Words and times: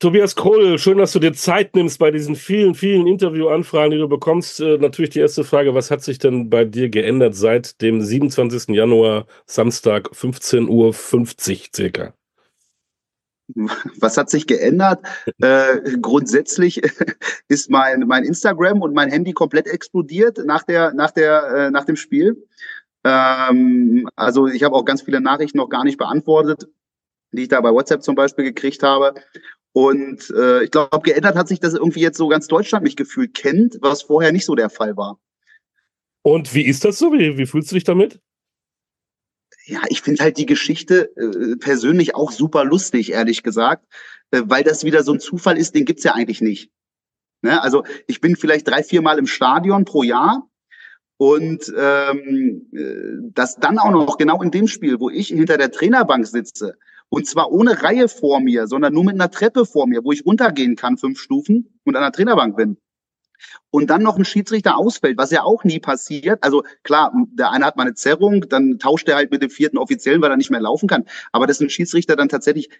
Tobias 0.00 0.34
Kohl, 0.34 0.78
schön, 0.78 0.98
dass 0.98 1.12
du 1.12 1.20
dir 1.20 1.32
Zeit 1.32 1.74
nimmst 1.76 1.98
bei 1.98 2.10
diesen 2.10 2.34
vielen, 2.34 2.74
vielen 2.74 3.06
Interviewanfragen, 3.06 3.92
die 3.92 3.98
du 3.98 4.08
bekommst. 4.08 4.60
Äh, 4.60 4.78
natürlich 4.78 5.10
die 5.10 5.20
erste 5.20 5.44
Frage, 5.44 5.74
was 5.74 5.90
hat 5.90 6.02
sich 6.02 6.18
denn 6.18 6.50
bei 6.50 6.64
dir 6.64 6.88
geändert 6.88 7.34
seit 7.34 7.80
dem 7.80 8.02
27. 8.02 8.74
Januar, 8.74 9.26
Samstag, 9.46 10.08
15.50 10.08 10.68
Uhr 10.68 10.94
circa? 11.74 12.14
Was 14.00 14.16
hat 14.16 14.28
sich 14.28 14.46
geändert? 14.46 15.06
äh, 15.40 15.80
grundsätzlich 16.02 16.82
ist 17.48 17.70
mein, 17.70 18.00
mein 18.00 18.24
Instagram 18.24 18.82
und 18.82 18.92
mein 18.92 19.10
Handy 19.10 19.32
komplett 19.32 19.68
explodiert 19.68 20.38
nach, 20.44 20.64
der, 20.64 20.92
nach, 20.94 21.12
der, 21.12 21.44
äh, 21.44 21.70
nach 21.70 21.84
dem 21.84 21.96
Spiel. 21.96 22.44
Ähm, 23.04 24.08
also 24.16 24.48
ich 24.48 24.64
habe 24.64 24.74
auch 24.74 24.84
ganz 24.84 25.02
viele 25.02 25.20
Nachrichten 25.20 25.58
noch 25.58 25.68
gar 25.68 25.84
nicht 25.84 25.96
beantwortet, 25.96 26.66
die 27.30 27.42
ich 27.42 27.48
da 27.48 27.60
bei 27.60 27.70
WhatsApp 27.70 28.02
zum 28.02 28.16
Beispiel 28.16 28.44
gekriegt 28.44 28.82
habe. 28.82 29.14
Und 29.76 30.30
äh, 30.30 30.64
ich 30.64 30.70
glaube, 30.70 31.00
geändert 31.02 31.36
hat 31.36 31.48
sich, 31.48 31.60
dass 31.60 31.74
irgendwie 31.74 32.00
jetzt 32.00 32.16
so 32.16 32.28
ganz 32.28 32.46
Deutschland 32.46 32.82
mich 32.82 32.96
gefühlt 32.96 33.34
kennt, 33.34 33.76
was 33.82 34.00
vorher 34.00 34.32
nicht 34.32 34.46
so 34.46 34.54
der 34.54 34.70
Fall 34.70 34.96
war. 34.96 35.20
Und 36.22 36.54
wie 36.54 36.64
ist 36.64 36.86
das 36.86 36.98
so? 36.98 37.12
Wie, 37.12 37.36
wie 37.36 37.44
fühlst 37.44 37.70
du 37.70 37.74
dich 37.74 37.84
damit? 37.84 38.18
Ja, 39.66 39.82
ich 39.90 40.00
finde 40.00 40.22
halt 40.22 40.38
die 40.38 40.46
Geschichte 40.46 41.14
äh, 41.18 41.56
persönlich 41.56 42.14
auch 42.14 42.32
super 42.32 42.64
lustig, 42.64 43.12
ehrlich 43.12 43.42
gesagt, 43.42 43.86
äh, 44.30 44.40
weil 44.46 44.64
das 44.64 44.84
wieder 44.84 45.02
so 45.02 45.12
ein 45.12 45.20
Zufall 45.20 45.58
ist, 45.58 45.74
den 45.74 45.84
gibt's 45.84 46.04
ja 46.04 46.14
eigentlich 46.14 46.40
nicht. 46.40 46.70
Ne? 47.42 47.62
Also 47.62 47.84
ich 48.06 48.22
bin 48.22 48.34
vielleicht 48.34 48.66
drei, 48.66 48.82
vier 48.82 49.02
Mal 49.02 49.18
im 49.18 49.26
Stadion 49.26 49.84
pro 49.84 50.02
Jahr 50.04 50.48
und 51.18 51.70
ähm, 51.76 52.70
äh, 52.72 53.30
das 53.34 53.56
dann 53.56 53.78
auch 53.78 53.90
noch 53.90 54.16
genau 54.16 54.40
in 54.40 54.50
dem 54.50 54.68
Spiel, 54.68 55.00
wo 55.00 55.10
ich 55.10 55.28
hinter 55.28 55.58
der 55.58 55.70
Trainerbank 55.70 56.26
sitze 56.26 56.78
und 57.08 57.26
zwar 57.26 57.50
ohne 57.52 57.82
Reihe 57.82 58.08
vor 58.08 58.40
mir, 58.40 58.66
sondern 58.66 58.92
nur 58.92 59.04
mit 59.04 59.14
einer 59.14 59.30
Treppe 59.30 59.64
vor 59.64 59.86
mir, 59.86 60.04
wo 60.04 60.12
ich 60.12 60.24
runtergehen 60.26 60.76
kann, 60.76 60.96
fünf 60.96 61.18
Stufen 61.18 61.80
und 61.84 61.96
an 61.96 62.02
der 62.02 62.12
Trainerbank 62.12 62.56
bin. 62.56 62.78
Und 63.70 63.90
dann 63.90 64.02
noch 64.02 64.16
ein 64.16 64.24
Schiedsrichter 64.24 64.76
ausfällt, 64.76 65.18
was 65.18 65.30
ja 65.30 65.42
auch 65.42 65.62
nie 65.62 65.78
passiert. 65.78 66.42
Also 66.42 66.64
klar, 66.82 67.12
der 67.32 67.50
eine 67.50 67.66
hat 67.66 67.76
mal 67.76 67.82
eine 67.82 67.94
Zerrung, 67.94 68.48
dann 68.48 68.78
tauscht 68.78 69.08
er 69.08 69.16
halt 69.16 69.30
mit 69.30 69.42
dem 69.42 69.50
vierten 69.50 69.78
Offiziellen, 69.78 70.22
weil 70.22 70.30
er 70.30 70.38
nicht 70.38 70.50
mehr 70.50 70.60
laufen 70.60 70.88
kann. 70.88 71.04
Aber 71.32 71.46
dass 71.46 71.60
ein 71.60 71.68
Schiedsrichter 71.68 72.16
dann 72.16 72.28
tatsächlich 72.28 72.70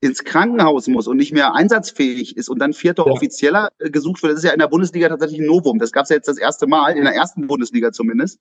ins 0.00 0.24
Krankenhaus 0.24 0.88
muss 0.88 1.06
und 1.06 1.18
nicht 1.18 1.32
mehr 1.32 1.54
einsatzfähig 1.54 2.36
ist 2.36 2.48
und 2.48 2.58
dann 2.58 2.72
vierter 2.72 3.04
ja. 3.06 3.12
Offizieller 3.12 3.70
äh, 3.78 3.90
gesucht 3.90 4.22
wird, 4.22 4.32
das 4.32 4.40
ist 4.40 4.44
ja 4.44 4.52
in 4.52 4.58
der 4.58 4.68
Bundesliga 4.68 5.08
tatsächlich 5.08 5.40
ein 5.40 5.46
Novum. 5.46 5.78
Das 5.78 5.92
gab 5.92 6.04
es 6.04 6.08
ja 6.08 6.16
jetzt 6.16 6.28
das 6.28 6.38
erste 6.38 6.66
Mal, 6.66 6.96
in 6.96 7.04
der 7.04 7.14
ersten 7.14 7.46
Bundesliga 7.46 7.92
zumindest, 7.92 8.40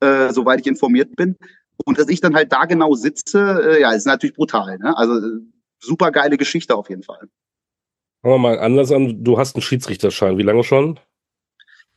äh, 0.00 0.32
soweit 0.32 0.60
ich 0.60 0.66
informiert 0.66 1.16
bin. 1.16 1.36
Und 1.84 1.98
dass 1.98 2.08
ich 2.08 2.20
dann 2.20 2.34
halt 2.34 2.52
da 2.52 2.64
genau 2.64 2.94
sitze, 2.94 3.76
äh, 3.76 3.80
ja, 3.80 3.92
ist 3.92 4.06
natürlich 4.06 4.36
brutal. 4.36 4.78
Ne? 4.78 4.96
Also 4.96 5.14
äh, 5.14 5.40
super 5.78 6.10
geile 6.10 6.36
Geschichte 6.36 6.74
auf 6.74 6.88
jeden 6.90 7.02
Fall. 7.02 7.28
Fangen 8.22 8.34
wir 8.34 8.38
mal 8.38 8.58
anders 8.58 8.90
an. 8.90 9.22
Du 9.22 9.38
hast 9.38 9.54
einen 9.54 9.62
Schiedsrichterschein. 9.62 10.38
Wie 10.38 10.42
lange 10.42 10.64
schon? 10.64 10.98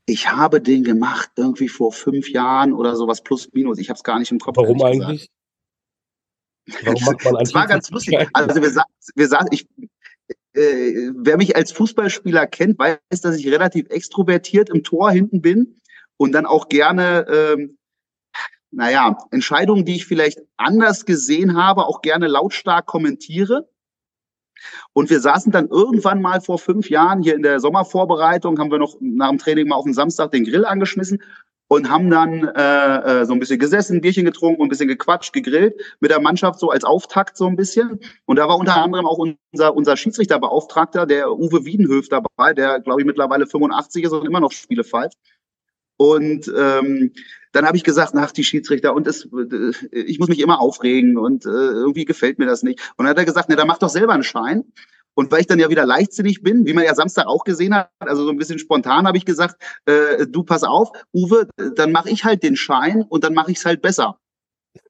Ich 0.05 0.31
habe 0.31 0.61
den 0.61 0.83
gemacht 0.83 1.31
irgendwie 1.35 1.67
vor 1.67 1.91
fünf 1.91 2.29
Jahren 2.29 2.73
oder 2.73 2.95
sowas 2.95 3.23
plus 3.23 3.49
minus. 3.53 3.79
Ich 3.79 3.89
habe 3.89 3.97
es 3.97 4.03
gar 4.03 4.19
nicht 4.19 4.31
im 4.31 4.39
Kopf. 4.39 4.57
Warum 4.57 4.81
eigentlich? 4.81 5.29
Warum 6.83 7.03
macht 7.05 7.23
man 7.23 7.35
Das 7.35 7.53
war 7.53 7.67
ganz 7.67 7.89
lustig. 7.89 8.27
Also 8.33 8.61
wir 8.61 8.71
sagen, 8.71 8.91
wir 9.15 9.27
sagen 9.27 9.47
ich, 9.51 9.67
äh, 10.53 11.11
wer 11.15 11.37
mich 11.37 11.55
als 11.55 11.71
Fußballspieler 11.71 12.47
kennt, 12.47 12.77
weiß, 12.77 13.21
dass 13.21 13.37
ich 13.37 13.47
relativ 13.47 13.89
extrovertiert 13.89 14.69
im 14.69 14.83
Tor 14.83 15.11
hinten 15.11 15.41
bin 15.41 15.81
und 16.17 16.33
dann 16.33 16.45
auch 16.45 16.69
gerne 16.69 17.25
ähm, 17.29 17.77
naja, 18.71 19.17
Entscheidungen, 19.31 19.85
die 19.85 19.95
ich 19.95 20.05
vielleicht 20.05 20.39
anders 20.57 21.05
gesehen 21.05 21.55
habe, 21.55 21.85
auch 21.85 22.01
gerne 22.01 22.27
lautstark 22.27 22.85
kommentiere. 22.85 23.69
Und 24.93 25.09
wir 25.09 25.19
saßen 25.19 25.51
dann 25.51 25.67
irgendwann 25.67 26.21
mal 26.21 26.41
vor 26.41 26.59
fünf 26.59 26.89
Jahren 26.89 27.21
hier 27.21 27.35
in 27.35 27.41
der 27.41 27.59
Sommervorbereitung, 27.59 28.59
haben 28.59 28.71
wir 28.71 28.77
noch 28.77 28.95
nach 28.99 29.29
dem 29.29 29.39
Training 29.39 29.67
mal 29.67 29.75
auf 29.75 29.85
den 29.85 29.93
Samstag 29.93 30.31
den 30.31 30.45
Grill 30.45 30.65
angeschmissen 30.65 31.21
und 31.67 31.89
haben 31.89 32.09
dann 32.09 32.43
äh, 32.43 33.21
äh, 33.21 33.25
so 33.25 33.33
ein 33.33 33.39
bisschen 33.39 33.57
gesessen, 33.57 33.97
ein 33.97 34.01
Bierchen 34.01 34.25
getrunken 34.25 34.61
und 34.61 34.67
ein 34.67 34.69
bisschen 34.69 34.89
gequatscht, 34.89 35.31
gegrillt 35.33 35.73
mit 35.99 36.11
der 36.11 36.19
Mannschaft 36.19 36.59
so 36.59 36.69
als 36.69 36.83
Auftakt 36.83 37.37
so 37.37 37.47
ein 37.47 37.55
bisschen. 37.55 37.99
Und 38.25 38.35
da 38.35 38.47
war 38.47 38.57
unter 38.57 38.75
anderem 38.75 39.05
auch 39.05 39.17
unser, 39.17 39.73
unser 39.73 39.95
Schiedsrichterbeauftragter, 39.95 41.05
der 41.05 41.31
Uwe 41.31 41.65
Wiedenhöf 41.65 42.09
dabei, 42.09 42.53
der 42.53 42.81
glaube 42.81 43.01
ich 43.01 43.07
mittlerweile 43.07 43.47
85 43.47 44.03
ist 44.03 44.11
und 44.11 44.25
immer 44.25 44.41
noch 44.41 44.51
Spiele 44.51 44.83
pfeift. 44.83 45.17
Und 45.95 46.51
ähm, 46.57 47.13
dann 47.51 47.65
habe 47.65 47.77
ich 47.77 47.83
gesagt, 47.83 48.13
nach 48.13 48.31
die 48.31 48.43
Schiedsrichter 48.43 48.93
und 48.93 49.07
es, 49.07 49.27
ich 49.91 50.19
muss 50.19 50.29
mich 50.29 50.39
immer 50.39 50.59
aufregen 50.59 51.17
und 51.17 51.45
äh, 51.45 51.49
irgendwie 51.49 52.05
gefällt 52.05 52.39
mir 52.39 52.45
das 52.45 52.63
nicht. 52.63 52.79
Und 52.95 53.05
dann 53.05 53.09
hat 53.09 53.17
er 53.17 53.25
gesagt, 53.25 53.49
ne, 53.49 53.55
dann 53.55 53.67
mach 53.67 53.77
doch 53.77 53.89
selber 53.89 54.13
einen 54.13 54.23
Schein. 54.23 54.63
Und 55.13 55.29
weil 55.31 55.41
ich 55.41 55.47
dann 55.47 55.59
ja 55.59 55.69
wieder 55.69 55.85
leichtsinnig 55.85 56.41
bin, 56.41 56.65
wie 56.65 56.73
man 56.73 56.85
ja 56.85 56.95
Samstag 56.95 57.27
auch 57.27 57.43
gesehen 57.43 57.75
hat, 57.75 57.89
also 57.99 58.23
so 58.23 58.29
ein 58.29 58.37
bisschen 58.37 58.59
spontan 58.59 59.05
habe 59.07 59.17
ich 59.17 59.25
gesagt, 59.25 59.61
äh, 59.85 60.25
du 60.25 60.43
pass 60.43 60.63
auf, 60.63 60.91
Uwe, 61.13 61.49
dann 61.75 61.91
mache 61.91 62.09
ich 62.09 62.23
halt 62.23 62.43
den 62.43 62.55
Schein 62.55 63.01
und 63.01 63.25
dann 63.25 63.33
mache 63.33 63.51
ich 63.51 63.57
es 63.57 63.65
halt 63.65 63.81
besser. 63.81 64.17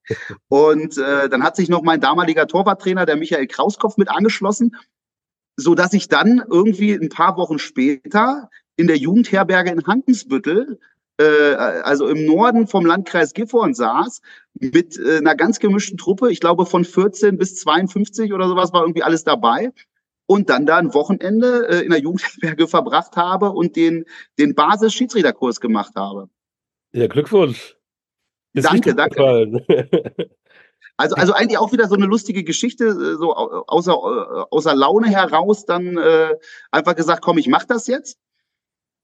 Und 0.47 0.97
äh, 0.97 1.29
dann 1.29 1.43
hat 1.43 1.55
sich 1.55 1.69
noch 1.69 1.81
mein 1.81 2.01
damaliger 2.01 2.47
Torwarttrainer, 2.47 3.05
der 3.05 3.15
Michael 3.15 3.47
Krauskopf, 3.47 3.97
mit 3.97 4.09
angeschlossen, 4.09 4.75
so 5.55 5.73
dass 5.73 5.93
ich 5.93 6.07
dann 6.07 6.43
irgendwie 6.49 6.93
ein 6.93 7.09
paar 7.09 7.37
Wochen 7.37 7.57
später 7.57 8.49
in 8.75 8.87
der 8.87 8.97
Jugendherberge 8.97 9.71
in 9.71 9.85
Hankensbüttel 9.85 10.79
äh, 11.21 11.55
also 11.83 12.07
im 12.07 12.25
Norden 12.25 12.67
vom 12.67 12.85
Landkreis 12.85 13.33
Gifhorn 13.33 13.73
saß, 13.73 14.21
mit 14.53 14.97
äh, 14.97 15.17
einer 15.17 15.35
ganz 15.35 15.59
gemischten 15.59 15.97
Truppe, 15.97 16.31
ich 16.31 16.39
glaube 16.39 16.65
von 16.65 16.85
14 16.85 17.37
bis 17.37 17.55
52 17.57 18.33
oder 18.33 18.47
sowas 18.47 18.73
war 18.73 18.81
irgendwie 18.81 19.03
alles 19.03 19.23
dabei. 19.23 19.71
Und 20.27 20.49
dann 20.49 20.65
da 20.65 20.77
ein 20.77 20.93
Wochenende 20.93 21.67
äh, 21.67 21.83
in 21.83 21.89
der 21.89 21.99
Jugendherberge 21.99 22.67
verbracht 22.67 23.17
habe 23.17 23.51
und 23.51 23.75
den, 23.75 24.05
den 24.39 24.55
Basis-Schiedsrichterkurs 24.55 25.59
gemacht 25.59 25.93
habe. 25.95 26.29
Ja, 26.93 27.07
Glückwunsch. 27.07 27.75
Ist 28.53 28.65
danke, 28.65 28.95
danke. 28.95 29.65
Also, 30.97 31.15
also 31.15 31.33
eigentlich 31.33 31.57
auch 31.57 31.71
wieder 31.71 31.87
so 31.87 31.95
eine 31.95 32.05
lustige 32.05 32.43
Geschichte, 32.43 32.85
äh, 32.85 33.17
so 33.17 33.33
außer, 33.33 33.91
äh, 33.91 34.45
außer 34.51 34.75
Laune 34.75 35.07
heraus 35.07 35.65
dann 35.65 35.97
äh, 35.97 36.35
einfach 36.69 36.95
gesagt, 36.95 37.23
komm, 37.23 37.39
ich 37.39 37.47
mach 37.47 37.63
das 37.63 37.87
jetzt. 37.87 38.19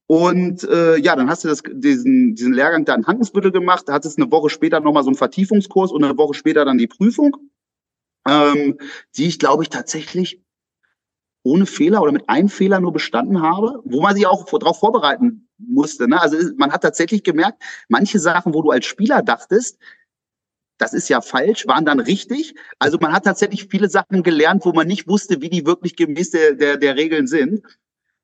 Und 0.07 0.63
äh, 0.63 0.97
ja, 0.97 1.15
dann 1.17 1.29
hast 1.29 1.43
du 1.43 1.49
das, 1.49 1.61
diesen, 1.69 2.33
diesen 2.33 2.53
Lehrgang 2.53 2.85
da 2.85 2.95
in 2.95 3.05
Hankensbüttel 3.05 3.51
gemacht, 3.51 3.85
hattest 3.89 4.17
eine 4.17 4.31
Woche 4.31 4.49
später 4.49 4.79
nochmal 4.79 5.03
so 5.03 5.09
einen 5.09 5.17
Vertiefungskurs 5.17 5.91
und 5.91 6.03
eine 6.03 6.17
Woche 6.17 6.33
später 6.33 6.63
dann 6.63 6.77
die 6.77 6.87
Prüfung, 6.87 7.35
ähm, 8.25 8.77
die 9.17 9.27
ich, 9.27 9.37
glaube 9.37 9.63
ich, 9.63 9.69
tatsächlich 9.69 10.41
ohne 11.43 11.65
Fehler 11.65 12.01
oder 12.01 12.13
mit 12.13 12.29
einem 12.29 12.49
Fehler 12.49 12.79
nur 12.79 12.93
bestanden 12.93 13.41
habe, 13.41 13.81
wo 13.83 14.01
man 14.01 14.15
sich 14.15 14.25
auch 14.27 14.45
darauf 14.45 14.79
vorbereiten 14.79 15.49
musste. 15.57 16.07
Ne? 16.07 16.21
Also 16.21 16.37
man 16.57 16.71
hat 16.71 16.83
tatsächlich 16.83 17.23
gemerkt, 17.23 17.61
manche 17.89 18.19
Sachen, 18.19 18.53
wo 18.53 18.61
du 18.61 18.69
als 18.69 18.85
Spieler 18.85 19.21
dachtest, 19.21 19.77
das 20.77 20.93
ist 20.93 21.09
ja 21.09 21.21
falsch, 21.21 21.67
waren 21.67 21.85
dann 21.85 21.99
richtig. 21.99 22.53
Also 22.79 22.97
man 22.99 23.11
hat 23.11 23.25
tatsächlich 23.25 23.67
viele 23.69 23.89
Sachen 23.89 24.23
gelernt, 24.23 24.63
wo 24.65 24.73
man 24.73 24.87
nicht 24.87 25.07
wusste, 25.07 25.41
wie 25.41 25.49
die 25.49 25.65
wirklich 25.65 25.95
gemäß 25.95 26.31
der, 26.31 26.53
der, 26.53 26.77
der 26.77 26.95
Regeln 26.95 27.27
sind. 27.27 27.63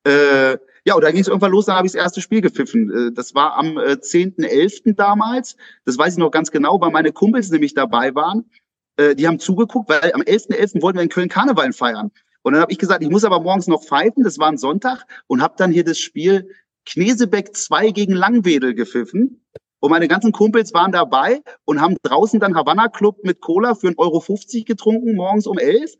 Äh, 0.05 0.57
ja, 0.85 0.95
und 0.95 1.03
da 1.03 1.11
ging 1.11 1.21
es 1.21 1.27
irgendwann 1.27 1.51
los, 1.51 1.65
dann 1.65 1.75
habe 1.77 1.87
ich 1.87 1.93
das 1.93 2.01
erste 2.01 2.21
Spiel 2.21 2.41
gepfiffen. 2.41 2.91
Äh, 2.91 3.11
das 3.13 3.33
war 3.33 3.55
am 3.55 3.77
äh, 3.77 3.93
10.11. 3.93 4.95
damals. 4.95 5.55
Das 5.85 5.97
weiß 5.97 6.13
ich 6.13 6.19
noch 6.19 6.31
ganz 6.31 6.51
genau, 6.51 6.79
weil 6.81 6.91
meine 6.91 7.11
Kumpels 7.11 7.49
nämlich 7.49 7.73
dabei 7.73 8.13
waren. 8.15 8.49
Äh, 8.97 9.15
die 9.15 9.27
haben 9.27 9.39
zugeguckt, 9.39 9.89
weil 9.89 10.11
am 10.13 10.21
11.11. 10.21 10.51
.11. 10.51 10.81
wollten 10.81 10.97
wir 10.97 11.03
in 11.03 11.09
Köln 11.09 11.29
Karneval 11.29 11.71
feiern. 11.73 12.11
Und 12.41 12.53
dann 12.53 12.61
habe 12.61 12.71
ich 12.73 12.77
gesagt, 12.77 13.01
ich 13.01 13.09
muss 13.09 13.23
aber 13.23 13.39
morgens 13.39 13.67
noch 13.67 13.83
pfeifen. 13.83 14.23
Das 14.23 14.37
war 14.37 14.49
ein 14.49 14.57
Sonntag 14.57 15.05
und 15.27 15.41
habe 15.41 15.55
dann 15.57 15.71
hier 15.71 15.85
das 15.85 15.99
Spiel 15.99 16.49
Knesebeck 16.85 17.55
2 17.55 17.91
gegen 17.91 18.13
Langwedel 18.13 18.73
gepfiffen. 18.73 19.45
Und 19.79 19.89
meine 19.89 20.09
ganzen 20.09 20.33
Kumpels 20.33 20.73
waren 20.73 20.91
dabei 20.91 21.41
und 21.65 21.81
haben 21.81 21.95
draußen 22.03 22.39
dann 22.39 22.55
Havanna 22.55 22.89
Club 22.89 23.23
mit 23.23 23.41
Cola 23.41 23.75
für 23.75 23.87
1,50 23.87 23.97
Euro 23.97 24.63
getrunken, 24.65 25.15
morgens 25.15 25.47
um 25.47 25.57
11 25.57 25.95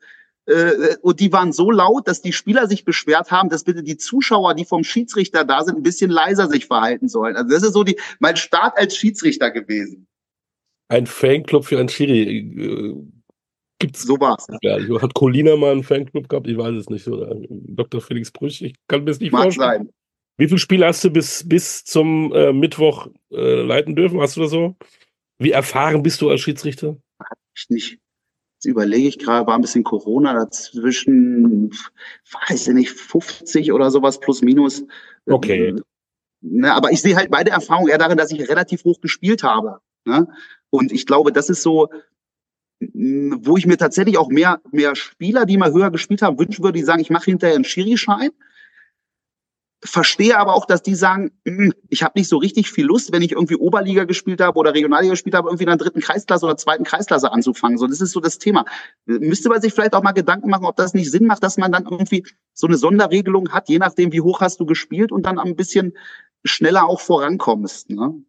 äh, 0.45 0.97
und 1.01 1.19
die 1.19 1.31
waren 1.31 1.51
so 1.53 1.71
laut, 1.71 2.07
dass 2.07 2.21
die 2.21 2.33
Spieler 2.33 2.67
sich 2.67 2.83
beschwert 2.83 3.31
haben, 3.31 3.49
dass 3.49 3.63
bitte 3.63 3.83
die 3.83 3.97
Zuschauer, 3.97 4.55
die 4.55 4.65
vom 4.65 4.83
Schiedsrichter 4.83 5.45
da 5.45 5.63
sind, 5.63 5.77
ein 5.77 5.83
bisschen 5.83 6.11
leiser 6.11 6.49
sich 6.49 6.65
verhalten 6.65 7.07
sollen. 7.07 7.35
Also 7.35 7.49
das 7.49 7.63
ist 7.63 7.73
so 7.73 7.83
die, 7.83 7.97
mein 8.19 8.35
Start 8.35 8.77
als 8.77 8.97
Schiedsrichter 8.97 9.51
gewesen. 9.51 10.07
Ein 10.89 11.07
Fanclub 11.07 11.65
für 11.65 11.79
ein 11.79 11.87
Schiri. 11.87 12.37
Äh, 12.39 12.95
gibt's 13.79 14.03
so 14.03 14.19
war's. 14.19 14.47
Ja, 14.61 14.77
hat 15.01 15.13
Colina 15.13 15.55
mal 15.55 15.71
einen 15.71 15.83
Fanclub 15.83 16.27
gehabt? 16.27 16.47
Ich 16.47 16.57
weiß 16.57 16.75
es 16.75 16.89
nicht. 16.89 17.07
Oder 17.07 17.35
Dr. 17.49 18.01
Felix 18.01 18.31
Brüch, 18.31 18.61
ich 18.61 18.75
kann 18.87 19.01
mir 19.01 19.05
das 19.11 19.19
nicht 19.19 19.31
Mag 19.31 19.43
vorstellen. 19.43 19.85
Sein. 19.85 19.93
Wie 20.37 20.47
viele 20.47 20.59
Spiele 20.59 20.87
hast 20.87 21.03
du 21.03 21.09
bis, 21.09 21.47
bis 21.47 21.85
zum 21.85 22.33
äh, 22.33 22.51
Mittwoch 22.51 23.07
äh, 23.31 23.61
leiten 23.61 23.95
dürfen? 23.95 24.19
Hast 24.19 24.35
du 24.35 24.41
das 24.41 24.51
so? 24.51 24.75
Wie 25.37 25.51
erfahren 25.51 26.03
bist 26.03 26.21
du 26.21 26.29
als 26.29 26.41
Schiedsrichter? 26.41 26.97
Ich 27.55 27.69
nicht. 27.69 27.99
Jetzt 28.63 28.71
überlege 28.71 29.09
ich 29.09 29.19
gerade, 29.19 29.45
war 29.45 29.55
ein 29.55 29.61
bisschen 29.61 29.83
Corona 29.83 30.33
dazwischen, 30.33 31.71
weiß 32.49 32.69
ich 32.69 32.73
nicht, 32.73 32.91
50 32.91 33.73
oder 33.73 33.91
sowas 33.91 34.21
plus 34.21 34.41
minus. 34.41 34.85
Okay. 35.25 35.75
Ne, 36.39 36.73
aber 36.73 36.91
ich 36.91 37.01
sehe 37.01 37.17
halt 37.17 37.29
beide 37.29 37.51
Erfahrungen 37.51 37.89
eher 37.89 37.97
darin, 37.97 38.17
dass 38.17 38.31
ich 38.31 38.47
relativ 38.49 38.85
hoch 38.85 39.01
gespielt 39.01 39.43
habe. 39.43 39.79
Ne? 40.05 40.29
Und 40.69 40.93
ich 40.93 41.05
glaube, 41.05 41.33
das 41.33 41.49
ist 41.49 41.61
so, 41.61 41.89
wo 42.79 43.57
ich 43.57 43.65
mir 43.65 43.77
tatsächlich 43.77 44.17
auch 44.17 44.29
mehr, 44.29 44.61
mehr 44.71 44.95
Spieler, 44.95 45.45
die 45.45 45.57
mal 45.57 45.73
höher 45.73 45.91
gespielt 45.91 46.21
haben, 46.21 46.39
wünschen 46.39 46.63
würde, 46.63 46.79
die 46.79 46.85
sagen, 46.85 47.01
ich 47.01 47.09
mache 47.09 47.25
hinterher 47.25 47.55
einen 47.55 47.65
Schiri-Schein 47.65 48.31
verstehe 49.85 50.37
aber 50.37 50.53
auch, 50.53 50.65
dass 50.65 50.81
die 50.81 50.95
sagen, 50.95 51.31
hm, 51.45 51.73
ich 51.89 52.03
habe 52.03 52.17
nicht 52.17 52.29
so 52.29 52.37
richtig 52.37 52.71
viel 52.71 52.85
Lust, 52.85 53.11
wenn 53.11 53.21
ich 53.21 53.33
irgendwie 53.33 53.55
Oberliga 53.55 54.05
gespielt 54.05 54.41
habe 54.41 54.57
oder 54.57 54.73
Regionalliga 54.73 55.11
gespielt 55.11 55.35
habe, 55.35 55.49
irgendwie 55.49 55.63
in 55.63 55.69
der 55.69 55.77
dritten 55.77 55.99
Kreisklasse 55.99 56.45
oder 56.45 56.57
zweiten 56.57 56.83
Kreisklasse 56.83 57.31
anzufangen. 57.31 57.77
So, 57.77 57.87
das 57.87 58.01
ist 58.01 58.11
so 58.11 58.19
das 58.19 58.37
Thema. 58.37 58.65
Müsste 59.05 59.49
man 59.49 59.61
sich 59.61 59.73
vielleicht 59.73 59.93
auch 59.93 60.03
mal 60.03 60.13
Gedanken 60.13 60.49
machen, 60.49 60.65
ob 60.65 60.75
das 60.75 60.93
nicht 60.93 61.11
Sinn 61.11 61.25
macht, 61.25 61.43
dass 61.43 61.57
man 61.57 61.71
dann 61.71 61.83
irgendwie 61.83 62.25
so 62.53 62.67
eine 62.67 62.77
Sonderregelung 62.77 63.49
hat, 63.49 63.69
je 63.69 63.79
nachdem, 63.79 64.13
wie 64.13 64.21
hoch 64.21 64.41
hast 64.41 64.59
du 64.59 64.65
gespielt 64.65 65.11
und 65.11 65.25
dann 65.25 65.39
ein 65.39 65.55
bisschen 65.55 65.93
schneller 66.45 66.85
auch 66.87 67.01
vorankommst. 67.01 67.89
Ne? 67.89 68.23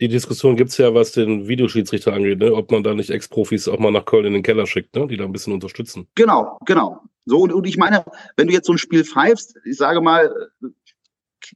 Die 0.00 0.08
Diskussion 0.08 0.56
gibt's 0.56 0.78
ja, 0.78 0.94
was 0.94 1.12
den 1.12 1.46
Videoschiedsrichter 1.46 2.14
angeht, 2.14 2.38
ne? 2.38 2.54
ob 2.54 2.70
man 2.70 2.82
da 2.82 2.94
nicht 2.94 3.10
Ex-Profis 3.10 3.68
auch 3.68 3.78
mal 3.78 3.92
nach 3.92 4.06
Köln 4.06 4.24
in 4.24 4.32
den 4.32 4.42
Keller 4.42 4.66
schickt, 4.66 4.96
ne? 4.96 5.06
die 5.06 5.18
da 5.18 5.24
ein 5.24 5.32
bisschen 5.32 5.52
unterstützen. 5.52 6.06
Genau, 6.14 6.58
genau. 6.64 7.02
So, 7.26 7.40
und, 7.40 7.52
und 7.52 7.66
ich 7.66 7.76
meine, 7.76 8.04
wenn 8.36 8.46
du 8.46 8.54
jetzt 8.54 8.66
so 8.66 8.72
ein 8.72 8.78
Spiel 8.78 9.04
pfeifst, 9.04 9.56
ich 9.64 9.76
sage 9.76 10.00
mal, 10.00 10.34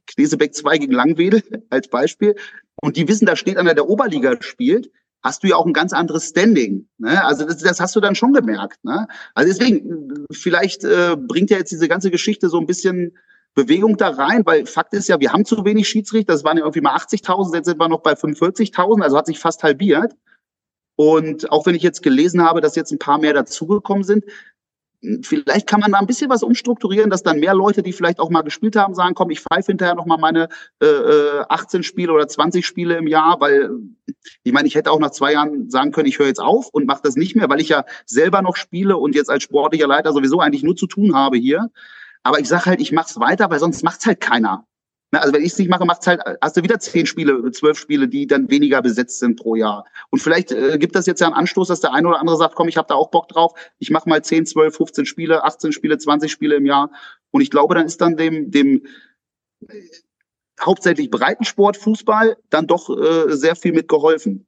Knesebeck 0.07 0.53
2 0.53 0.77
gegen 0.77 0.93
Langwedel 0.93 1.41
als 1.69 1.87
Beispiel, 1.87 2.35
und 2.81 2.97
die 2.97 3.07
wissen, 3.07 3.25
da 3.25 3.35
steht 3.35 3.57
einer, 3.57 3.73
der 3.73 3.89
Oberliga 3.89 4.37
spielt, 4.41 4.91
hast 5.23 5.43
du 5.43 5.47
ja 5.47 5.55
auch 5.55 5.65
ein 5.65 5.73
ganz 5.73 5.91
anderes 5.91 6.29
Standing. 6.29 6.87
Ne? 6.99 7.23
Also 7.25 7.45
das, 7.45 7.57
das 7.57 7.79
hast 7.79 7.95
du 7.95 7.99
dann 7.99 8.13
schon 8.13 8.33
gemerkt. 8.33 8.83
Ne? 8.83 9.07
Also 9.33 9.51
deswegen, 9.51 10.25
vielleicht 10.31 10.83
äh, 10.83 11.15
bringt 11.17 11.49
ja 11.49 11.57
jetzt 11.57 11.71
diese 11.71 11.87
ganze 11.87 12.11
Geschichte 12.11 12.49
so 12.49 12.59
ein 12.59 12.67
bisschen 12.67 13.17
Bewegung 13.55 13.97
da 13.97 14.09
rein, 14.09 14.45
weil 14.45 14.65
Fakt 14.65 14.93
ist 14.93 15.07
ja, 15.07 15.19
wir 15.19 15.31
haben 15.31 15.45
zu 15.45 15.63
wenig 15.65 15.87
Schiedsrichter, 15.87 16.33
das 16.33 16.43
waren 16.43 16.57
ja 16.57 16.63
irgendwie 16.63 16.81
mal 16.81 16.95
80.000, 16.95 17.55
jetzt 17.55 17.65
sind 17.65 17.79
wir 17.79 17.87
noch 17.87 18.01
bei 18.01 18.13
45.000, 18.13 19.01
also 19.01 19.17
hat 19.17 19.25
sich 19.25 19.39
fast 19.39 19.63
halbiert. 19.63 20.13
Und 20.97 21.51
auch 21.51 21.65
wenn 21.65 21.75
ich 21.75 21.83
jetzt 21.83 22.03
gelesen 22.03 22.43
habe, 22.43 22.61
dass 22.61 22.75
jetzt 22.75 22.91
ein 22.91 22.99
paar 22.99 23.17
mehr 23.17 23.33
dazugekommen 23.33 24.03
sind, 24.03 24.25
vielleicht 25.21 25.67
kann 25.67 25.79
man 25.79 25.91
da 25.91 25.99
ein 25.99 26.07
bisschen 26.07 26.29
was 26.29 26.43
umstrukturieren, 26.43 27.09
dass 27.09 27.23
dann 27.23 27.39
mehr 27.39 27.53
Leute, 27.53 27.83
die 27.83 27.93
vielleicht 27.93 28.19
auch 28.19 28.29
mal 28.29 28.41
gespielt 28.41 28.75
haben, 28.75 28.95
sagen, 28.95 29.13
komm, 29.13 29.29
ich 29.29 29.41
pfeife 29.41 29.71
hinterher 29.71 29.95
noch 29.95 30.05
mal 30.05 30.17
meine 30.17 30.49
äh, 30.81 31.39
18 31.47 31.79
äh, 31.79 31.83
Spiele 31.83 32.13
oder 32.13 32.27
20 32.27 32.65
Spiele 32.65 32.97
im 32.97 33.07
Jahr, 33.07 33.39
weil 33.39 33.71
ich 34.43 34.53
meine, 34.53 34.67
ich 34.67 34.75
hätte 34.75 34.91
auch 34.91 34.99
nach 34.99 35.11
zwei 35.11 35.33
Jahren 35.33 35.69
sagen 35.69 35.91
können, 35.91 36.07
ich 36.07 36.19
höre 36.19 36.27
jetzt 36.27 36.41
auf 36.41 36.69
und 36.69 36.85
mache 36.85 37.01
das 37.03 37.15
nicht 37.15 37.35
mehr, 37.35 37.49
weil 37.49 37.61
ich 37.61 37.69
ja 37.69 37.85
selber 38.05 38.41
noch 38.41 38.55
spiele 38.55 38.97
und 38.97 39.15
jetzt 39.15 39.29
als 39.29 39.43
sportlicher 39.43 39.87
Leiter 39.87 40.13
sowieso 40.13 40.39
eigentlich 40.39 40.63
nur 40.63 40.75
zu 40.75 40.87
tun 40.87 41.15
habe 41.15 41.37
hier. 41.37 41.69
Aber 42.25 42.39
ich 42.39 42.47
sage 42.47 42.65
halt, 42.65 42.81
ich 42.81 42.91
mache 42.91 43.07
es 43.07 43.19
weiter, 43.19 43.51
weil 43.51 43.59
sonst 43.59 43.83
macht's 43.83 44.07
halt 44.07 44.19
keiner. 44.19 44.65
Ne, 45.11 45.21
also 45.21 45.31
wenn 45.31 45.43
ich 45.43 45.51
es 45.51 45.59
nicht 45.59 45.69
mache, 45.69 45.85
macht's 45.85 46.07
halt, 46.07 46.21
hast 46.41 46.57
du 46.57 46.63
wieder 46.63 46.79
zehn 46.79 47.05
Spiele, 47.05 47.51
zwölf 47.51 47.77
Spiele, 47.77 48.07
die 48.07 48.25
dann 48.25 48.49
weniger 48.49 48.81
besetzt 48.81 49.19
sind 49.19 49.39
pro 49.39 49.55
Jahr. 49.55 49.85
Und 50.09 50.23
vielleicht 50.23 50.51
äh, 50.51 50.79
gibt 50.79 50.95
das 50.95 51.05
jetzt 51.05 51.21
ja 51.21 51.27
einen 51.27 51.35
Anstoß, 51.35 51.67
dass 51.67 51.81
der 51.81 51.93
eine 51.93 52.07
oder 52.07 52.19
andere 52.19 52.37
sagt, 52.37 52.55
komm, 52.55 52.67
ich 52.67 52.77
habe 52.77 52.87
da 52.87 52.95
auch 52.95 53.11
Bock 53.11 53.27
drauf, 53.27 53.53
ich 53.77 53.91
mache 53.91 54.09
mal 54.09 54.23
zehn, 54.23 54.47
zwölf, 54.47 54.75
15 54.75 55.05
Spiele, 55.05 55.43
18 55.43 55.71
Spiele, 55.71 55.99
20 55.99 56.31
Spiele 56.31 56.55
im 56.55 56.65
Jahr. 56.65 56.89
Und 57.29 57.41
ich 57.41 57.51
glaube, 57.51 57.75
dann 57.75 57.85
ist 57.85 58.01
dann 58.01 58.17
dem, 58.17 58.49
dem 58.49 58.87
äh, 59.67 59.81
hauptsächlich 60.59 61.11
Breitensport, 61.11 61.77
Fußball, 61.77 62.37
dann 62.49 62.65
doch 62.65 62.89
äh, 62.89 63.35
sehr 63.35 63.55
viel 63.55 63.71
mitgeholfen. 63.71 64.47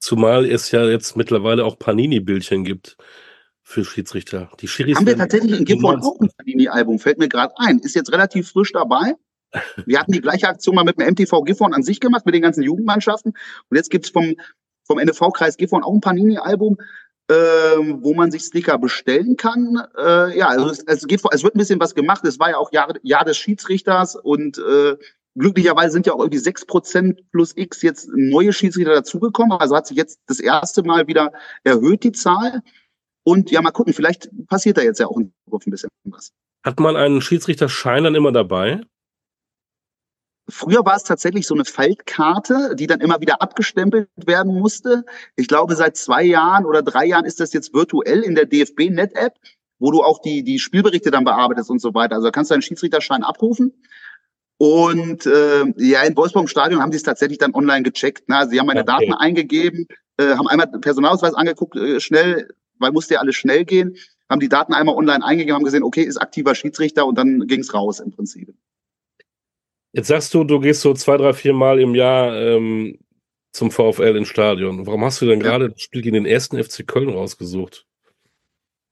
Zumal 0.00 0.46
es 0.46 0.70
ja 0.70 0.86
jetzt 0.86 1.14
mittlerweile 1.14 1.66
auch 1.66 1.78
Panini-Bildchen 1.78 2.64
gibt 2.64 2.96
für 3.62 3.84
Schiedsrichter. 3.84 4.50
Die 4.60 4.68
Schiris 4.68 4.96
Haben 4.96 5.06
wir 5.06 5.16
tatsächlich 5.16 5.58
in 5.58 5.64
Gifhorn 5.64 6.02
auch 6.02 6.18
ein 6.20 6.30
Panini-Album, 6.36 6.98
fällt 6.98 7.18
mir 7.18 7.28
gerade 7.28 7.54
ein. 7.56 7.78
Ist 7.78 7.94
jetzt 7.94 8.12
relativ 8.12 8.50
frisch 8.50 8.72
dabei. 8.72 9.14
Wir 9.86 10.00
hatten 10.00 10.12
die 10.12 10.20
gleiche 10.20 10.48
Aktion 10.48 10.74
mal 10.74 10.84
mit 10.84 10.98
dem 10.98 11.08
MTV 11.08 11.42
Gifhorn 11.42 11.74
an 11.74 11.82
sich 11.82 12.00
gemacht, 12.00 12.24
mit 12.26 12.34
den 12.34 12.42
ganzen 12.42 12.62
Jugendmannschaften. 12.62 13.32
Und 13.68 13.76
jetzt 13.76 13.90
gibt's 13.90 14.08
vom, 14.08 14.34
vom 14.84 14.98
NFV-Kreis 14.98 15.56
Gifhorn 15.56 15.82
auch 15.82 15.92
ein 15.92 16.00
Panini-Album, 16.00 16.78
äh, 17.28 17.34
wo 17.34 18.14
man 18.14 18.30
sich 18.30 18.42
Sticker 18.42 18.78
bestellen 18.78 19.36
kann. 19.36 19.82
Äh, 19.96 20.38
ja, 20.38 20.48
also 20.48 20.68
es, 20.70 20.82
es, 20.86 21.06
geht, 21.06 21.20
es 21.30 21.42
wird 21.42 21.54
ein 21.54 21.58
bisschen 21.58 21.80
was 21.80 21.94
gemacht. 21.94 22.24
Es 22.24 22.38
war 22.38 22.50
ja 22.50 22.56
auch 22.56 22.72
Jahr, 22.72 22.94
Jahr 23.02 23.24
des 23.24 23.36
Schiedsrichters 23.36 24.16
und 24.16 24.58
äh, 24.58 24.96
glücklicherweise 25.36 25.92
sind 25.92 26.06
ja 26.06 26.14
auch 26.14 26.20
irgendwie 26.20 26.38
sechs 26.38 26.66
Prozent 26.66 27.20
plus 27.30 27.52
X 27.56 27.82
jetzt 27.82 28.10
neue 28.14 28.52
Schiedsrichter 28.52 28.94
dazugekommen. 28.94 29.52
Also 29.58 29.76
hat 29.76 29.86
sich 29.86 29.96
jetzt 29.96 30.20
das 30.26 30.40
erste 30.40 30.82
Mal 30.82 31.06
wieder 31.06 31.32
erhöht, 31.64 32.04
die 32.04 32.12
Zahl. 32.12 32.62
Und 33.24 33.50
ja, 33.50 33.62
mal 33.62 33.70
gucken, 33.70 33.92
vielleicht 33.92 34.30
passiert 34.48 34.78
da 34.78 34.82
jetzt 34.82 34.98
ja 34.98 35.06
auch 35.06 35.16
ein 35.16 35.32
bisschen 35.66 35.88
was. 36.04 36.32
Hat 36.64 36.80
man 36.80 36.96
einen 36.96 37.20
Schiedsrichterschein 37.20 38.04
dann 38.04 38.14
immer 38.14 38.32
dabei? 38.32 38.80
Früher 40.48 40.84
war 40.84 40.96
es 40.96 41.04
tatsächlich 41.04 41.46
so 41.46 41.54
eine 41.54 41.64
Faltkarte, 41.64 42.74
die 42.74 42.88
dann 42.88 43.00
immer 43.00 43.20
wieder 43.20 43.40
abgestempelt 43.40 44.08
werden 44.16 44.58
musste. 44.58 45.04
Ich 45.36 45.46
glaube, 45.46 45.76
seit 45.76 45.96
zwei 45.96 46.24
Jahren 46.24 46.66
oder 46.66 46.82
drei 46.82 47.06
Jahren 47.06 47.24
ist 47.24 47.38
das 47.38 47.52
jetzt 47.52 47.72
virtuell 47.72 48.22
in 48.22 48.34
der 48.34 48.46
DFB-Net-App, 48.46 49.34
wo 49.78 49.92
du 49.92 50.02
auch 50.02 50.20
die, 50.20 50.42
die 50.42 50.58
Spielberichte 50.58 51.10
dann 51.10 51.24
bearbeitest 51.24 51.70
und 51.70 51.80
so 51.80 51.94
weiter. 51.94 52.16
Also 52.16 52.26
da 52.26 52.30
kannst 52.32 52.50
du 52.50 52.54
deinen 52.54 52.62
Schiedsrichterschein 52.62 53.22
abrufen. 53.22 53.72
Und 54.58 55.26
äh, 55.26 55.64
ja, 55.76 56.02
in 56.02 56.16
Wolfsburg 56.16 56.44
im 56.44 56.48
Stadion 56.48 56.82
haben 56.82 56.92
sie 56.92 56.96
es 56.96 57.02
tatsächlich 57.02 57.38
dann 57.38 57.54
online 57.54 57.82
gecheckt. 57.82 58.24
Also 58.28 58.50
sie 58.50 58.60
haben 58.60 58.66
meine 58.66 58.82
okay. 58.82 59.06
Daten 59.06 59.12
eingegeben, 59.12 59.86
äh, 60.18 60.34
haben 60.36 60.48
einmal 60.48 60.68
Personalausweis 60.68 61.34
angeguckt, 61.34 61.76
äh, 61.76 61.98
schnell, 62.00 62.48
weil 62.78 62.92
musste 62.92 63.14
ja 63.14 63.20
alles 63.20 63.36
schnell 63.36 63.64
gehen, 63.64 63.96
haben 64.28 64.40
die 64.40 64.48
Daten 64.48 64.74
einmal 64.74 64.96
online 64.96 65.24
eingegeben, 65.24 65.54
haben 65.54 65.64
gesehen, 65.64 65.82
okay, 65.82 66.02
ist 66.02 66.16
aktiver 66.16 66.54
Schiedsrichter 66.54 67.06
und 67.06 67.16
dann 67.16 67.46
ging's 67.46 67.74
raus 67.74 68.00
im 68.00 68.10
Prinzip. 68.10 68.54
Jetzt 69.92 70.08
sagst 70.08 70.32
du, 70.32 70.44
du 70.44 70.58
gehst 70.58 70.80
so 70.80 70.94
zwei, 70.94 71.18
drei, 71.18 71.34
vier 71.34 71.52
Mal 71.52 71.78
im 71.78 71.94
Jahr 71.94 72.34
ähm, 72.34 72.98
zum 73.52 73.70
VfL 73.70 74.16
ins 74.16 74.28
Stadion. 74.28 74.86
Warum 74.86 75.04
hast 75.04 75.20
du 75.20 75.26
denn 75.26 75.40
ja. 75.40 75.46
gerade 75.46 75.70
das 75.70 75.82
Spiel 75.82 76.00
gegen 76.00 76.14
den 76.14 76.26
ersten 76.26 76.62
FC 76.62 76.86
Köln 76.86 77.10
rausgesucht? 77.10 77.86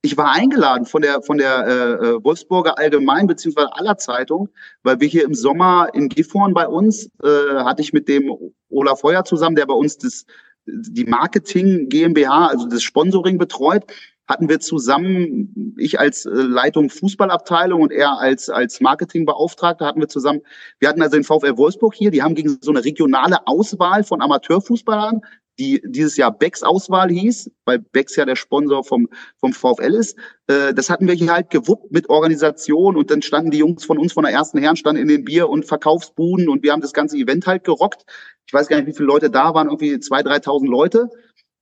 Ich 0.03 0.17
war 0.17 0.31
eingeladen 0.31 0.85
von 0.85 1.03
der 1.03 1.21
von 1.21 1.37
der 1.37 1.67
äh, 1.67 1.71
äh, 1.71 2.23
Wolfsburger 2.23 2.79
Allgemein 2.79 3.27
beziehungsweise 3.27 3.75
aller 3.75 3.97
Zeitung, 3.97 4.49
weil 4.81 4.99
wir 4.99 5.07
hier 5.07 5.25
im 5.25 5.35
Sommer 5.35 5.89
in 5.93 6.09
Gifhorn 6.09 6.55
bei 6.55 6.67
uns 6.67 7.05
äh, 7.23 7.55
hatte 7.63 7.83
ich 7.83 7.93
mit 7.93 8.07
dem 8.07 8.31
Olaf 8.69 9.01
Feuer 9.01 9.23
zusammen, 9.25 9.55
der 9.55 9.67
bei 9.67 9.75
uns 9.75 9.99
das 9.99 10.25
die 10.65 11.05
Marketing 11.05 11.89
GmbH, 11.89 12.47
also 12.47 12.67
das 12.67 12.83
Sponsoring 12.83 13.37
betreut, 13.37 13.83
hatten 14.27 14.47
wir 14.47 14.59
zusammen, 14.59 15.75
ich 15.77 15.99
als 15.99 16.25
äh, 16.25 16.29
Leitung 16.29 16.89
Fußballabteilung 16.89 17.81
und 17.81 17.91
er 17.91 18.17
als, 18.17 18.49
als 18.49 18.79
Marketingbeauftragter 18.79 19.85
hatten 19.85 19.99
wir 19.99 20.07
zusammen, 20.07 20.41
wir 20.79 20.87
hatten 20.87 21.01
also 21.01 21.17
den 21.17 21.25
VfL 21.25 21.57
Wolfsburg 21.57 21.93
hier, 21.93 22.11
die 22.11 22.23
haben 22.23 22.35
gegen 22.35 22.57
so 22.61 22.71
eine 22.71 22.85
regionale 22.85 23.45
Auswahl 23.45 24.03
von 24.03 24.21
Amateurfußballern, 24.21 25.21
die 25.59 25.81
dieses 25.85 26.17
Jahr 26.17 26.37
Becks 26.37 26.63
Auswahl 26.63 27.09
hieß, 27.09 27.51
weil 27.65 27.79
Becks 27.79 28.15
ja 28.15 28.25
der 28.25 28.35
Sponsor 28.35 28.83
vom, 28.83 29.07
vom 29.37 29.53
VfL 29.53 29.93
ist. 29.93 30.17
Äh, 30.47 30.73
das 30.73 30.89
hatten 30.89 31.07
wir 31.07 31.13
hier 31.13 31.33
halt 31.33 31.49
gewuppt 31.49 31.91
mit 31.91 32.09
Organisation 32.09 32.95
und 32.95 33.11
dann 33.11 33.21
standen 33.21 33.51
die 33.51 33.59
Jungs 33.59 33.85
von 33.85 33.97
uns 33.97 34.13
von 34.13 34.23
der 34.23 34.33
ersten 34.33 34.57
Herren, 34.59 34.75
standen 34.75 35.01
in 35.01 35.07
den 35.07 35.25
Bier- 35.25 35.49
und 35.49 35.65
Verkaufsbuden 35.65 36.49
und 36.49 36.63
wir 36.63 36.71
haben 36.71 36.81
das 36.81 36.93
ganze 36.93 37.17
Event 37.17 37.47
halt 37.47 37.63
gerockt. 37.63 38.05
Ich 38.45 38.53
weiß 38.53 38.67
gar 38.67 38.77
nicht, 38.77 38.87
wie 38.87 38.93
viele 38.93 39.07
Leute 39.07 39.29
da 39.29 39.53
waren, 39.53 39.67
irgendwie 39.67 39.99
zwei, 39.99 40.23
dreitausend 40.23 40.69
Leute 40.69 41.09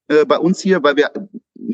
äh, 0.08 0.26
bei 0.26 0.38
uns 0.38 0.62
hier, 0.62 0.82
weil 0.84 0.96
wir 0.96 1.12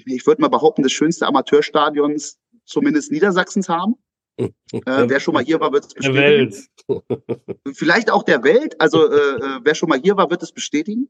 ich 0.05 0.25
würde 0.25 0.41
mal 0.41 0.49
behaupten, 0.49 0.83
des 0.83 0.91
schönste 0.91 1.27
Amateurstadions 1.27 2.39
zumindest 2.65 3.11
Niedersachsens 3.11 3.69
haben. 3.69 3.95
äh, 4.37 4.49
wer 4.73 5.19
schon 5.19 5.33
mal 5.33 5.43
hier 5.43 5.59
war, 5.59 5.71
wird 5.71 5.85
es 5.85 5.93
bestätigen. 5.93 6.53
Der 6.89 6.97
Welt. 6.97 7.77
Vielleicht 7.77 8.11
auch 8.11 8.23
der 8.23 8.43
Welt. 8.43 8.79
Also 8.81 9.09
äh, 9.09 9.15
äh, 9.15 9.59
wer 9.63 9.75
schon 9.75 9.89
mal 9.89 9.99
hier 9.99 10.17
war, 10.17 10.29
wird 10.29 10.43
es 10.43 10.51
bestätigen. 10.51 11.09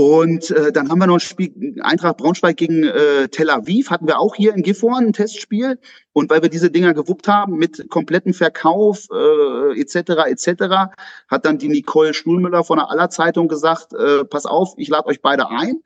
Und 0.00 0.50
äh, 0.52 0.72
dann 0.72 0.88
haben 0.88 0.98
wir 0.98 1.06
noch 1.06 1.16
ein 1.16 1.20
Spiel, 1.20 1.76
Eintracht 1.82 2.16
Braunschweig 2.16 2.56
gegen 2.56 2.84
äh, 2.84 3.28
Tel 3.28 3.50
Aviv, 3.50 3.90
hatten 3.90 4.06
wir 4.06 4.18
auch 4.18 4.34
hier 4.34 4.54
in 4.54 4.62
Gifhorn 4.62 5.08
ein 5.08 5.12
Testspiel. 5.12 5.78
Und 6.14 6.30
weil 6.30 6.40
wir 6.40 6.48
diese 6.48 6.70
Dinger 6.70 6.94
gewuppt 6.94 7.28
haben 7.28 7.58
mit 7.58 7.86
kompletten 7.90 8.32
Verkauf 8.32 9.08
äh, 9.12 9.78
etc. 9.78 10.24
etc., 10.30 10.94
hat 11.28 11.44
dann 11.44 11.58
die 11.58 11.68
Nicole 11.68 12.14
Stuhlmüller 12.14 12.64
von 12.64 12.78
der 12.78 12.88
Aller 12.88 13.10
Zeitung 13.10 13.46
gesagt, 13.46 13.92
äh, 13.92 14.24
pass 14.24 14.46
auf, 14.46 14.72
ich 14.78 14.88
lade 14.88 15.06
euch 15.06 15.20
beide 15.20 15.50
ein. 15.50 15.82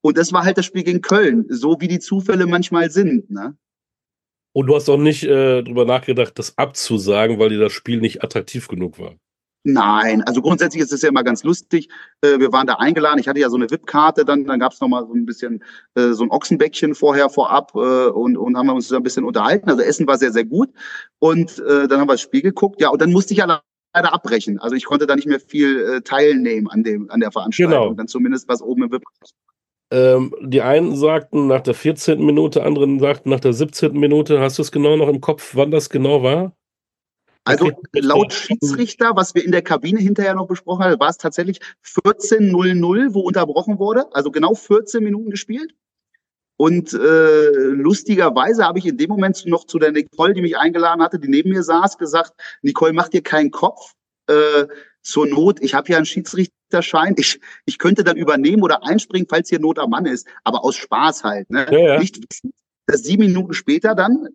Und 0.00 0.16
das 0.16 0.32
war 0.32 0.44
halt 0.44 0.58
das 0.58 0.64
Spiel 0.64 0.84
gegen 0.84 1.00
Köln, 1.00 1.46
so 1.48 1.80
wie 1.80 1.88
die 1.88 1.98
Zufälle 1.98 2.46
manchmal 2.46 2.92
sind. 2.92 3.32
Ne? 3.32 3.56
Und 4.52 4.68
du 4.68 4.76
hast 4.76 4.88
auch 4.88 4.96
nicht 4.96 5.24
äh, 5.24 5.64
drüber 5.64 5.86
nachgedacht, 5.86 6.38
das 6.38 6.56
abzusagen, 6.56 7.40
weil 7.40 7.48
dir 7.48 7.58
das 7.58 7.72
Spiel 7.72 8.00
nicht 8.00 8.22
attraktiv 8.22 8.68
genug 8.68 9.00
war. 9.00 9.16
Nein, 9.68 10.22
also 10.22 10.42
grundsätzlich 10.42 10.80
ist 10.80 10.92
es 10.92 11.02
ja 11.02 11.08
immer 11.08 11.24
ganz 11.24 11.42
lustig. 11.42 11.88
Äh, 12.20 12.38
wir 12.38 12.52
waren 12.52 12.68
da 12.68 12.74
eingeladen. 12.74 13.18
Ich 13.18 13.26
hatte 13.26 13.40
ja 13.40 13.50
so 13.50 13.56
eine 13.56 13.68
VIP-Karte, 13.68 14.24
dann, 14.24 14.44
dann 14.44 14.60
gab 14.60 14.70
es 14.70 14.80
noch 14.80 14.86
mal 14.86 15.04
so 15.04 15.12
ein 15.12 15.26
bisschen 15.26 15.64
äh, 15.96 16.12
so 16.12 16.22
ein 16.22 16.30
Ochsenbäckchen 16.30 16.94
vorher 16.94 17.28
vorab 17.28 17.72
äh, 17.74 17.78
und, 17.78 18.36
und 18.36 18.56
haben 18.56 18.66
wir 18.66 18.74
uns 18.74 18.86
da 18.86 18.96
ein 18.96 19.02
bisschen 19.02 19.24
unterhalten. 19.24 19.68
Also 19.68 19.82
Essen 19.82 20.06
war 20.06 20.18
sehr, 20.18 20.30
sehr 20.30 20.44
gut. 20.44 20.70
Und 21.18 21.58
dann 21.58 21.90
haben 21.90 22.08
wir 22.08 22.14
das 22.14 22.20
Spiel 22.20 22.42
geguckt. 22.42 22.80
Ja, 22.80 22.90
und 22.90 23.02
dann 23.02 23.10
musste 23.10 23.32
ich 23.32 23.38
ja 23.38 23.60
leider 23.94 24.12
abbrechen. 24.12 24.60
Also 24.60 24.76
ich 24.76 24.84
konnte 24.84 25.06
da 25.06 25.16
nicht 25.16 25.26
mehr 25.26 25.40
viel 25.40 26.00
teilnehmen 26.02 26.68
an 26.68 26.84
dem 26.84 27.10
an 27.10 27.18
der 27.18 27.32
Veranstaltung. 27.32 27.72
Genau. 27.72 27.94
Dann 27.94 28.06
zumindest 28.06 28.48
was 28.48 28.62
oben 28.62 28.84
im 28.84 28.92
VIP. 28.92 29.02
Ähm, 29.90 30.34
die 30.42 30.62
einen 30.62 30.94
sagten 30.94 31.48
nach 31.48 31.62
der 31.62 31.74
14. 31.74 32.24
Minute, 32.24 32.62
anderen 32.62 33.00
sagten 33.00 33.30
nach 33.30 33.40
der 33.40 33.52
17. 33.52 33.94
Minute. 33.94 34.38
Hast 34.40 34.58
du 34.58 34.62
es 34.62 34.70
genau 34.70 34.96
noch 34.96 35.08
im 35.08 35.20
Kopf, 35.20 35.56
wann 35.56 35.72
das 35.72 35.90
genau 35.90 36.22
war? 36.22 36.52
Also 37.46 37.70
laut 37.92 38.32
Schiedsrichter, 38.32 39.14
was 39.14 39.34
wir 39.34 39.44
in 39.44 39.52
der 39.52 39.62
Kabine 39.62 40.00
hinterher 40.00 40.34
noch 40.34 40.48
besprochen 40.48 40.84
haben, 40.84 40.98
war 40.98 41.10
es 41.10 41.16
tatsächlich 41.16 41.60
14.00, 41.84 43.14
wo 43.14 43.20
unterbrochen 43.20 43.78
wurde. 43.78 44.06
Also 44.12 44.32
genau 44.32 44.54
14 44.54 45.02
Minuten 45.02 45.30
gespielt. 45.30 45.72
Und 46.56 46.92
äh, 46.92 47.50
lustigerweise 47.50 48.64
habe 48.64 48.78
ich 48.80 48.86
in 48.86 48.96
dem 48.96 49.10
Moment 49.10 49.44
noch 49.46 49.64
zu 49.64 49.78
der 49.78 49.92
Nicole, 49.92 50.34
die 50.34 50.42
mich 50.42 50.56
eingeladen 50.56 51.02
hatte, 51.02 51.18
die 51.18 51.28
neben 51.28 51.50
mir 51.50 51.62
saß, 51.62 51.98
gesagt, 51.98 52.32
Nicole, 52.62 52.92
mach 52.92 53.08
dir 53.08 53.22
keinen 53.22 53.50
Kopf. 53.50 53.92
Äh, 54.26 54.66
zur 55.02 55.28
Not, 55.28 55.62
ich 55.62 55.74
habe 55.74 55.88
ja 55.92 55.98
einen 55.98 56.06
Schiedsrichterschein, 56.06 57.14
ich, 57.16 57.38
ich 57.64 57.78
könnte 57.78 58.02
dann 58.02 58.16
übernehmen 58.16 58.64
oder 58.64 58.84
einspringen, 58.84 59.28
falls 59.30 59.48
hier 59.48 59.60
Not 59.60 59.78
am 59.78 59.90
Mann 59.90 60.04
ist, 60.04 60.26
aber 60.42 60.64
aus 60.64 60.74
Spaß 60.74 61.22
halt. 61.22 61.48
Ne? 61.48 61.68
Ja, 61.70 61.78
ja. 61.78 61.98
Nicht 62.00 62.18
wissen, 62.18 62.52
dass 62.86 63.04
sieben 63.04 63.26
Minuten 63.26 63.52
später 63.52 63.94
dann 63.94 64.30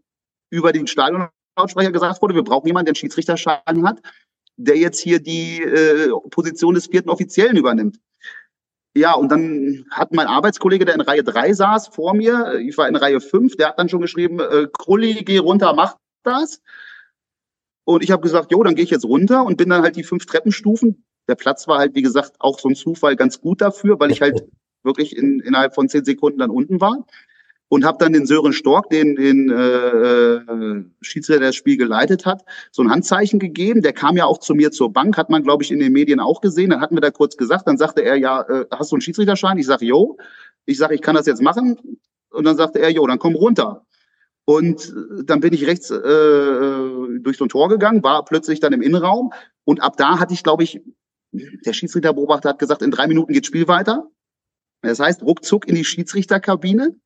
über 0.50 0.72
den 0.72 0.88
Stadionlautsprecher 1.51 1.91
gesagt 1.91 2.22
wurde, 2.22 2.36
wir 2.36 2.43
brauchen 2.43 2.67
jemanden, 2.67 2.86
der 2.86 2.91
einen 2.91 2.96
Schiedsrichterschein 2.96 3.86
hat, 3.86 4.01
der 4.58 4.77
jetzt 4.77 5.00
hier 5.00 5.20
die 5.20 5.62
äh, 5.62 6.10
Position 6.29 6.75
des 6.75 6.88
vierten 6.88 7.10
Offiziellen 7.10 7.58
übernimmt. 7.58 8.00
Ja, 8.93 9.13
und 9.13 9.31
dann 9.31 9.86
hat 9.91 10.13
mein 10.13 10.27
Arbeitskollege, 10.27 10.84
der 10.84 10.96
in 10.96 11.01
Reihe 11.01 11.24
3 11.24 11.53
saß, 11.53 11.88
vor 11.89 12.13
mir, 12.13 12.55
ich 12.60 12.77
war 12.77 12.89
in 12.89 12.98
Reihe 12.98 13.22
5, 13.22 13.55
der 13.55 13.70
hat 13.70 13.79
dann 13.79 13.88
schon 13.88 14.01
geschrieben, 14.01 14.39
äh, 14.39 14.67
Krulli, 14.72 15.24
geh 15.24 15.38
runter, 15.38 15.74
mach 15.74 15.96
das. 16.24 16.62
Und 17.86 18.03
ich 18.03 18.12
habe 18.12 18.22
gesagt, 18.22 18.51
jo, 18.51 18.62
dann 18.63 18.75
gehe 18.75 18.84
ich 18.84 18.91
jetzt 18.91 19.05
runter 19.05 19.46
und 19.46 19.58
bin 19.58 19.70
dann 19.70 19.81
halt 19.81 19.96
die 19.96 20.03
fünf 20.03 20.25
Treppenstufen. 20.25 21.05
Der 21.27 21.36
Platz 21.36 21.67
war 21.67 21.79
halt, 21.79 21.96
wie 21.96 22.01
gesagt, 22.01 22.34
auch 22.39 22.60
so 22.60 22.67
ein 22.67 22.75
Zufall 22.75 23.15
ganz 23.15 23.39
gut 23.39 23.62
dafür, 23.62 24.00
weil 24.00 24.12
ich 24.12 24.22
halt 24.22 24.46
wirklich 24.84 25.15
in, 25.15 25.39
innerhalb 25.39 25.74
von 25.74 25.88
zehn 25.88 26.03
Sekunden 26.03 26.39
dann 26.39 26.50
unten 26.50 26.81
war 26.81 27.05
und 27.72 27.86
habe 27.86 27.98
dann 28.00 28.12
den 28.12 28.25
Sören 28.25 28.51
Stork, 28.51 28.90
den, 28.90 29.16
den 29.16 29.50
äh, 29.50 29.56
äh, 29.56 30.84
Schiedsrichter, 31.00 31.40
der 31.40 31.50
das 31.50 31.56
Spiel 31.56 31.78
geleitet 31.78 32.25
hat, 32.25 32.44
so 32.70 32.84
ein 32.84 32.92
Handzeichen 32.92 33.40
gegeben. 33.40 33.82
Der 33.82 33.94
kam 33.94 34.18
ja 34.18 34.25
auch 34.25 34.40
zu 34.40 34.56
mir 34.56 34.74
zur 34.74 34.92
Bank, 34.92 35.16
hat 35.16 35.30
man, 35.30 35.42
glaube 35.42 35.63
ich, 35.63 35.72
in 35.72 35.80
den 35.80 35.94
Medien 35.94 36.20
auch 36.20 36.42
gesehen. 36.42 36.72
Dann 36.72 36.82
hatten 36.82 36.98
wir 36.98 37.01
da 37.01 37.12
kurz 37.12 37.38
gesagt, 37.38 37.70
dann 37.70 37.78
sagte 37.78 38.01
er, 38.04 38.18
ja, 38.18 38.42
äh, 38.42 38.66
hast 38.72 38.92
du 38.92 38.98
einen 38.98 39.01
Schiedsrichterschein? 39.01 39.58
Ich 39.58 39.68
sage, 39.68 39.86
jo. 39.86 40.18
Ich 40.66 40.80
sage, 40.80 40.96
ich 40.96 41.01
kann 41.01 41.16
das 41.16 41.28
jetzt 41.28 41.42
machen. 41.42 41.80
Und 42.32 42.44
dann 42.44 42.58
sagte 42.58 42.80
er, 42.80 42.90
jo, 42.92 43.08
dann 43.08 43.20
komm 43.20 43.36
runter. 43.36 43.86
Und 44.44 44.94
dann 45.24 45.40
bin 45.40 45.54
ich 45.54 45.66
rechts 45.66 45.90
äh, 45.92 45.96
durch 47.22 47.38
so 47.38 47.46
ein 47.46 47.50
Tor 47.50 47.70
gegangen, 47.70 48.04
war 48.04 48.25
plötzlich 48.25 48.60
dann 48.60 48.74
im 48.74 48.82
Innenraum. 48.82 49.32
Und 49.63 49.82
ab 49.82 49.96
da 49.96 50.20
hatte 50.20 50.34
ich, 50.34 50.44
glaube 50.44 50.63
ich, 50.63 50.82
der 51.32 51.72
Schiedsrichterbeobachter 51.72 52.50
hat 52.50 52.60
gesagt, 52.60 52.82
in 52.82 52.92
drei 52.92 53.08
Minuten 53.08 53.32
geht 53.32 53.46
Spiel 53.46 53.70
weiter. 53.70 54.10
Das 54.82 55.00
heißt, 55.00 55.24
ruckzuck 55.24 55.70
in 55.70 55.75
die 55.75 55.86
Schiedsrichterkabine 55.86 56.98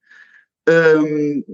ähm, 0.67 1.45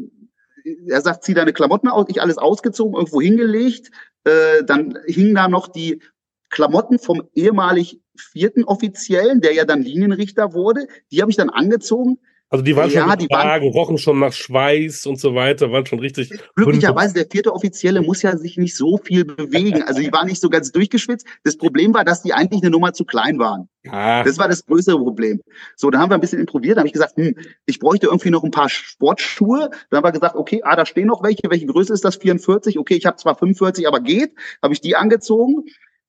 er 0.87 1.01
sagt, 1.01 1.23
zieh 1.23 1.33
deine 1.33 1.53
Klamotten 1.53 1.87
aus, 1.87 2.05
ich 2.09 2.21
alles 2.21 2.37
ausgezogen, 2.37 2.95
irgendwo 2.95 3.21
hingelegt. 3.21 3.91
Äh, 4.23 4.63
dann 4.63 4.97
hingen 5.05 5.35
da 5.35 5.47
noch 5.47 5.67
die 5.67 6.01
Klamotten 6.49 6.99
vom 6.99 7.23
ehemalig 7.33 7.99
vierten 8.15 8.63
Offiziellen, 8.63 9.41
der 9.41 9.53
ja 9.53 9.65
dann 9.65 9.81
Linienrichter 9.81 10.53
wurde. 10.53 10.87
Die 11.11 11.21
habe 11.21 11.31
ich 11.31 11.37
dann 11.37 11.49
angezogen. 11.49 12.19
Also 12.51 12.65
die 12.65 12.75
waren 12.75 12.91
ja, 12.91 13.07
schon 13.07 13.17
die 13.17 13.29
waren, 13.29 13.63
rochen 13.63 13.97
schon 13.97 14.19
nach 14.19 14.33
Schweiß 14.33 15.05
und 15.05 15.17
so 15.17 15.35
weiter, 15.35 15.71
waren 15.71 15.85
schon 15.85 15.99
richtig. 15.99 16.33
Glücklicherweise, 16.57 17.13
der 17.13 17.25
vierte 17.31 17.53
Offizielle 17.53 18.01
muss 18.01 18.21
ja 18.23 18.35
sich 18.35 18.57
nicht 18.57 18.75
so 18.75 18.97
viel 18.97 19.23
bewegen. 19.23 19.83
Also 19.83 20.01
die 20.01 20.11
waren 20.11 20.27
nicht 20.27 20.41
so 20.41 20.49
ganz 20.49 20.73
durchgeschwitzt. 20.73 21.25
Das 21.45 21.55
Problem 21.55 21.93
war, 21.93 22.03
dass 22.03 22.23
die 22.23 22.33
eigentlich 22.33 22.61
eine 22.61 22.69
Nummer 22.69 22.91
zu 22.91 23.05
klein 23.05 23.39
waren. 23.39 23.69
Ja. 23.83 24.23
Das 24.25 24.37
war 24.37 24.49
das 24.49 24.65
größere 24.65 24.97
Problem. 24.97 25.39
So, 25.77 25.91
da 25.91 25.99
haben 25.99 26.11
wir 26.11 26.15
ein 26.15 26.21
bisschen 26.21 26.41
improviert. 26.41 26.75
Da 26.75 26.81
habe 26.81 26.87
ich 26.87 26.93
gesagt, 26.93 27.15
hm, 27.15 27.35
ich 27.65 27.79
bräuchte 27.79 28.07
irgendwie 28.07 28.31
noch 28.31 28.43
ein 28.43 28.51
paar 28.51 28.67
Sportschuhe. 28.67 29.69
Dann 29.89 29.97
haben 29.97 30.03
wir 30.03 30.11
gesagt, 30.11 30.35
okay, 30.35 30.61
ah, 30.65 30.75
da 30.75 30.85
stehen 30.85 31.07
noch 31.07 31.23
welche. 31.23 31.49
Welche 31.49 31.67
Größe 31.67 31.93
ist 31.93 32.03
das? 32.03 32.17
44. 32.17 32.77
Okay, 32.77 32.95
ich 32.95 33.05
habe 33.05 33.15
zwar 33.15 33.37
45, 33.37 33.87
aber 33.87 34.01
geht. 34.01 34.33
Habe 34.61 34.73
ich 34.73 34.81
die 34.81 34.97
angezogen. 34.97 35.63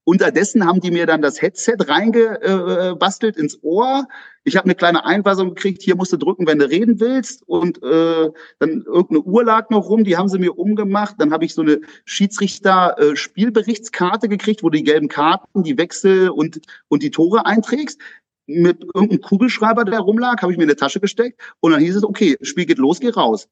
Unterdessen 0.04 0.66
haben 0.66 0.80
die 0.80 0.90
mir 0.90 1.06
dann 1.06 1.23
das 1.23 1.40
Headset 1.40 1.76
reingebastelt 1.78 3.37
ins 3.37 3.62
Ohr. 3.62 4.09
Ich 4.42 4.56
habe 4.56 4.64
eine 4.64 4.75
kleine 4.75 5.04
Einweisung 5.04 5.54
gekriegt, 5.54 5.80
hier 5.82 5.94
musst 5.94 6.12
du 6.12 6.16
drücken, 6.16 6.49
wenn 6.49 6.59
du 6.59 6.68
reden 6.68 6.99
willst. 6.99 7.44
Und 7.47 7.80
äh, 7.85 8.28
dann 8.59 8.82
irgendeine 8.82 9.21
Uhr 9.21 9.44
lag 9.44 9.71
noch 9.71 9.88
rum, 9.88 10.02
die 10.02 10.16
haben 10.16 10.28
sie 10.28 10.40
mir 10.40 10.59
umgemacht. 10.59 11.14
Dann 11.18 11.32
habe 11.32 11.44
ich 11.44 11.54
so 11.54 11.62
eine 11.62 11.80
Schiedsrichter-Spielberichtskarte 12.04 14.28
gekriegt, 14.28 14.64
wo 14.64 14.71
du 14.71 14.78
die 14.78 14.85
gelben 14.85 15.06
Karten, 15.06 15.62
die 15.62 15.78
Wechsel 15.78 16.30
und, 16.30 16.61
und 16.88 17.04
die 17.04 17.12
Tore 17.12 17.47
einträgst. 17.47 18.00
Mit 18.47 18.82
irgendeinem 18.82 19.21
Kugelschreiber, 19.21 19.85
der 19.85 20.00
rumlag, 20.00 20.42
habe 20.42 20.50
ich 20.50 20.59
mir 20.59 20.64
in 20.64 20.71
eine 20.71 20.76
Tasche 20.76 20.99
gesteckt. 20.99 21.40
Und 21.61 21.71
dann 21.71 21.80
hieß 21.80 21.94
es, 21.94 22.02
okay, 22.02 22.37
Spiel 22.42 22.66
geht 22.66 22.78
los, 22.78 22.99
geh 22.99 23.11
raus. 23.11 23.49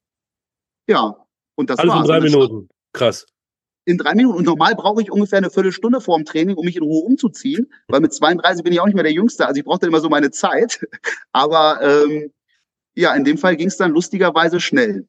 Ja, 0.88 1.14
und 1.54 1.71
das 1.71 1.78
Alles 1.78 1.95
war's. 1.95 2.00
in 2.00 2.07
drei 2.09 2.21
Minuten. 2.21 2.69
Krass 2.92 3.25
in 3.90 3.99
drei 3.99 4.14
Minuten. 4.14 4.38
Und 4.38 4.47
normal 4.47 4.75
brauche 4.75 5.02
ich 5.02 5.11
ungefähr 5.11 5.38
eine 5.38 5.50
Viertelstunde 5.50 6.00
vor 6.00 6.16
dem 6.16 6.25
Training, 6.25 6.56
um 6.56 6.64
mich 6.64 6.76
in 6.76 6.82
Ruhe 6.82 7.04
umzuziehen, 7.04 7.70
weil 7.88 8.00
mit 8.00 8.12
32 8.12 8.64
bin 8.64 8.73
ich 8.73 8.80
auch 8.80 8.87
nicht 8.87 8.94
mehr 8.94 9.04
der 9.04 9.12
Jüngste. 9.12 9.47
Also 9.47 9.59
ich 9.59 9.64
brauchte 9.64 9.87
immer 9.87 10.00
so 10.00 10.09
meine 10.09 10.30
Zeit. 10.30 10.87
Aber 11.32 11.80
ähm, 11.82 12.32
ja, 12.94 13.14
in 13.14 13.25
dem 13.25 13.38
Fall 13.38 13.56
ging 13.56 13.68
es 13.68 13.76
dann 13.76 13.92
lustigerweise 13.92 14.61
schnell. 14.61 15.06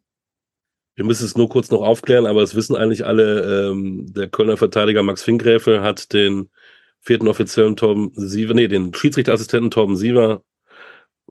Wir 0.96 1.06
müssen 1.06 1.26
es 1.26 1.38
nur 1.38 1.50
kurz 1.50 1.72
noch 1.72 1.82
aufklären, 1.82 2.26
aber 2.26 2.44
es 2.44 2.54
wissen 2.54 2.76
eigentlich 2.76 3.06
alle, 3.06 3.70
ähm, 3.70 4.14
der 4.14 4.28
Kölner 4.28 4.58
Verteidiger 4.58 5.04
Max 5.04 5.24
Finkgräfe 5.24 5.82
hat 5.82 6.12
den 6.12 6.50
vierten 7.00 7.30
Offiziellen 7.30 7.78
Torben 7.78 8.12
Siever, 8.14 8.54
nee, 8.54 8.68
den 8.68 8.94
Schiedsrichterassistenten 8.94 9.72
Torben 9.72 9.96
Siever 9.96 10.44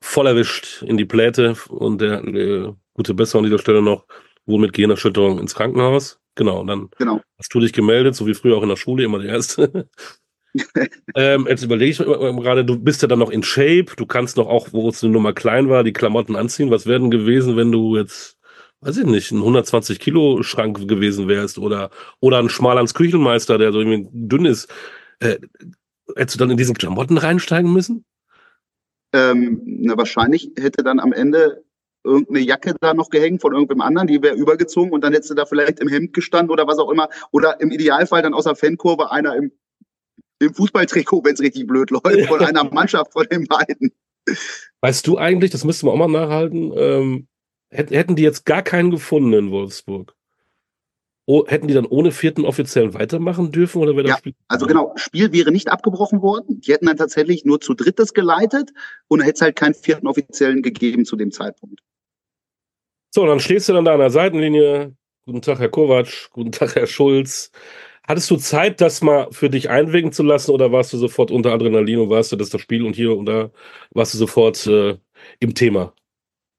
voll 0.01 0.27
erwischt 0.27 0.81
in 0.81 0.97
die 0.97 1.05
Pläte 1.05 1.55
und 1.69 2.01
der 2.01 2.23
äh, 2.23 2.73
gute 2.93 3.13
Besserung 3.13 3.45
an 3.45 3.51
dieser 3.51 3.61
Stelle 3.61 3.81
noch, 3.81 4.05
wohl 4.45 4.59
mit 4.59 4.73
Gehirnerschütterung 4.73 5.39
ins 5.39 5.55
Krankenhaus. 5.55 6.20
Genau, 6.35 6.61
und 6.61 6.67
dann 6.67 6.89
genau. 6.97 7.21
hast 7.37 7.53
du 7.53 7.59
dich 7.59 7.73
gemeldet, 7.73 8.15
so 8.15 8.25
wie 8.25 8.33
früher 8.33 8.57
auch 8.57 8.63
in 8.63 8.69
der 8.69 8.77
Schule, 8.77 9.03
immer 9.03 9.19
der 9.19 9.33
Erste. 9.33 9.89
ähm, 11.15 11.47
jetzt 11.47 11.63
überlege 11.63 11.91
ich 11.91 11.97
gerade, 11.97 12.65
du 12.65 12.77
bist 12.77 13.01
ja 13.01 13.07
dann 13.07 13.19
noch 13.19 13.29
in 13.29 13.43
Shape, 13.43 13.87
du 13.95 14.05
kannst 14.05 14.37
noch 14.37 14.47
auch, 14.47 14.69
wo 14.71 14.89
es 14.89 15.03
eine 15.03 15.13
Nummer 15.13 15.33
klein 15.33 15.69
war, 15.69 15.83
die 15.83 15.93
Klamotten 15.93 16.35
anziehen. 16.35 16.71
Was 16.71 16.85
wäre 16.85 16.99
denn 16.99 17.11
gewesen, 17.11 17.57
wenn 17.57 17.71
du 17.71 17.97
jetzt, 17.97 18.37
weiß 18.81 18.97
ich 18.97 19.05
nicht, 19.05 19.31
ein 19.31 19.39
120 19.39 19.99
Kilo 19.99 20.43
Schrank 20.43 20.87
gewesen 20.87 21.27
wärst 21.27 21.57
oder, 21.57 21.89
oder 22.19 22.39
ein 22.39 22.49
Schmalans 22.49 22.93
Küchenmeister, 22.93 23.57
der 23.57 23.71
so 23.71 23.79
irgendwie 23.79 24.07
dünn 24.11 24.45
ist. 24.45 24.69
Äh, 25.19 25.37
hättest 26.15 26.35
du 26.35 26.39
dann 26.39 26.51
in 26.51 26.57
diesen 26.57 26.75
Klamotten 26.75 27.17
reinsteigen 27.17 27.71
müssen? 27.71 28.05
Ähm, 29.13 29.61
na, 29.65 29.97
wahrscheinlich 29.97 30.51
hätte 30.57 30.83
dann 30.83 30.99
am 30.99 31.11
Ende 31.11 31.63
irgendeine 32.03 32.39
Jacke 32.39 32.75
da 32.79 32.93
noch 32.93 33.09
gehängt 33.09 33.41
von 33.41 33.53
irgendwem 33.53 33.81
anderen, 33.81 34.07
die 34.07 34.21
wäre 34.21 34.35
übergezogen 34.35 34.91
und 34.91 35.03
dann 35.03 35.13
hättest 35.13 35.31
du 35.31 35.35
da 35.35 35.45
vielleicht 35.45 35.79
im 35.79 35.87
Hemd 35.87 36.13
gestanden 36.13 36.51
oder 36.51 36.67
was 36.67 36.79
auch 36.79 36.89
immer. 36.89 37.09
Oder 37.31 37.59
im 37.61 37.71
Idealfall 37.71 38.21
dann 38.21 38.33
aus 38.33 38.45
der 38.45 38.55
Fankurve 38.55 39.11
einer 39.11 39.35
im, 39.35 39.51
im 40.39 40.53
Fußballtrikot, 40.53 41.23
wenn 41.23 41.33
es 41.33 41.41
richtig 41.41 41.67
blöd 41.67 41.91
läuft, 41.91 42.27
von 42.27 42.39
einer 42.41 42.63
Mannschaft 42.63 43.13
von 43.13 43.25
den 43.31 43.45
beiden. 43.45 43.91
Weißt 44.81 45.05
du 45.07 45.17
eigentlich, 45.17 45.51
das 45.51 45.63
müssten 45.63 45.87
wir 45.87 45.93
auch 45.93 45.97
mal 45.97 46.07
nachhalten, 46.07 46.71
ähm, 46.75 47.27
hätten 47.69 48.15
die 48.15 48.23
jetzt 48.23 48.45
gar 48.45 48.61
keinen 48.61 48.91
gefunden 48.91 49.33
in 49.33 49.51
Wolfsburg? 49.51 50.15
Oh, 51.27 51.45
hätten 51.47 51.67
die 51.67 51.73
dann 51.73 51.85
ohne 51.85 52.11
vierten 52.11 52.45
Offiziellen 52.45 52.93
weitermachen 52.93 53.51
dürfen 53.51 53.81
oder 53.81 53.95
wäre 53.95 54.03
das 54.03 54.11
ja, 54.11 54.17
Spiel? 54.17 54.33
Also 54.47 54.65
genau, 54.65 54.91
Spiel 54.95 55.31
wäre 55.31 55.51
nicht 55.51 55.69
abgebrochen 55.69 56.21
worden. 56.21 56.59
Die 56.61 56.73
hätten 56.73 56.87
dann 56.87 56.97
tatsächlich 56.97 57.45
nur 57.45 57.61
zu 57.61 57.73
drittes 57.73 58.13
geleitet 58.13 58.71
und 59.07 59.21
hätte 59.21 59.35
es 59.35 59.41
halt 59.41 59.55
keinen 59.55 59.75
vierten 59.75 60.07
Offiziellen 60.07 60.61
gegeben 60.63 61.05
zu 61.05 61.15
dem 61.15 61.31
Zeitpunkt. 61.31 61.79
So, 63.13 63.25
dann 63.25 63.41
stehst 63.41 63.67
du 63.67 63.73
dann 63.73 63.83
da 63.83 63.93
an 63.93 63.99
der 63.99 64.09
Seitenlinie. 64.09 64.95
Guten 65.25 65.41
Tag, 65.41 65.59
Herr 65.59 65.67
Kovac. 65.67 66.29
Guten 66.31 66.53
Tag, 66.53 66.75
Herr 66.75 66.87
Schulz. 66.87 67.51
Hattest 68.07 68.31
du 68.31 68.37
Zeit, 68.37 68.79
das 68.79 69.01
mal 69.01 69.27
für 69.31 69.49
dich 69.49 69.69
einwirken 69.69 70.13
zu 70.13 70.23
lassen 70.23 70.51
oder 70.51 70.71
warst 70.71 70.93
du 70.93 70.97
sofort 70.97 71.29
unter 71.29 71.51
Adrenalin 71.51 71.99
und 71.99 72.09
warst 72.09 72.31
du 72.31 72.37
das 72.37 72.49
das 72.49 72.61
Spiel 72.61 72.85
und 72.85 72.95
hier 72.95 73.15
und 73.15 73.25
da 73.25 73.51
warst 73.91 74.13
du 74.13 74.17
sofort 74.17 74.65
äh, 74.65 74.97
im 75.41 75.53
Thema? 75.53 75.93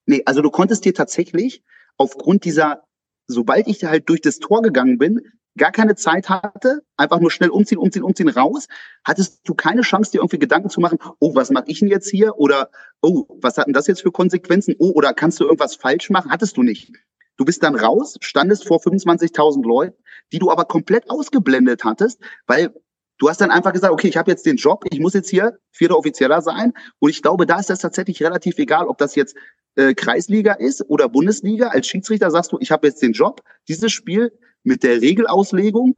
Nee, 0.04 0.22
also 0.26 0.42
du 0.42 0.50
konntest 0.50 0.84
dir 0.84 0.92
tatsächlich 0.92 1.62
aufgrund 1.96 2.44
dieser, 2.44 2.82
sobald 3.28 3.66
ich 3.66 3.82
halt 3.84 4.08
durch 4.10 4.20
das 4.20 4.38
Tor 4.38 4.60
gegangen 4.60 4.98
bin, 4.98 5.22
gar 5.56 5.72
keine 5.72 5.94
Zeit 5.94 6.28
hatte, 6.28 6.82
einfach 6.96 7.20
nur 7.20 7.30
schnell 7.30 7.50
umziehen, 7.50 7.78
umziehen, 7.78 8.02
umziehen, 8.02 8.28
raus, 8.28 8.68
hattest 9.04 9.40
du 9.44 9.54
keine 9.54 9.82
Chance, 9.82 10.12
dir 10.12 10.18
irgendwie 10.18 10.38
Gedanken 10.38 10.70
zu 10.70 10.80
machen, 10.80 10.98
oh, 11.18 11.34
was 11.34 11.50
mache 11.50 11.64
ich 11.66 11.80
denn 11.80 11.88
jetzt 11.88 12.08
hier? 12.08 12.38
Oder, 12.38 12.70
oh, 13.02 13.26
was 13.40 13.58
hat 13.58 13.66
denn 13.66 13.74
das 13.74 13.86
jetzt 13.86 14.02
für 14.02 14.12
Konsequenzen? 14.12 14.74
Oh, 14.78 14.92
oder 14.92 15.12
kannst 15.12 15.40
du 15.40 15.44
irgendwas 15.44 15.76
falsch 15.76 16.10
machen? 16.10 16.30
Hattest 16.30 16.56
du 16.56 16.62
nicht. 16.62 16.92
Du 17.36 17.44
bist 17.44 17.62
dann 17.62 17.74
raus, 17.74 18.16
standest 18.20 18.66
vor 18.66 18.78
25.000 18.78 19.66
Leuten, 19.66 19.96
die 20.32 20.38
du 20.38 20.50
aber 20.50 20.64
komplett 20.64 21.10
ausgeblendet 21.10 21.84
hattest, 21.84 22.20
weil 22.46 22.74
du 23.18 23.28
hast 23.28 23.40
dann 23.40 23.50
einfach 23.50 23.72
gesagt, 23.72 23.92
okay, 23.92 24.08
ich 24.08 24.16
habe 24.16 24.30
jetzt 24.30 24.46
den 24.46 24.56
Job, 24.56 24.84
ich 24.90 25.00
muss 25.00 25.14
jetzt 25.14 25.30
hier 25.30 25.58
vierter 25.70 25.98
Offizieller 25.98 26.42
sein. 26.42 26.72
Und 26.98 27.10
ich 27.10 27.22
glaube, 27.22 27.46
da 27.46 27.58
ist 27.58 27.70
das 27.70 27.80
tatsächlich 27.80 28.22
relativ 28.22 28.58
egal, 28.58 28.86
ob 28.86 28.98
das 28.98 29.14
jetzt 29.14 29.36
äh, 29.76 29.94
Kreisliga 29.94 30.54
ist 30.54 30.84
oder 30.88 31.08
Bundesliga. 31.08 31.68
Als 31.68 31.86
Schiedsrichter 31.86 32.30
sagst 32.30 32.52
du, 32.52 32.58
ich 32.60 32.70
habe 32.70 32.86
jetzt 32.86 33.02
den 33.02 33.12
Job, 33.12 33.42
dieses 33.68 33.92
Spiel 33.92 34.32
mit 34.64 34.82
der 34.82 35.00
Regelauslegung 35.00 35.96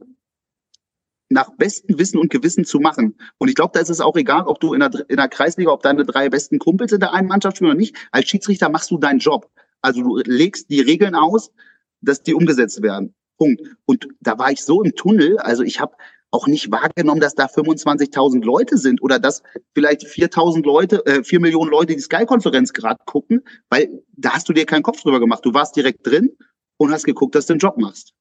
nach 1.29 1.49
bestem 1.57 1.97
Wissen 1.97 2.19
und 2.19 2.29
Gewissen 2.29 2.65
zu 2.65 2.79
machen. 2.79 3.17
Und 3.37 3.47
ich 3.47 3.55
glaube, 3.55 3.71
da 3.73 3.79
ist 3.79 3.89
es 3.89 4.01
auch 4.01 4.15
egal, 4.15 4.43
ob 4.45 4.59
du 4.59 4.73
in 4.73 4.79
der, 4.79 4.91
in 5.09 5.17
der 5.17 5.27
Kreisliga, 5.27 5.71
ob 5.71 5.81
deine 5.81 6.05
drei 6.05 6.29
besten 6.29 6.59
Kumpels 6.59 6.91
in 6.91 6.99
der 6.99 7.13
einen 7.13 7.27
Mannschaft 7.27 7.57
spielen 7.57 7.71
oder 7.71 7.79
nicht. 7.79 7.95
Als 8.11 8.29
Schiedsrichter 8.29 8.69
machst 8.69 8.91
du 8.91 8.97
deinen 8.97 9.19
Job. 9.19 9.49
Also 9.81 10.01
du 10.01 10.17
legst 10.17 10.69
die 10.69 10.81
Regeln 10.81 11.15
aus, 11.15 11.51
dass 12.01 12.21
die 12.21 12.33
umgesetzt 12.33 12.81
werden. 12.81 13.15
Punkt. 13.37 13.61
Und 13.85 14.07
da 14.21 14.37
war 14.37 14.51
ich 14.51 14.63
so 14.63 14.83
im 14.83 14.95
Tunnel. 14.95 15.37
Also 15.39 15.63
ich 15.63 15.79
habe 15.79 15.95
auch 16.31 16.47
nicht 16.47 16.71
wahrgenommen, 16.71 17.21
dass 17.21 17.33
da 17.33 17.45
25.000 17.45 18.43
Leute 18.43 18.77
sind 18.77 19.01
oder 19.01 19.19
dass 19.19 19.41
vielleicht 19.73 20.03
4.000 20.03 20.63
Leute, 20.63 21.05
äh, 21.05 21.23
4 21.23 21.39
Millionen 21.39 21.71
Leute 21.71 21.95
die 21.95 22.01
Sky-Konferenz 22.01 22.73
gerade 22.73 22.99
gucken, 23.05 23.41
weil 23.69 24.03
da 24.11 24.31
hast 24.31 24.47
du 24.49 24.53
dir 24.53 24.65
keinen 24.65 24.83
Kopf 24.83 25.01
drüber 25.01 25.19
gemacht. 25.19 25.45
Du 25.45 25.53
warst 25.53 25.75
direkt 25.75 26.05
drin 26.05 26.35
und 26.77 26.91
hast 26.91 27.05
geguckt, 27.05 27.35
dass 27.35 27.45
du 27.45 27.53
den 27.53 27.59
Job 27.59 27.77
machst. 27.77 28.13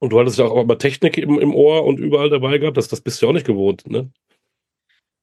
Und 0.00 0.10
du 0.10 0.18
hattest 0.18 0.38
ja 0.38 0.46
auch 0.46 0.62
immer 0.62 0.78
Technik 0.78 1.18
im, 1.18 1.38
im 1.38 1.54
Ohr 1.54 1.84
und 1.84 2.00
überall 2.00 2.30
dabei 2.30 2.58
gehabt. 2.58 2.76
Das, 2.76 2.88
das 2.88 3.00
bist 3.00 3.20
du 3.20 3.26
ja 3.26 3.30
auch 3.30 3.34
nicht 3.34 3.46
gewohnt, 3.46 3.88
ne? 3.88 4.10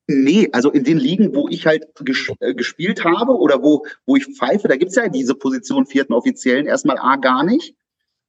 Nee, 0.10 0.48
also 0.54 0.72
in 0.72 0.86
den 0.86 0.98
Ligen, 0.98 1.36
wo 1.36 1.50
ich 1.50 1.66
halt 1.66 1.86
ges 2.00 2.32
äh, 2.40 2.54
gespielt 2.54 3.04
habe 3.04 3.34
oder 3.34 3.62
wo, 3.62 3.86
wo 4.06 4.16
ich 4.16 4.26
pfeife, 4.26 4.70
da 4.70 4.78
gibt's 4.78 4.96
ja 4.96 5.10
diese 5.10 5.36
Position 5.36 5.86
vierten 5.86 6.14
Offiziellen 6.14 6.66
erstmal 6.66 6.98
A 6.98 7.18
gar 7.18 7.44
nicht. 7.44 7.76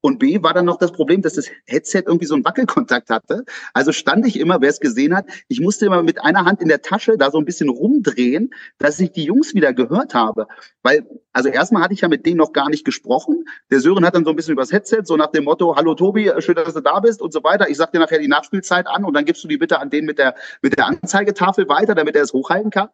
Und 0.00 0.19
B 0.19 0.43
war 0.43 0.55
dann 0.55 0.64
noch 0.64 0.78
das 0.78 0.93
Problem, 0.93 1.23
dass 1.23 1.35
das 1.35 1.50
Headset 1.67 2.05
irgendwie 2.07 2.26
so 2.26 2.35
einen 2.35 2.45
Wackelkontakt 2.45 3.11
hatte. 3.11 3.45
Also 3.75 3.93
stand 3.93 4.26
ich 4.26 4.38
immer, 4.38 4.61
wer 4.61 4.69
es 4.69 4.78
gesehen 4.78 5.14
hat, 5.14 5.26
ich 5.49 5.61
musste 5.61 5.87
immer 5.87 6.02
mit 6.02 6.23
einer 6.23 6.45
Hand 6.45 6.62
in 6.62 6.69
der 6.69 6.83
Tasche 6.83 7.17
da 7.19 7.31
so 7.31 7.38
ein 7.38 7.45
bisschen 7.45 7.69
rumdrehen, 7.69 8.50
dass 8.78 9.00
ich 9.00 9.11
die 9.11 9.25
Jungs 9.25 9.55
wieder 9.55 9.73
gehört 9.73 10.14
habe. 10.14 10.47
Weil, 10.83 11.05
also 11.33 11.49
erstmal 11.49 11.83
hatte 11.83 11.95
ich 11.95 12.02
ja 12.02 12.09
mit 12.09 12.26
denen 12.26 12.37
noch 12.37 12.52
gar 12.52 12.71
nicht 12.71 12.85
gesprochen. 12.85 13.45
Der 13.73 13.81
Sören 13.81 14.05
hat 14.05 14.14
dann 14.14 14.25
so 14.25 14.31
ein 14.31 14.37
bisschen 14.37 14.52
übers 14.52 14.71
Headset, 14.71 15.02
so 15.05 15.17
nach 15.17 15.33
dem 15.33 15.45
Motto, 15.45 15.75
hallo 15.75 15.95
Tobi, 15.95 16.31
schön, 16.38 16.55
dass 16.55 16.75
du 16.75 16.81
da 16.81 17.00
bist 17.00 17.21
und 17.21 17.33
so 17.33 17.43
weiter. 17.43 17.69
Ich 17.69 17.76
sag 17.76 17.90
dir 17.90 17.99
nachher 17.99 18.21
die 18.21 18.28
Nachspielzeit 18.28 18.87
an 18.87 19.05
und 19.05 19.14
dann 19.14 19.25
gibst 19.25 19.43
du 19.43 19.49
die 19.49 19.59
bitte 19.59 19.81
an 19.81 19.90
den 19.90 20.05
mit 20.05 20.19
der, 20.19 20.37
mit 20.62 20.78
der 20.78 20.87
Anzeigetafel 20.87 21.69
weiter, 21.69 21.97
damit 21.97 22.14
er 22.14 22.23
es 22.23 22.33
hochhalten 22.33 22.71
kann. 22.71 22.88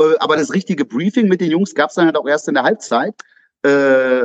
Äh, 0.00 0.16
aber 0.18 0.36
das 0.36 0.54
richtige 0.54 0.86
Briefing 0.86 1.28
mit 1.28 1.42
den 1.42 1.50
Jungs 1.50 1.74
gab 1.74 1.90
es 1.90 1.96
dann 1.96 2.06
halt 2.06 2.16
auch 2.16 2.26
erst 2.26 2.48
in 2.48 2.54
der 2.54 2.62
Halbzeit. 2.62 3.14
Äh, 3.62 4.22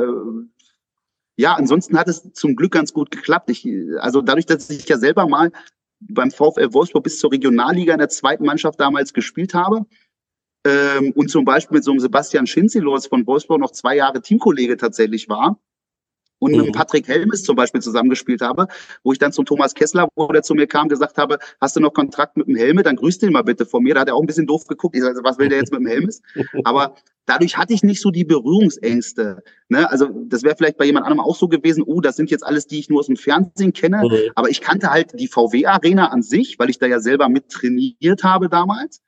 ja, 1.36 1.54
ansonsten 1.54 1.98
hat 1.98 2.08
es 2.08 2.32
zum 2.32 2.56
Glück 2.56 2.72
ganz 2.72 2.92
gut 2.92 3.10
geklappt. 3.10 3.50
Ich, 3.50 3.66
also 3.98 4.20
dadurch, 4.20 4.46
dass 4.46 4.70
ich 4.70 4.88
ja 4.88 4.98
selber 4.98 5.26
mal 5.26 5.50
beim 6.00 6.30
VfL 6.30 6.72
Wolfsburg 6.72 7.04
bis 7.04 7.18
zur 7.18 7.32
Regionalliga 7.32 7.92
in 7.92 7.98
der 7.98 8.08
zweiten 8.08 8.44
Mannschaft 8.44 8.80
damals 8.80 9.12
gespielt 9.12 9.54
habe 9.54 9.86
ähm, 10.66 11.12
und 11.14 11.30
zum 11.30 11.44
Beispiel 11.44 11.76
mit 11.76 11.84
so 11.84 11.90
einem 11.90 12.00
Sebastian 12.00 12.46
Schinzilos 12.46 13.06
von 13.06 13.26
Wolfsburg 13.26 13.60
noch 13.60 13.70
zwei 13.70 13.96
Jahre 13.96 14.20
Teamkollege 14.20 14.76
tatsächlich 14.76 15.28
war, 15.28 15.58
und 16.38 16.52
mhm. 16.52 16.62
mit 16.62 16.72
Patrick 16.74 17.08
Helmes 17.08 17.42
zum 17.42 17.56
Beispiel 17.56 17.80
zusammengespielt 17.80 18.40
habe, 18.40 18.66
wo 19.02 19.12
ich 19.12 19.18
dann 19.18 19.32
zum 19.32 19.44
Thomas 19.44 19.74
Kessler, 19.74 20.08
wo 20.14 20.26
der 20.28 20.42
zu 20.42 20.54
mir 20.54 20.66
kam, 20.66 20.88
gesagt 20.88 21.18
habe, 21.18 21.38
hast 21.60 21.76
du 21.76 21.80
noch 21.80 21.92
Kontakt 21.92 22.36
mit 22.36 22.46
dem 22.46 22.56
Helme, 22.56 22.82
dann 22.82 22.96
grüß 22.96 23.18
den 23.18 23.32
mal 23.32 23.42
bitte 23.42 23.66
von 23.66 23.82
mir. 23.82 23.94
Da 23.94 24.00
hat 24.00 24.08
er 24.08 24.14
auch 24.14 24.20
ein 24.20 24.26
bisschen 24.26 24.46
doof 24.46 24.66
geguckt. 24.66 24.96
Ich 24.96 25.02
sage, 25.02 25.20
was 25.22 25.38
will 25.38 25.48
der 25.48 25.58
jetzt 25.58 25.72
mit 25.72 25.80
dem 25.80 25.86
Helmes? 25.86 26.22
Aber 26.64 26.94
dadurch 27.26 27.56
hatte 27.56 27.72
ich 27.72 27.82
nicht 27.82 28.00
so 28.00 28.10
die 28.10 28.24
Berührungsängste. 28.24 29.42
Ne? 29.68 29.90
Also 29.90 30.08
das 30.26 30.42
wäre 30.42 30.56
vielleicht 30.56 30.76
bei 30.76 30.84
jemand 30.84 31.06
anderem 31.06 31.24
auch 31.24 31.36
so 31.36 31.48
gewesen, 31.48 31.82
oh, 31.86 32.00
das 32.00 32.16
sind 32.16 32.30
jetzt 32.30 32.44
alles, 32.44 32.66
die 32.66 32.78
ich 32.78 32.88
nur 32.88 33.00
aus 33.00 33.06
dem 33.06 33.16
Fernsehen 33.16 33.72
kenne. 33.72 34.02
Mhm. 34.04 34.30
Aber 34.34 34.50
ich 34.50 34.60
kannte 34.60 34.90
halt 34.90 35.18
die 35.18 35.28
VW-Arena 35.28 36.08
an 36.08 36.22
sich, 36.22 36.58
weil 36.58 36.70
ich 36.70 36.78
da 36.78 36.86
ja 36.86 37.00
selber 37.00 37.28
mit 37.28 37.48
trainiert 37.48 38.22
habe 38.22 38.48
damals. 38.48 39.02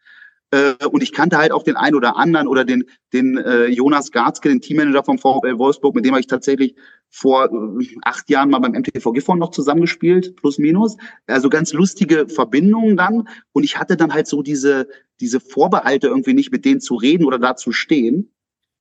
Äh, 0.51 0.75
und 0.87 1.03
ich 1.03 1.13
kannte 1.13 1.39
halt 1.39 1.53
auch 1.53 1.63
den 1.63 1.77
einen 1.77 1.97
oder 1.97 2.17
anderen 2.17 2.47
oder 2.47 2.65
den, 2.65 2.85
den 3.13 3.37
äh, 3.37 3.67
Jonas 3.67 4.13
Garzke, 4.13 4.49
den 4.49 4.61
Teammanager 4.61 5.05
vom 5.05 5.19
VfL 5.19 5.59
Wolfsburg, 5.59 5.95
mit 5.95 6.05
dem 6.05 6.13
habe 6.13 6.21
ich 6.21 6.29
tatsächlich 6.29 6.77
vor 7.11 7.47
äh, 7.47 7.87
acht 8.03 8.31
Jahren 8.31 8.51
mal 8.51 8.61
beim 8.61 8.73
MTV 8.73 9.13
Gifhorn 9.13 9.39
noch 9.39 9.51
zusammengespielt, 9.51 10.37
plus 10.37 10.59
minus. 10.59 10.97
Also 11.27 11.49
ganz 11.49 11.73
lustige 11.73 12.29
Verbindungen 12.29 12.97
dann. 12.97 13.29
Und 13.53 13.65
ich 13.65 13.79
hatte 13.79 13.97
dann 13.97 14.15
halt 14.15 14.27
so 14.27 14.43
diese, 14.43 14.89
diese 15.21 15.41
Vorbehalte 15.41 16.09
irgendwie 16.09 16.35
nicht 16.35 16.53
mit 16.53 16.65
denen 16.65 16.81
zu 16.81 16.95
reden 16.95 17.25
oder 17.25 17.39
da 17.39 17.57
zu 17.57 17.73
stehen. 17.73 18.33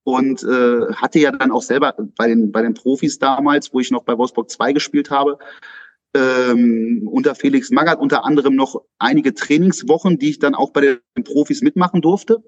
Und 0.04 0.44
äh, 0.44 0.94
hatte 0.94 1.18
ja 1.18 1.32
dann 1.32 1.52
auch 1.52 1.64
selber 1.64 1.96
bei 2.16 2.28
den, 2.28 2.52
bei 2.52 2.62
den 2.62 2.76
Profis 2.76 3.18
damals, 3.18 3.74
wo 3.74 3.80
ich 3.80 3.90
noch 3.90 4.04
bei 4.04 4.16
Wolfsburg 4.16 4.52
2 4.52 4.74
gespielt 4.74 5.10
habe, 5.10 5.40
ähm, 6.16 7.08
unter 7.12 7.36
Felix 7.36 7.72
Magath 7.72 8.00
unter 8.00 8.24
anderem 8.24 8.56
noch 8.56 8.82
einige 8.98 9.34
Trainingswochen, 9.34 10.18
die 10.18 10.30
ich 10.30 10.40
dann 10.40 10.56
auch 10.56 10.72
bei 10.72 10.82
den 10.82 11.24
Profis 11.24 11.62
mitmachen 11.62 12.02
durfte. 12.02 12.44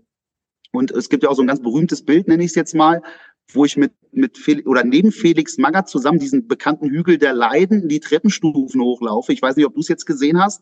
Und 0.71 0.91
es 0.91 1.09
gibt 1.09 1.23
ja 1.23 1.29
auch 1.29 1.35
so 1.35 1.41
ein 1.41 1.47
ganz 1.47 1.61
berühmtes 1.61 2.05
Bild, 2.05 2.27
nenne 2.27 2.43
ich 2.43 2.51
es 2.51 2.55
jetzt 2.55 2.75
mal, 2.75 3.01
wo 3.51 3.65
ich 3.65 3.77
mit, 3.77 3.93
mit 4.11 4.37
Felix, 4.37 4.67
oder 4.67 4.83
neben 4.83 5.11
Felix 5.11 5.57
Magath 5.57 5.89
zusammen 5.89 6.19
diesen 6.19 6.47
bekannten 6.47 6.89
Hügel 6.89 7.17
der 7.17 7.33
Leiden 7.33 7.87
die 7.89 7.99
Treppenstufen 7.99 8.81
hochlaufe. 8.81 9.33
Ich 9.33 9.41
weiß 9.41 9.55
nicht, 9.55 9.65
ob 9.65 9.73
du 9.73 9.81
es 9.81 9.87
jetzt 9.87 10.05
gesehen 10.05 10.41
hast. 10.41 10.61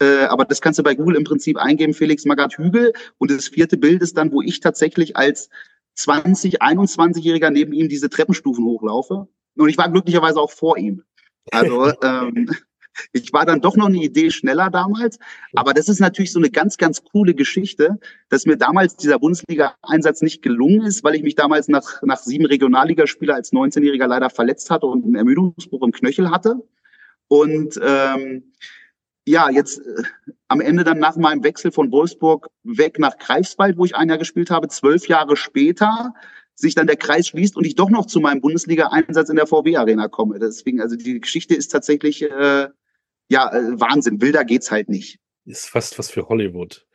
Äh, 0.00 0.24
aber 0.24 0.44
das 0.44 0.60
kannst 0.60 0.78
du 0.78 0.82
bei 0.82 0.94
Google 0.94 1.16
im 1.16 1.24
Prinzip 1.24 1.56
eingeben, 1.56 1.94
Felix 1.94 2.24
Magath 2.24 2.58
Hügel. 2.58 2.92
Und 3.18 3.30
das 3.30 3.48
vierte 3.48 3.76
Bild 3.76 4.02
ist 4.02 4.16
dann, 4.16 4.32
wo 4.32 4.42
ich 4.42 4.60
tatsächlich 4.60 5.16
als 5.16 5.50
20, 5.96 6.62
21-Jähriger 6.62 7.50
neben 7.50 7.72
ihm 7.72 7.88
diese 7.88 8.08
Treppenstufen 8.08 8.64
hochlaufe. 8.64 9.28
Und 9.56 9.68
ich 9.68 9.78
war 9.78 9.90
glücklicherweise 9.90 10.40
auch 10.40 10.50
vor 10.50 10.78
ihm. 10.78 11.02
Also 11.50 11.92
ähm, 12.02 12.48
ich 13.12 13.32
war 13.32 13.46
dann 13.46 13.60
doch 13.60 13.76
noch 13.76 13.86
eine 13.86 14.02
Idee 14.02 14.30
schneller 14.30 14.70
damals. 14.70 15.18
Aber 15.54 15.74
das 15.74 15.88
ist 15.88 16.00
natürlich 16.00 16.32
so 16.32 16.38
eine 16.38 16.50
ganz, 16.50 16.76
ganz 16.76 17.02
coole 17.02 17.34
Geschichte, 17.34 17.98
dass 18.28 18.46
mir 18.46 18.56
damals 18.56 18.96
dieser 18.96 19.18
Bundesliga-Einsatz 19.18 20.22
nicht 20.22 20.42
gelungen 20.42 20.82
ist, 20.82 21.04
weil 21.04 21.14
ich 21.14 21.22
mich 21.22 21.34
damals 21.34 21.68
nach, 21.68 22.02
nach 22.02 22.18
sieben 22.18 22.46
Regionalligaspieler 22.46 23.34
als 23.34 23.52
19-Jähriger 23.52 24.06
leider 24.06 24.30
verletzt 24.30 24.70
hatte 24.70 24.86
und 24.86 25.04
einen 25.04 25.14
Ermüdungsbruch 25.14 25.82
im 25.82 25.92
Knöchel 25.92 26.30
hatte. 26.30 26.56
Und 27.28 27.78
ähm, 27.82 28.52
ja, 29.26 29.50
jetzt 29.50 29.78
äh, 29.78 30.02
am 30.48 30.60
Ende 30.60 30.84
dann 30.84 30.98
nach 30.98 31.16
meinem 31.16 31.44
Wechsel 31.44 31.70
von 31.70 31.92
Wolfsburg 31.92 32.48
weg 32.64 32.98
nach 32.98 33.16
Greifswald, 33.18 33.76
wo 33.78 33.84
ich 33.84 33.94
ein 33.94 34.08
Jahr 34.08 34.18
gespielt 34.18 34.50
habe, 34.50 34.68
zwölf 34.68 35.06
Jahre 35.08 35.36
später 35.36 36.14
sich 36.60 36.74
dann 36.74 36.86
der 36.86 36.96
Kreis 36.96 37.28
schließt 37.28 37.56
und 37.56 37.66
ich 37.66 37.74
doch 37.74 37.90
noch 37.90 38.06
zu 38.06 38.20
meinem 38.20 38.40
Bundesliga-Einsatz 38.40 39.28
in 39.30 39.36
der 39.36 39.46
VW-Arena 39.46 40.08
komme. 40.08 40.38
Deswegen, 40.38 40.80
also 40.80 40.96
die 40.96 41.20
Geschichte 41.20 41.54
ist 41.54 41.68
tatsächlich 41.68 42.22
äh, 42.22 42.68
ja 43.28 43.52
äh, 43.52 43.80
Wahnsinn. 43.80 44.20
Wilder 44.20 44.44
geht's 44.44 44.70
halt 44.70 44.88
nicht. 44.88 45.18
Ist 45.44 45.68
fast 45.68 45.98
was 45.98 46.10
für 46.10 46.28
Hollywood. 46.28 46.86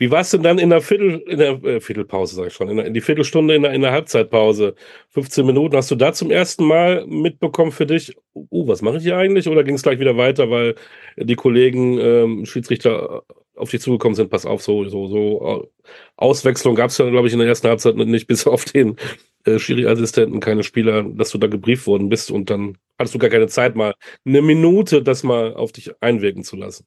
Wie 0.00 0.10
war 0.10 0.22
es 0.22 0.30
denn 0.30 0.42
dann 0.42 0.58
in 0.58 0.70
der 0.70 0.80
Viertel, 0.80 1.22
in 1.28 1.38
der 1.38 1.62
äh, 1.62 1.80
Viertelpause, 1.80 2.34
sag 2.34 2.46
ich 2.46 2.54
schon, 2.54 2.70
in, 2.70 2.78
der, 2.78 2.86
in 2.86 2.94
die 2.94 3.02
Viertelstunde 3.02 3.54
in 3.54 3.62
der, 3.62 3.72
in 3.72 3.82
der 3.82 3.92
Halbzeitpause, 3.92 4.74
15 5.10 5.44
Minuten, 5.44 5.76
hast 5.76 5.90
du 5.90 5.94
da 5.94 6.14
zum 6.14 6.30
ersten 6.30 6.64
Mal 6.64 7.06
mitbekommen 7.06 7.70
für 7.70 7.84
dich, 7.84 8.16
uh, 8.34 8.66
was 8.66 8.80
mache 8.80 8.96
ich 8.96 9.02
hier 9.02 9.18
eigentlich? 9.18 9.46
Oder 9.46 9.62
ging 9.62 9.74
es 9.74 9.82
gleich 9.82 10.00
wieder 10.00 10.16
weiter, 10.16 10.50
weil 10.50 10.74
die 11.18 11.34
Kollegen 11.34 11.98
ähm, 11.98 12.46
Schiedsrichter 12.46 13.24
auf 13.60 13.70
dich 13.70 13.80
zugekommen 13.80 14.14
sind, 14.14 14.30
pass 14.30 14.46
auf, 14.46 14.62
so, 14.62 14.88
so, 14.88 15.06
so. 15.06 15.70
Auswechslung 16.16 16.74
gab 16.74 16.90
es 16.90 16.98
ja, 16.98 17.08
glaube 17.08 17.28
ich, 17.28 17.32
in 17.32 17.38
der 17.38 17.48
ersten 17.48 17.68
Halbzeit 17.68 17.96
nicht, 17.96 18.26
bis 18.26 18.46
auf 18.46 18.64
den 18.64 18.96
äh, 19.44 19.58
Schiri-Assistenten, 19.58 20.40
keine 20.40 20.62
Spieler, 20.62 21.02
dass 21.02 21.30
du 21.30 21.38
da 21.38 21.46
gebrieft 21.46 21.86
worden 21.86 22.08
bist 22.08 22.30
und 22.30 22.50
dann 22.50 22.76
hattest 22.98 23.14
du 23.14 23.18
gar 23.18 23.30
keine 23.30 23.48
Zeit 23.48 23.76
mal, 23.76 23.94
eine 24.24 24.42
Minute 24.42 25.02
das 25.02 25.22
mal 25.22 25.54
auf 25.54 25.72
dich 25.72 25.90
einwirken 26.00 26.44
zu 26.44 26.56
lassen. 26.56 26.86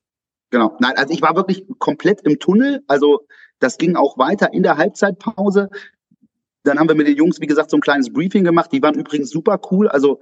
Genau. 0.51 0.77
Nein, 0.79 0.93
also 0.97 1.11
ich 1.11 1.21
war 1.23 1.35
wirklich 1.35 1.65
komplett 1.79 2.21
im 2.21 2.37
Tunnel. 2.37 2.83
Also 2.87 3.25
das 3.59 3.79
ging 3.79 3.95
auch 3.95 4.19
weiter 4.19 4.53
in 4.53 4.61
der 4.61 4.77
Halbzeitpause. 4.77 5.69
Dann 6.63 6.77
haben 6.77 6.87
wir 6.87 6.95
mit 6.95 7.07
den 7.07 7.17
Jungs, 7.17 7.41
wie 7.41 7.47
gesagt, 7.47 7.71
so 7.71 7.77
ein 7.77 7.81
kleines 7.81 8.13
Briefing 8.13 8.43
gemacht. 8.43 8.71
Die 8.71 8.83
waren 8.83 8.93
übrigens 8.93 9.31
super 9.31 9.59
cool. 9.71 9.87
Also 9.87 10.19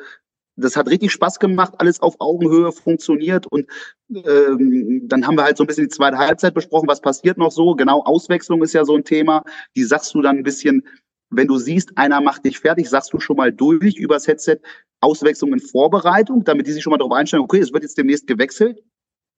das 0.55 0.75
hat 0.75 0.89
richtig 0.89 1.11
Spaß 1.11 1.39
gemacht, 1.39 1.73
alles 1.77 2.01
auf 2.01 2.15
Augenhöhe 2.19 2.71
funktioniert 2.71 3.47
und 3.47 3.67
ähm, 4.13 5.01
dann 5.05 5.25
haben 5.25 5.35
wir 5.35 5.43
halt 5.43 5.57
so 5.57 5.63
ein 5.63 5.67
bisschen 5.67 5.85
die 5.85 5.95
zweite 5.95 6.17
Halbzeit 6.17 6.53
besprochen, 6.53 6.87
was 6.87 7.01
passiert 7.01 7.37
noch 7.37 7.51
so. 7.51 7.75
Genau, 7.75 8.03
Auswechslung 8.03 8.61
ist 8.61 8.73
ja 8.73 8.83
so 8.85 8.95
ein 8.95 9.03
Thema. 9.03 9.43
Die 9.75 9.83
sagst 9.83 10.13
du 10.13 10.21
dann 10.21 10.37
ein 10.37 10.43
bisschen, 10.43 10.85
wenn 11.29 11.47
du 11.47 11.57
siehst, 11.57 11.97
einer 11.97 12.21
macht 12.21 12.45
dich 12.45 12.59
fertig, 12.59 12.89
sagst 12.89 13.13
du 13.13 13.19
schon 13.19 13.37
mal 13.37 13.51
durch 13.51 13.95
übers 13.95 14.27
Headset, 14.27 14.57
Auswechslung 14.99 15.53
in 15.53 15.59
Vorbereitung, 15.59 16.43
damit 16.43 16.67
die 16.67 16.71
sich 16.71 16.83
schon 16.83 16.91
mal 16.91 16.97
darauf 16.97 17.13
einstellen, 17.13 17.43
okay, 17.43 17.59
es 17.59 17.73
wird 17.73 17.83
jetzt 17.83 17.97
demnächst 17.97 18.27
gewechselt. 18.27 18.79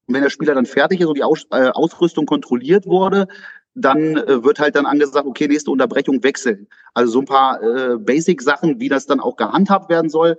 Und 0.07 0.15
wenn 0.15 0.23
der 0.23 0.29
Spieler 0.29 0.55
dann 0.55 0.65
fertig 0.65 0.99
ist 0.99 1.07
und 1.07 1.17
die 1.17 1.23
Aus, 1.23 1.45
äh, 1.51 1.69
Ausrüstung 1.69 2.25
kontrolliert 2.25 2.85
wurde, 2.85 3.27
dann 3.75 4.17
äh, 4.17 4.43
wird 4.43 4.59
halt 4.59 4.75
dann 4.75 4.85
angesagt, 4.85 5.25
okay, 5.25 5.47
nächste 5.47 5.71
Unterbrechung 5.71 6.23
wechseln. 6.23 6.67
Also 6.93 7.13
so 7.13 7.19
ein 7.19 7.25
paar 7.25 7.61
äh, 7.63 7.97
Basic-Sachen, 7.97 8.79
wie 8.79 8.89
das 8.89 9.05
dann 9.05 9.19
auch 9.19 9.35
gehandhabt 9.35 9.89
werden 9.89 10.09
soll. 10.09 10.37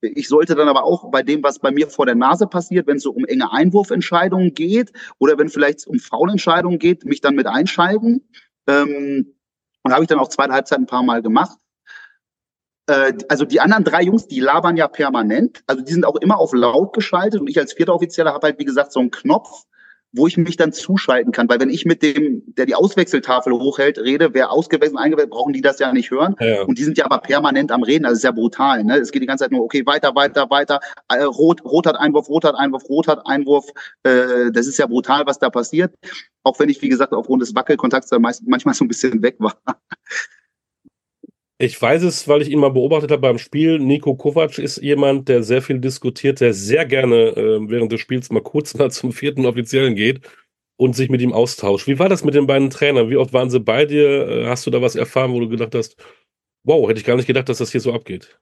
Ich 0.00 0.28
sollte 0.28 0.54
dann 0.54 0.68
aber 0.68 0.84
auch 0.84 1.10
bei 1.10 1.22
dem, 1.22 1.42
was 1.42 1.58
bei 1.58 1.70
mir 1.70 1.88
vor 1.88 2.06
der 2.06 2.14
Nase 2.14 2.46
passiert, 2.46 2.86
wenn 2.86 2.98
es 2.98 3.02
so 3.02 3.12
um 3.12 3.24
enge 3.24 3.50
Einwurfentscheidungen 3.50 4.52
geht 4.54 4.92
oder 5.18 5.38
wenn 5.38 5.48
vielleicht 5.48 5.86
um 5.86 5.98
Foulentscheidungen 5.98 6.78
geht, 6.78 7.04
mich 7.04 7.20
dann 7.20 7.34
mit 7.34 7.46
einschalten. 7.46 8.28
Ähm, 8.66 9.34
und 9.82 9.92
habe 9.92 10.02
ich 10.02 10.08
dann 10.08 10.18
auch 10.18 10.28
zweite 10.28 10.52
Halbzeit 10.52 10.78
ein 10.78 10.86
paar 10.86 11.02
Mal 11.02 11.22
gemacht. 11.22 11.58
Äh, 12.86 13.14
also 13.28 13.44
die 13.44 13.60
anderen 13.60 13.84
drei 13.84 14.02
Jungs, 14.02 14.26
die 14.26 14.40
labern 14.40 14.76
ja 14.76 14.88
permanent. 14.88 15.62
Also 15.66 15.82
die 15.82 15.92
sind 15.92 16.04
auch 16.04 16.16
immer 16.16 16.38
auf 16.38 16.52
laut 16.52 16.92
geschaltet 16.92 17.40
und 17.40 17.48
ich 17.48 17.58
als 17.58 17.72
vierter 17.72 17.94
Offizieller 17.94 18.32
habe 18.32 18.48
halt, 18.48 18.58
wie 18.58 18.64
gesagt, 18.64 18.92
so 18.92 19.00
einen 19.00 19.10
Knopf, 19.10 19.64
wo 20.12 20.26
ich 20.26 20.36
mich 20.36 20.56
dann 20.56 20.72
zuschalten 20.72 21.32
kann. 21.32 21.48
Weil 21.48 21.60
wenn 21.60 21.70
ich 21.70 21.84
mit 21.84 22.02
dem, 22.02 22.42
der 22.46 22.66
die 22.66 22.74
Auswechseltafel 22.74 23.52
hochhält, 23.52 23.98
rede, 23.98 24.32
wer 24.32 24.50
ausgewechselt, 24.50 24.98
eingewechselt, 24.98 25.30
brauchen 25.30 25.52
die 25.52 25.60
das 25.60 25.78
ja 25.78 25.92
nicht 25.92 26.10
hören. 26.10 26.36
Ja. 26.40 26.62
Und 26.62 26.78
die 26.78 26.84
sind 26.84 26.98
ja 26.98 27.04
aber 27.04 27.18
permanent 27.18 27.72
am 27.72 27.82
Reden. 27.82 28.04
Also 28.04 28.16
ist 28.16 28.24
ja 28.24 28.32
brutal. 28.32 28.84
Ne? 28.84 28.96
Es 28.98 29.12
geht 29.12 29.22
die 29.22 29.26
ganze 29.26 29.44
Zeit 29.44 29.52
nur, 29.52 29.62
okay, 29.62 29.84
weiter, 29.84 30.14
weiter, 30.14 30.48
weiter. 30.50 30.80
Äh, 31.08 31.22
rot, 31.22 31.64
rot 31.64 31.86
hat 31.86 31.96
Einwurf, 31.96 32.28
rot 32.28 32.44
hat 32.44 32.54
Einwurf, 32.56 32.88
rot 32.88 33.08
hat 33.08 33.26
Einwurf. 33.26 33.66
Äh, 34.02 34.50
das 34.52 34.66
ist 34.66 34.78
ja 34.78 34.86
brutal, 34.86 35.26
was 35.26 35.38
da 35.38 35.50
passiert. 35.50 35.94
Auch 36.42 36.58
wenn 36.58 36.68
ich, 36.68 36.80
wie 36.80 36.88
gesagt, 36.88 37.12
aufgrund 37.12 37.42
des 37.42 37.54
Wackelkontakts 37.54 38.08
da 38.08 38.18
meist, 38.18 38.42
manchmal 38.46 38.74
so 38.74 38.84
ein 38.84 38.88
bisschen 38.88 39.22
weg 39.22 39.36
war. 39.38 39.56
Ich 41.58 41.80
weiß 41.80 42.02
es, 42.02 42.28
weil 42.28 42.42
ich 42.42 42.50
ihn 42.50 42.58
mal 42.58 42.70
beobachtet 42.70 43.10
habe 43.10 43.22
beim 43.22 43.38
Spiel. 43.38 43.78
Nico 43.78 44.14
Kovac 44.14 44.58
ist 44.58 44.76
jemand, 44.78 45.28
der 45.28 45.42
sehr 45.42 45.62
viel 45.62 45.78
diskutiert, 45.78 46.40
der 46.40 46.52
sehr 46.52 46.84
gerne 46.84 47.34
äh, 47.36 47.70
während 47.70 47.90
des 47.92 48.00
Spiels 48.00 48.30
mal 48.30 48.42
kurz 48.42 48.74
mal 48.78 48.90
zum 48.90 49.12
vierten 49.12 49.46
Offiziellen 49.46 49.94
geht 49.94 50.20
und 50.76 50.94
sich 50.94 51.08
mit 51.08 51.22
ihm 51.22 51.32
austauscht. 51.32 51.86
Wie 51.86 51.98
war 51.98 52.10
das 52.10 52.24
mit 52.24 52.34
den 52.34 52.46
beiden 52.46 52.68
Trainern? 52.68 53.08
Wie 53.08 53.16
oft 53.16 53.32
waren 53.32 53.48
sie 53.48 53.60
bei 53.60 53.86
dir? 53.86 54.28
Äh, 54.28 54.46
hast 54.46 54.66
du 54.66 54.70
da 54.70 54.82
was 54.82 54.96
erfahren, 54.96 55.32
wo 55.32 55.40
du 55.40 55.48
gedacht 55.48 55.74
hast, 55.74 55.96
wow, 56.64 56.88
hätte 56.88 57.00
ich 57.00 57.06
gar 57.06 57.16
nicht 57.16 57.26
gedacht, 57.26 57.48
dass 57.48 57.58
das 57.58 57.72
hier 57.72 57.80
so 57.80 57.94
abgeht? 57.94 58.38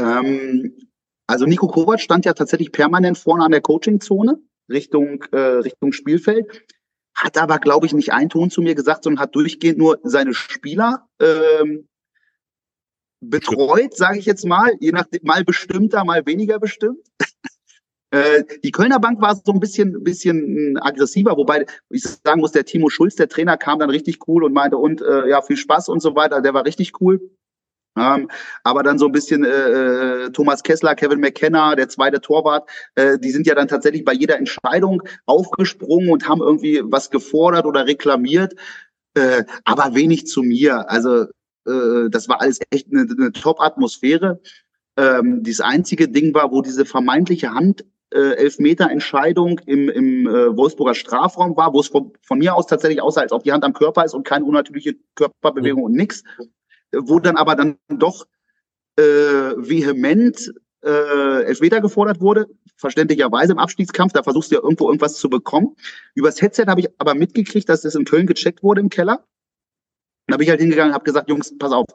Ähm, 0.00 0.88
also 1.26 1.44
Nico 1.44 1.66
Kovac 1.66 2.00
stand 2.00 2.24
ja 2.24 2.32
tatsächlich 2.32 2.72
permanent 2.72 3.18
vorne 3.18 3.44
an 3.44 3.50
der 3.50 3.60
Coachingzone 3.60 4.38
Richtung, 4.70 5.24
äh, 5.32 5.36
Richtung 5.36 5.92
Spielfeld 5.92 6.64
hat 7.14 7.36
aber, 7.36 7.58
glaube 7.58 7.86
ich, 7.86 7.92
nicht 7.92 8.12
einen 8.12 8.30
Ton 8.30 8.48
zu 8.48 8.62
mir 8.62 8.76
gesagt, 8.76 9.02
sondern 9.02 9.20
hat 9.20 9.34
durchgehend 9.34 9.76
nur 9.76 9.98
seine 10.04 10.34
Spieler 10.34 11.08
ähm, 11.20 11.88
betreut, 13.20 13.96
sage 13.96 14.18
ich 14.18 14.26
jetzt 14.26 14.44
mal, 14.46 14.72
je 14.80 14.92
nach 14.92 15.06
mal 15.22 15.44
bestimmter, 15.44 16.04
mal 16.04 16.26
weniger 16.26 16.58
bestimmt. 16.58 17.00
Äh, 18.10 18.44
die 18.64 18.70
Kölner 18.70 19.00
Bank 19.00 19.20
war 19.20 19.36
so 19.36 19.52
ein 19.52 19.60
bisschen, 19.60 20.02
bisschen 20.02 20.78
aggressiver, 20.80 21.36
wobei 21.36 21.66
ich 21.90 22.04
sagen 22.04 22.40
muss, 22.40 22.52
der 22.52 22.64
Timo 22.64 22.88
Schulz, 22.88 23.16
der 23.16 23.28
Trainer, 23.28 23.58
kam 23.58 23.80
dann 23.80 23.90
richtig 23.90 24.26
cool 24.26 24.44
und 24.44 24.54
meinte, 24.54 24.78
und 24.78 25.02
äh, 25.02 25.28
ja, 25.28 25.42
viel 25.42 25.58
Spaß 25.58 25.90
und 25.90 26.00
so 26.00 26.14
weiter. 26.16 26.40
Der 26.40 26.54
war 26.54 26.64
richtig 26.64 27.02
cool. 27.02 27.20
Ähm, 27.98 28.30
aber 28.62 28.82
dann 28.82 28.98
so 28.98 29.06
ein 29.06 29.12
bisschen 29.12 29.44
äh, 29.44 29.48
äh, 29.48 30.30
Thomas 30.30 30.62
Kessler, 30.62 30.94
Kevin 30.94 31.20
McKenna, 31.20 31.74
der 31.74 31.88
zweite 31.88 32.20
Torwart, 32.20 32.68
äh, 32.94 33.18
die 33.18 33.30
sind 33.30 33.46
ja 33.46 33.54
dann 33.54 33.68
tatsächlich 33.68 34.04
bei 34.04 34.12
jeder 34.12 34.38
Entscheidung 34.38 35.02
aufgesprungen 35.26 36.08
und 36.08 36.28
haben 36.28 36.40
irgendwie 36.40 36.80
was 36.84 37.10
gefordert 37.10 37.66
oder 37.66 37.86
reklamiert, 37.86 38.54
äh, 39.14 39.44
aber 39.64 39.94
wenig 39.94 40.26
zu 40.26 40.42
mir. 40.42 40.88
Also 40.90 41.26
äh, 41.68 42.10
das 42.10 42.28
war 42.28 42.40
alles 42.40 42.60
echt 42.70 42.88
eine, 42.90 43.02
eine 43.02 43.32
Top-Atmosphäre. 43.32 44.40
Ähm, 44.96 45.42
das 45.44 45.60
einzige 45.60 46.08
Ding 46.08 46.34
war, 46.34 46.50
wo 46.50 46.62
diese 46.62 46.84
vermeintliche 46.84 47.52
Hand 47.52 47.84
äh, 48.10 48.36
Elfmeter-Entscheidung 48.36 49.60
im, 49.66 49.88
im 49.88 50.26
äh, 50.26 50.56
Wolfsburger 50.56 50.94
Strafraum 50.94 51.56
war, 51.56 51.72
wo 51.74 51.80
es 51.80 51.88
von, 51.88 52.12
von, 52.22 52.38
mir 52.38 52.54
aus 52.54 52.66
tatsächlich 52.66 53.02
aussah, 53.02 53.20
als 53.20 53.32
ob 53.32 53.44
die 53.44 53.52
Hand 53.52 53.64
am 53.64 53.74
Körper 53.74 54.04
ist 54.04 54.14
und 54.14 54.26
keine 54.26 54.44
unnatürliche 54.44 54.96
Körperbewegung 55.14 55.82
und 55.82 55.92
nix, 55.92 56.24
wo 56.92 57.20
dann 57.20 57.36
aber 57.36 57.54
dann 57.54 57.76
doch 57.88 58.26
äh, 58.96 59.02
vehement 59.02 60.52
äh, 60.82 61.44
Elfmeter 61.44 61.80
gefordert 61.80 62.20
wurde, 62.20 62.46
verständlicherweise 62.76 63.52
im 63.52 63.58
Abstiegskampf, 63.58 64.12
da 64.12 64.22
versuchst 64.22 64.50
du 64.50 64.56
ja 64.56 64.62
irgendwo 64.62 64.86
irgendwas 64.86 65.14
zu 65.14 65.28
bekommen. 65.28 65.76
Übers 66.14 66.40
Headset 66.40 66.66
habe 66.66 66.80
ich 66.80 66.88
aber 66.98 67.14
mitgekriegt, 67.14 67.68
dass 67.68 67.82
das 67.82 67.94
in 67.94 68.04
Köln 68.04 68.26
gecheckt 68.26 68.62
wurde 68.62 68.80
im 68.80 68.88
Keller. 68.88 69.24
Dann 70.28 70.34
habe 70.34 70.44
ich 70.44 70.50
halt 70.50 70.60
hingegangen 70.60 70.90
und 70.90 70.94
habe 70.94 71.04
gesagt, 71.04 71.30
Jungs, 71.30 71.56
pass 71.58 71.72
auf, 71.72 71.86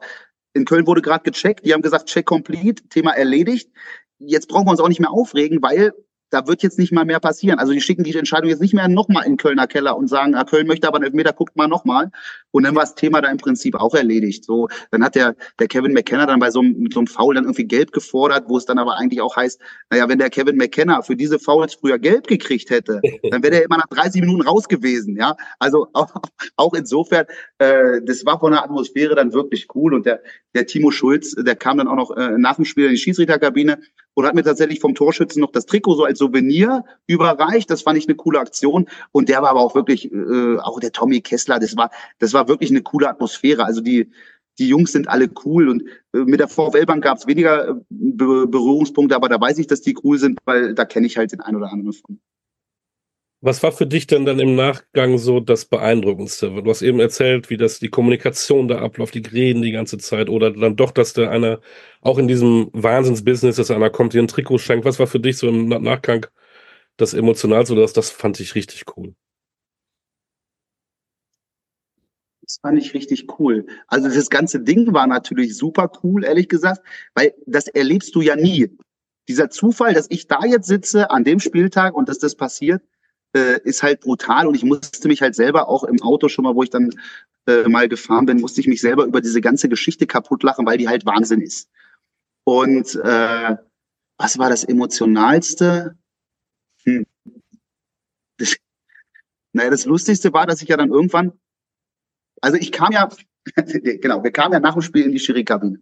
in 0.54 0.64
Köln 0.64 0.86
wurde 0.86 1.02
gerade 1.02 1.22
gecheckt, 1.22 1.64
die 1.64 1.72
haben 1.72 1.82
gesagt, 1.82 2.06
check 2.06 2.26
complete, 2.26 2.88
Thema 2.88 3.12
erledigt. 3.12 3.70
Jetzt 4.18 4.48
brauchen 4.48 4.66
wir 4.66 4.72
uns 4.72 4.80
auch 4.80 4.88
nicht 4.88 5.00
mehr 5.00 5.12
aufregen, 5.12 5.62
weil 5.62 5.92
da 6.30 6.46
wird 6.46 6.62
jetzt 6.62 6.78
nicht 6.78 6.92
mal 6.92 7.04
mehr 7.04 7.20
passieren. 7.20 7.58
Also 7.58 7.72
die 7.72 7.80
schicken 7.80 8.04
die 8.04 8.16
Entscheidung 8.16 8.50
jetzt 8.50 8.60
nicht 8.60 8.74
mehr 8.74 8.88
nochmal 8.88 9.26
in 9.26 9.36
Kölner 9.36 9.66
Keller 9.66 9.96
und 9.96 10.08
sagen, 10.08 10.34
ah, 10.34 10.44
Köln 10.44 10.66
möchte 10.66 10.88
aber 10.88 10.96
einen 10.96 11.04
Elfmeter, 11.04 11.32
guckt 11.32 11.56
mal 11.56 11.68
nochmal. 11.68 12.10
Und 12.50 12.64
dann 12.64 12.74
war 12.74 12.82
das 12.82 12.94
Thema 12.94 13.20
da 13.20 13.30
im 13.30 13.36
Prinzip 13.36 13.74
auch 13.74 13.94
erledigt. 13.94 14.44
So, 14.44 14.68
dann 14.90 15.04
hat 15.04 15.14
der, 15.14 15.34
der 15.58 15.68
Kevin 15.68 15.92
McKenna 15.92 16.26
dann 16.26 16.40
bei 16.40 16.50
so 16.50 16.60
einem, 16.60 16.88
so 16.92 17.00
einem 17.00 17.06
Foul 17.06 17.34
dann 17.34 17.44
irgendwie 17.44 17.64
gelb 17.64 17.92
gefordert, 17.92 18.44
wo 18.48 18.56
es 18.56 18.64
dann 18.64 18.78
aber 18.78 18.96
eigentlich 18.96 19.20
auch 19.20 19.36
heißt, 19.36 19.60
naja, 19.90 20.08
wenn 20.08 20.18
der 20.18 20.30
Kevin 20.30 20.56
McKenna 20.56 21.02
für 21.02 21.16
diese 21.16 21.38
Fouls 21.38 21.74
früher 21.74 21.98
gelb 21.98 22.26
gekriegt 22.26 22.70
hätte, 22.70 23.00
dann 23.30 23.42
wäre 23.42 23.52
der 23.52 23.64
immer 23.64 23.76
nach 23.76 23.88
30 23.88 24.20
Minuten 24.20 24.42
raus 24.42 24.68
gewesen. 24.68 25.16
Ja, 25.16 25.36
also 25.58 25.88
auch, 25.92 26.12
auch 26.56 26.74
insofern, 26.74 27.26
äh, 27.58 28.00
das 28.04 28.24
war 28.24 28.40
von 28.40 28.52
der 28.52 28.62
Atmosphäre 28.64 29.14
dann 29.14 29.32
wirklich 29.32 29.68
cool. 29.74 29.94
Und 29.94 30.06
der, 30.06 30.22
der 30.54 30.66
Timo 30.66 30.90
Schulz, 30.90 31.34
der 31.36 31.56
kam 31.56 31.78
dann 31.78 31.88
auch 31.88 31.96
noch 31.96 32.16
äh, 32.16 32.38
nach 32.38 32.56
dem 32.56 32.64
Spiel 32.64 32.86
in 32.86 32.92
die 32.92 32.98
Schiedsrichterkabine 32.98 33.78
und 34.14 34.26
hat 34.26 34.34
mir 34.34 34.44
tatsächlich 34.44 34.80
vom 34.80 34.94
Torschützen 34.94 35.40
noch 35.40 35.50
das 35.50 35.66
Trikot 35.66 35.96
so 35.96 36.04
als 36.04 36.13
Souvenir 36.14 36.84
überreicht. 37.06 37.70
Das 37.70 37.82
fand 37.82 37.98
ich 37.98 38.06
eine 38.06 38.16
coole 38.16 38.40
Aktion. 38.40 38.86
Und 39.12 39.28
der 39.28 39.42
war 39.42 39.50
aber 39.50 39.60
auch 39.60 39.74
wirklich, 39.74 40.12
äh, 40.12 40.58
auch 40.58 40.80
der 40.80 40.92
Tommy 40.92 41.20
Kessler, 41.20 41.58
das 41.58 41.76
war, 41.76 41.90
das 42.18 42.32
war 42.32 42.48
wirklich 42.48 42.70
eine 42.70 42.82
coole 42.82 43.08
Atmosphäre. 43.08 43.64
Also 43.64 43.80
die, 43.80 44.10
die 44.58 44.68
Jungs 44.68 44.92
sind 44.92 45.08
alle 45.08 45.28
cool 45.44 45.68
und 45.68 45.82
äh, 46.12 46.18
mit 46.18 46.40
der 46.40 46.48
VfL-Bank 46.48 47.02
gab 47.02 47.18
es 47.18 47.26
weniger 47.26 47.68
äh, 47.68 47.74
Be 47.90 48.46
Berührungspunkte, 48.46 49.16
aber 49.16 49.28
da 49.28 49.40
weiß 49.40 49.58
ich, 49.58 49.66
dass 49.66 49.80
die 49.80 49.96
cool 50.04 50.18
sind, 50.18 50.38
weil 50.44 50.74
da 50.74 50.84
kenne 50.84 51.06
ich 51.06 51.16
halt 51.16 51.32
den 51.32 51.40
einen 51.40 51.56
oder 51.56 51.72
anderen 51.72 51.92
von. 51.92 52.20
Was 53.46 53.62
war 53.62 53.72
für 53.72 53.86
dich 53.86 54.06
denn 54.06 54.24
dann 54.24 54.40
im 54.40 54.54
Nachgang 54.54 55.18
so 55.18 55.38
das 55.38 55.66
Beeindruckendste? 55.66 56.48
Du 56.62 56.70
hast 56.70 56.80
eben 56.80 56.98
erzählt, 56.98 57.50
wie 57.50 57.58
das 57.58 57.78
die 57.78 57.90
Kommunikation 57.90 58.68
da 58.68 58.78
abläuft, 58.78 59.14
die 59.14 59.18
reden 59.18 59.60
die 59.60 59.70
ganze 59.70 59.98
Zeit 59.98 60.30
oder 60.30 60.50
dann 60.50 60.76
doch, 60.76 60.90
dass 60.92 61.12
da 61.12 61.28
einer 61.28 61.60
auch 62.00 62.16
in 62.16 62.26
diesem 62.26 62.70
Wahnsinnsbusiness, 62.72 63.56
dass 63.56 63.70
einer 63.70 63.90
kommt, 63.90 64.14
dir 64.14 64.22
ein 64.22 64.28
Trikot 64.28 64.56
schenkt. 64.56 64.86
Was 64.86 64.98
war 64.98 65.06
für 65.06 65.20
dich 65.20 65.36
so 65.36 65.46
im 65.48 65.68
Nachgang 65.68 66.24
das 66.96 67.12
Emotionalste? 67.12 67.74
Das, 67.74 67.92
das 67.92 68.08
fand 68.08 68.40
ich 68.40 68.54
richtig 68.54 68.84
cool. 68.96 69.14
Das 72.40 72.60
fand 72.62 72.78
ich 72.78 72.94
richtig 72.94 73.26
cool. 73.38 73.66
Also 73.88 74.08
das 74.08 74.30
ganze 74.30 74.60
Ding 74.60 74.94
war 74.94 75.06
natürlich 75.06 75.54
super 75.54 75.92
cool, 76.02 76.24
ehrlich 76.24 76.48
gesagt, 76.48 76.80
weil 77.14 77.34
das 77.46 77.68
erlebst 77.68 78.14
du 78.14 78.22
ja 78.22 78.36
nie. 78.36 78.70
Dieser 79.28 79.50
Zufall, 79.50 79.92
dass 79.92 80.06
ich 80.08 80.28
da 80.28 80.46
jetzt 80.46 80.66
sitze 80.66 81.10
an 81.10 81.24
dem 81.24 81.40
Spieltag 81.40 81.94
und 81.94 82.08
dass 82.08 82.18
das 82.18 82.36
passiert, 82.36 82.80
äh, 83.34 83.60
ist 83.64 83.82
halt 83.82 84.00
brutal 84.00 84.46
und 84.46 84.54
ich 84.54 84.64
musste 84.64 85.08
mich 85.08 85.20
halt 85.22 85.34
selber 85.34 85.68
auch 85.68 85.84
im 85.84 86.00
Auto 86.02 86.28
schon 86.28 86.44
mal, 86.44 86.54
wo 86.54 86.62
ich 86.62 86.70
dann 86.70 86.90
äh, 87.46 87.68
mal 87.68 87.88
gefahren 87.88 88.26
bin, 88.26 88.40
musste 88.40 88.60
ich 88.60 88.66
mich 88.66 88.80
selber 88.80 89.04
über 89.04 89.20
diese 89.20 89.40
ganze 89.40 89.68
Geschichte 89.68 90.06
kaputt 90.06 90.42
lachen, 90.42 90.66
weil 90.66 90.78
die 90.78 90.88
halt 90.88 91.04
Wahnsinn 91.04 91.40
ist. 91.40 91.68
Und 92.44 92.94
äh, 92.94 93.56
was 94.16 94.38
war 94.38 94.50
das 94.50 94.64
Emotionalste? 94.64 95.96
Hm. 96.84 97.04
Das, 98.38 98.56
naja, 99.52 99.70
das 99.70 99.84
Lustigste 99.84 100.32
war, 100.32 100.46
dass 100.46 100.62
ich 100.62 100.68
ja 100.68 100.76
dann 100.76 100.90
irgendwann, 100.90 101.32
also 102.40 102.56
ich 102.56 102.72
kam 102.72 102.92
ja, 102.92 103.08
genau, 103.56 104.22
wir 104.22 104.32
kamen 104.32 104.52
ja 104.52 104.60
nach 104.60 104.74
dem 104.74 104.82
Spiel 104.82 105.04
in 105.04 105.12
die 105.12 105.18
Schiri-Kabine. 105.18 105.80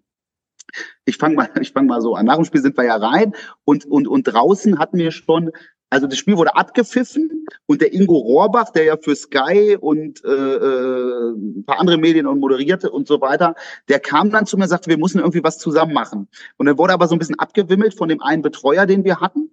Ich 1.04 1.16
fange 1.16 1.34
mal, 1.34 1.50
ich 1.60 1.72
fang 1.72 1.86
mal 1.86 2.00
so 2.00 2.14
an. 2.14 2.26
Nach 2.26 2.36
dem 2.36 2.44
Spiel 2.44 2.62
sind 2.62 2.76
wir 2.76 2.84
ja 2.84 2.96
rein 2.96 3.34
und, 3.64 3.84
und, 3.84 4.08
und 4.08 4.24
draußen 4.24 4.78
hatten 4.78 4.98
wir 4.98 5.10
schon 5.10 5.50
also 5.92 6.06
das 6.06 6.16
Spiel 6.16 6.38
wurde 6.38 6.56
abgepfiffen 6.56 7.44
und 7.66 7.82
der 7.82 7.92
Ingo 7.92 8.16
Rohrbach, 8.16 8.70
der 8.70 8.84
ja 8.84 8.96
für 8.96 9.14
Sky 9.14 9.76
und 9.78 10.24
äh, 10.24 10.28
äh, 10.30 11.32
ein 11.32 11.64
paar 11.66 11.80
andere 11.80 11.98
Medien 11.98 12.26
und 12.26 12.40
moderierte 12.40 12.90
und 12.90 13.06
so 13.06 13.20
weiter, 13.20 13.54
der 13.90 14.00
kam 14.00 14.30
dann 14.30 14.46
zu 14.46 14.56
mir 14.56 14.62
und 14.62 14.70
sagte, 14.70 14.88
wir 14.88 14.96
müssen 14.96 15.18
irgendwie 15.18 15.44
was 15.44 15.58
zusammen 15.58 15.92
machen. 15.92 16.28
Und 16.56 16.64
dann 16.64 16.78
wurde 16.78 16.94
aber 16.94 17.08
so 17.08 17.14
ein 17.14 17.18
bisschen 17.18 17.38
abgewimmelt 17.38 17.92
von 17.92 18.08
dem 18.08 18.22
einen 18.22 18.40
Betreuer, 18.40 18.86
den 18.86 19.04
wir 19.04 19.20
hatten. 19.20 19.50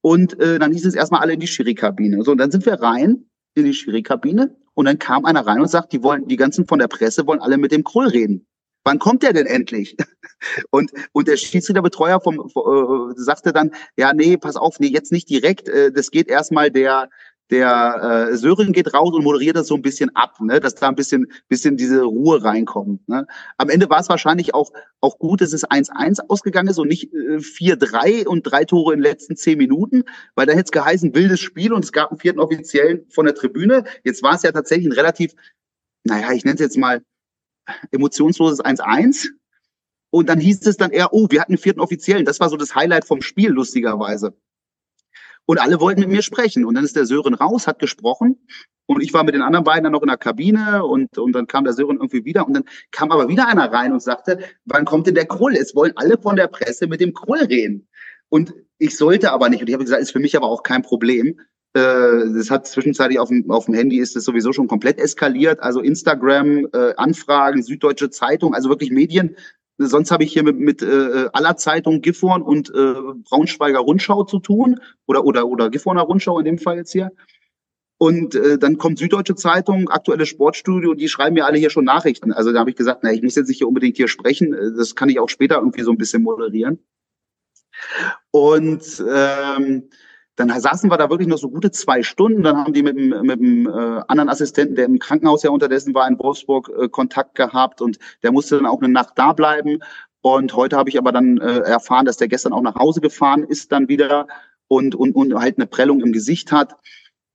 Und 0.00 0.36
äh, 0.40 0.58
dann 0.58 0.72
hieß 0.72 0.84
es 0.84 0.96
erstmal 0.96 1.20
alle 1.20 1.34
in 1.34 1.40
die 1.40 1.46
Schiri-Kabine. 1.46 2.24
So, 2.24 2.32
und 2.32 2.38
dann 2.38 2.50
sind 2.50 2.66
wir 2.66 2.82
rein 2.82 3.26
in 3.54 3.64
die 3.64 3.72
Schiri-Kabine 3.72 4.56
und 4.74 4.86
dann 4.86 4.98
kam 4.98 5.24
einer 5.26 5.46
rein 5.46 5.60
und 5.60 5.68
sagt, 5.68 5.92
die 5.92 6.02
wollen, 6.02 6.26
die 6.26 6.36
ganzen 6.36 6.66
von 6.66 6.80
der 6.80 6.88
Presse 6.88 7.24
wollen 7.28 7.40
alle 7.40 7.56
mit 7.56 7.70
dem 7.70 7.84
Krull 7.84 8.08
reden 8.08 8.48
wann 8.84 8.98
kommt 8.98 9.22
der 9.22 9.32
denn 9.32 9.46
endlich? 9.46 9.96
Und, 10.70 10.90
und 11.12 11.28
der 11.28 11.36
Schiedsrichterbetreuer 11.36 12.20
vom, 12.20 12.40
äh, 12.40 13.14
sagte 13.14 13.52
dann, 13.52 13.70
ja, 13.96 14.12
nee, 14.12 14.36
pass 14.36 14.56
auf, 14.56 14.80
nee, 14.80 14.88
jetzt 14.88 15.12
nicht 15.12 15.30
direkt, 15.30 15.68
äh, 15.68 15.92
das 15.92 16.10
geht 16.10 16.26
erstmal 16.26 16.72
der, 16.72 17.10
der 17.52 18.30
äh, 18.32 18.36
Sören 18.36 18.72
geht 18.72 18.94
raus 18.94 19.14
und 19.14 19.24
moderiert 19.24 19.56
das 19.56 19.66
so 19.66 19.74
ein 19.74 19.82
bisschen 19.82 20.10
ab, 20.16 20.40
ne, 20.40 20.58
dass 20.58 20.74
da 20.74 20.88
ein 20.88 20.94
bisschen, 20.94 21.30
bisschen 21.48 21.76
diese 21.76 22.02
Ruhe 22.02 22.42
reinkommt. 22.42 23.06
Ne. 23.08 23.26
Am 23.58 23.68
Ende 23.68 23.90
war 23.90 24.00
es 24.00 24.08
wahrscheinlich 24.08 24.54
auch, 24.54 24.72
auch 25.00 25.18
gut, 25.18 25.42
dass 25.42 25.52
es 25.52 25.64
1-1 25.64 26.28
ausgegangen 26.28 26.68
ist 26.68 26.78
und 26.78 26.88
nicht 26.88 27.12
äh, 27.12 27.36
4-3 27.36 28.26
und 28.26 28.42
drei 28.42 28.64
Tore 28.64 28.94
in 28.94 29.00
den 29.00 29.04
letzten 29.04 29.36
zehn 29.36 29.58
Minuten, 29.58 30.04
weil 30.34 30.46
da 30.46 30.52
hätte 30.52 30.64
es 30.64 30.70
geheißen, 30.72 31.14
wildes 31.14 31.40
Spiel 31.40 31.74
und 31.74 31.84
es 31.84 31.92
gab 31.92 32.10
einen 32.10 32.18
vierten 32.18 32.40
Offiziellen 32.40 33.06
von 33.10 33.26
der 33.26 33.34
Tribüne. 33.34 33.84
Jetzt 34.02 34.22
war 34.22 34.34
es 34.34 34.42
ja 34.42 34.52
tatsächlich 34.52 34.86
ein 34.86 34.92
relativ, 34.92 35.34
naja, 36.04 36.32
ich 36.32 36.44
nenne 36.44 36.54
es 36.54 36.60
jetzt 36.60 36.78
mal 36.78 37.02
emotionsloses 37.90 38.64
1-1. 38.64 39.28
Und 40.10 40.28
dann 40.28 40.40
hieß 40.40 40.66
es 40.66 40.76
dann 40.76 40.90
eher, 40.90 41.12
oh, 41.12 41.26
wir 41.30 41.40
hatten 41.40 41.52
einen 41.52 41.58
vierten 41.58 41.80
Offiziellen. 41.80 42.24
Das 42.24 42.38
war 42.38 42.50
so 42.50 42.56
das 42.56 42.74
Highlight 42.74 43.06
vom 43.06 43.22
Spiel, 43.22 43.50
lustigerweise. 43.50 44.36
Und 45.46 45.58
alle 45.58 45.80
wollten 45.80 46.00
mit 46.00 46.10
mir 46.10 46.22
sprechen. 46.22 46.64
Und 46.64 46.74
dann 46.74 46.84
ist 46.84 46.96
der 46.96 47.06
Sören 47.06 47.34
raus, 47.34 47.66
hat 47.66 47.78
gesprochen. 47.78 48.46
Und 48.86 49.02
ich 49.02 49.12
war 49.14 49.24
mit 49.24 49.34
den 49.34 49.42
anderen 49.42 49.64
beiden 49.64 49.84
dann 49.84 49.92
noch 49.92 50.02
in 50.02 50.08
der 50.08 50.18
Kabine 50.18 50.84
und, 50.84 51.16
und 51.16 51.32
dann 51.32 51.46
kam 51.46 51.64
der 51.64 51.72
Sören 51.72 51.96
irgendwie 51.96 52.24
wieder. 52.24 52.46
Und 52.46 52.54
dann 52.54 52.64
kam 52.90 53.10
aber 53.10 53.28
wieder 53.28 53.48
einer 53.48 53.72
rein 53.72 53.92
und 53.92 54.02
sagte, 54.02 54.38
wann 54.64 54.84
kommt 54.84 55.06
denn 55.06 55.14
der 55.14 55.26
Krull? 55.26 55.54
Es 55.56 55.74
wollen 55.74 55.92
alle 55.96 56.18
von 56.18 56.36
der 56.36 56.48
Presse 56.48 56.86
mit 56.86 57.00
dem 57.00 57.14
Krull 57.14 57.38
reden. 57.38 57.88
Und 58.28 58.54
ich 58.78 58.96
sollte 58.96 59.32
aber 59.32 59.48
nicht. 59.48 59.62
Und 59.62 59.68
ich 59.68 59.74
habe 59.74 59.84
gesagt, 59.84 60.02
ist 60.02 60.12
für 60.12 60.20
mich 60.20 60.36
aber 60.36 60.46
auch 60.46 60.62
kein 60.62 60.82
Problem. 60.82 61.40
Äh, 61.74 62.32
das 62.34 62.50
hat 62.50 62.66
zwischenzeitlich 62.66 63.18
auf 63.18 63.28
dem, 63.28 63.50
auf 63.50 63.66
dem 63.66 63.74
Handy 63.74 63.98
ist 63.98 64.14
das 64.14 64.24
sowieso 64.24 64.52
schon 64.52 64.68
komplett 64.68 64.98
eskaliert. 64.98 65.60
Also 65.60 65.80
Instagram, 65.80 66.68
äh, 66.72 66.94
Anfragen, 66.96 67.62
Süddeutsche 67.62 68.10
Zeitung, 68.10 68.54
also 68.54 68.68
wirklich 68.68 68.90
Medien. 68.90 69.36
Sonst 69.78 70.10
habe 70.10 70.22
ich 70.24 70.32
hier 70.32 70.44
mit, 70.44 70.58
mit 70.58 70.82
äh, 70.82 71.28
aller 71.32 71.56
Zeitung 71.56 72.02
Gifhorn 72.02 72.42
und 72.42 72.68
äh, 72.70 72.94
Braunschweiger 73.24 73.80
Rundschau 73.80 74.24
zu 74.24 74.38
tun 74.38 74.80
oder 75.06 75.24
oder 75.24 75.46
oder 75.46 75.70
Gifhorner 75.70 76.02
Rundschau 76.02 76.38
in 76.38 76.44
dem 76.44 76.58
Fall 76.58 76.76
jetzt 76.76 76.92
hier. 76.92 77.10
Und 77.98 78.34
äh, 78.34 78.58
dann 78.58 78.78
kommt 78.78 78.98
Süddeutsche 78.98 79.36
Zeitung, 79.36 79.88
aktuelle 79.88 80.26
Sportstudio, 80.26 80.94
die 80.94 81.08
schreiben 81.08 81.34
mir 81.34 81.46
alle 81.46 81.58
hier 81.58 81.70
schon 81.70 81.84
Nachrichten. 81.84 82.32
Also 82.32 82.52
da 82.52 82.58
habe 82.58 82.70
ich 82.70 82.76
gesagt, 82.76 83.00
na, 83.02 83.12
ich 83.12 83.22
muss 83.22 83.36
jetzt 83.36 83.48
nicht 83.48 83.58
hier 83.58 83.68
unbedingt 83.68 83.96
hier 83.96 84.08
sprechen, 84.08 84.52
äh, 84.52 84.72
das 84.76 84.94
kann 84.94 85.08
ich 85.08 85.20
auch 85.20 85.28
später 85.28 85.56
irgendwie 85.56 85.82
so 85.82 85.92
ein 85.92 85.98
bisschen 85.98 86.22
moderieren. 86.22 86.80
Und 88.30 89.04
ähm, 89.08 89.88
dann 90.48 90.60
saßen 90.60 90.90
wir 90.90 90.96
da 90.96 91.10
wirklich 91.10 91.28
noch 91.28 91.38
so 91.38 91.48
gute 91.50 91.70
zwei 91.70 92.02
Stunden. 92.02 92.42
Dann 92.42 92.56
haben 92.56 92.72
die 92.72 92.82
mit 92.82 92.96
dem, 92.96 93.08
mit 93.22 93.40
dem 93.40 93.66
äh, 93.66 94.00
anderen 94.08 94.28
Assistenten, 94.28 94.74
der 94.74 94.86
im 94.86 94.98
Krankenhaus 94.98 95.42
ja 95.42 95.50
unterdessen 95.50 95.94
war, 95.94 96.08
in 96.08 96.18
Wolfsburg, 96.18 96.70
äh, 96.78 96.88
Kontakt 96.88 97.34
gehabt 97.34 97.80
und 97.80 97.98
der 98.22 98.32
musste 98.32 98.56
dann 98.56 98.66
auch 98.66 98.80
eine 98.80 98.92
Nacht 98.92 99.14
da 99.16 99.32
bleiben. 99.32 99.80
Und 100.20 100.54
heute 100.54 100.76
habe 100.76 100.88
ich 100.88 100.98
aber 100.98 101.12
dann 101.12 101.38
äh, 101.38 101.60
erfahren, 101.60 102.06
dass 102.06 102.16
der 102.16 102.28
gestern 102.28 102.52
auch 102.52 102.62
nach 102.62 102.76
Hause 102.76 103.00
gefahren 103.00 103.42
ist 103.42 103.72
dann 103.72 103.88
wieder 103.88 104.28
und, 104.68 104.94
und, 104.94 105.14
und 105.14 105.34
halt 105.34 105.58
eine 105.58 105.66
Prellung 105.66 106.00
im 106.00 106.12
Gesicht 106.12 106.52
hat 106.52 106.76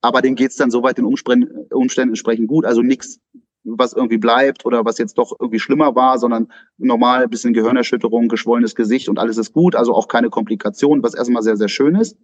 aber 0.00 0.22
dem 0.22 0.34
geht's 0.36 0.56
dann 0.56 0.70
soweit 0.70 0.98
den 0.98 1.04
Umständen, 1.04 1.66
Umständen 1.72 2.10
entsprechend 2.10 2.48
gut. 2.48 2.64
Also 2.64 2.82
nichts, 2.82 3.20
was 3.64 3.92
irgendwie 3.92 4.18
bleibt 4.18 4.64
oder 4.64 4.84
was 4.84 4.98
jetzt 4.98 5.18
doch 5.18 5.32
irgendwie 5.38 5.58
schlimmer 5.58 5.94
war, 5.94 6.18
sondern 6.18 6.52
normal 6.78 7.24
ein 7.24 7.30
bisschen 7.30 7.52
Gehirnerschütterung, 7.52 8.28
geschwollenes 8.28 8.74
Gesicht 8.74 9.08
und 9.08 9.18
alles 9.18 9.38
ist 9.38 9.52
gut. 9.52 9.74
Also 9.74 9.94
auch 9.94 10.08
keine 10.08 10.30
Komplikationen, 10.30 11.02
was 11.02 11.14
erstmal 11.14 11.42
sehr, 11.42 11.56
sehr 11.56 11.68
schön 11.68 11.96
ist. 11.96 12.16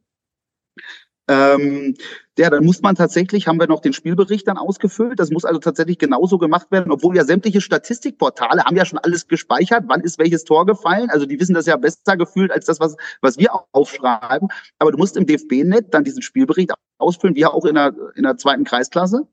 Ähm, 1.27 1.95
ja, 2.37 2.51
dann 2.51 2.65
muss 2.65 2.83
man 2.83 2.97
tatsächlich, 2.97 3.47
haben 3.47 3.59
wir 3.59 3.67
noch 3.67 3.81
den 3.81 3.93
Spielbericht 3.93 4.47
dann 4.47 4.59
ausgefüllt. 4.59 5.19
Das 5.19 5.31
muss 5.31 5.45
also 5.45 5.59
tatsächlich 5.59 5.99
genauso 5.99 6.37
gemacht 6.37 6.71
werden, 6.71 6.93
obwohl 6.93 7.17
ja 7.17 7.25
sämtliche 7.25 7.61
Statistikportale 7.61 8.65
haben 8.65 8.77
ja 8.77 8.85
schon 8.85 8.99
alles 8.99 9.27
gespeichert, 9.29 9.85
wann 9.87 10.03
ist 10.03 10.19
welches 10.19 10.45
Tor 10.45 10.67
gefallen. 10.67 11.09
Also 11.11 11.27
die 11.27 11.41
wissen 11.41 11.55
das 11.55 11.67
ja 11.67 11.77
besser 11.77 12.17
gefühlt 12.17 12.51
als 12.51 12.67
das, 12.67 12.81
was, 12.81 12.97
was 13.23 13.39
wir 13.39 13.51
aufschreiben. 13.73 14.49
Aber 14.79 14.93
du 14.93 14.99
musst 14.99 15.17
im 15.17 15.27
DFB-Net 15.27 15.95
dann 15.95 16.05
diesen 16.05 16.23
Spielbericht 16.23 16.73
ausfüllen, 16.99 17.37
wie 17.37 17.47
auch 17.47 17.65
in 17.65 17.77
der, 17.77 17.95
in 18.17 18.25
der 18.25 18.37
zweiten 18.37 18.65
Kreisklasse. 18.65 19.27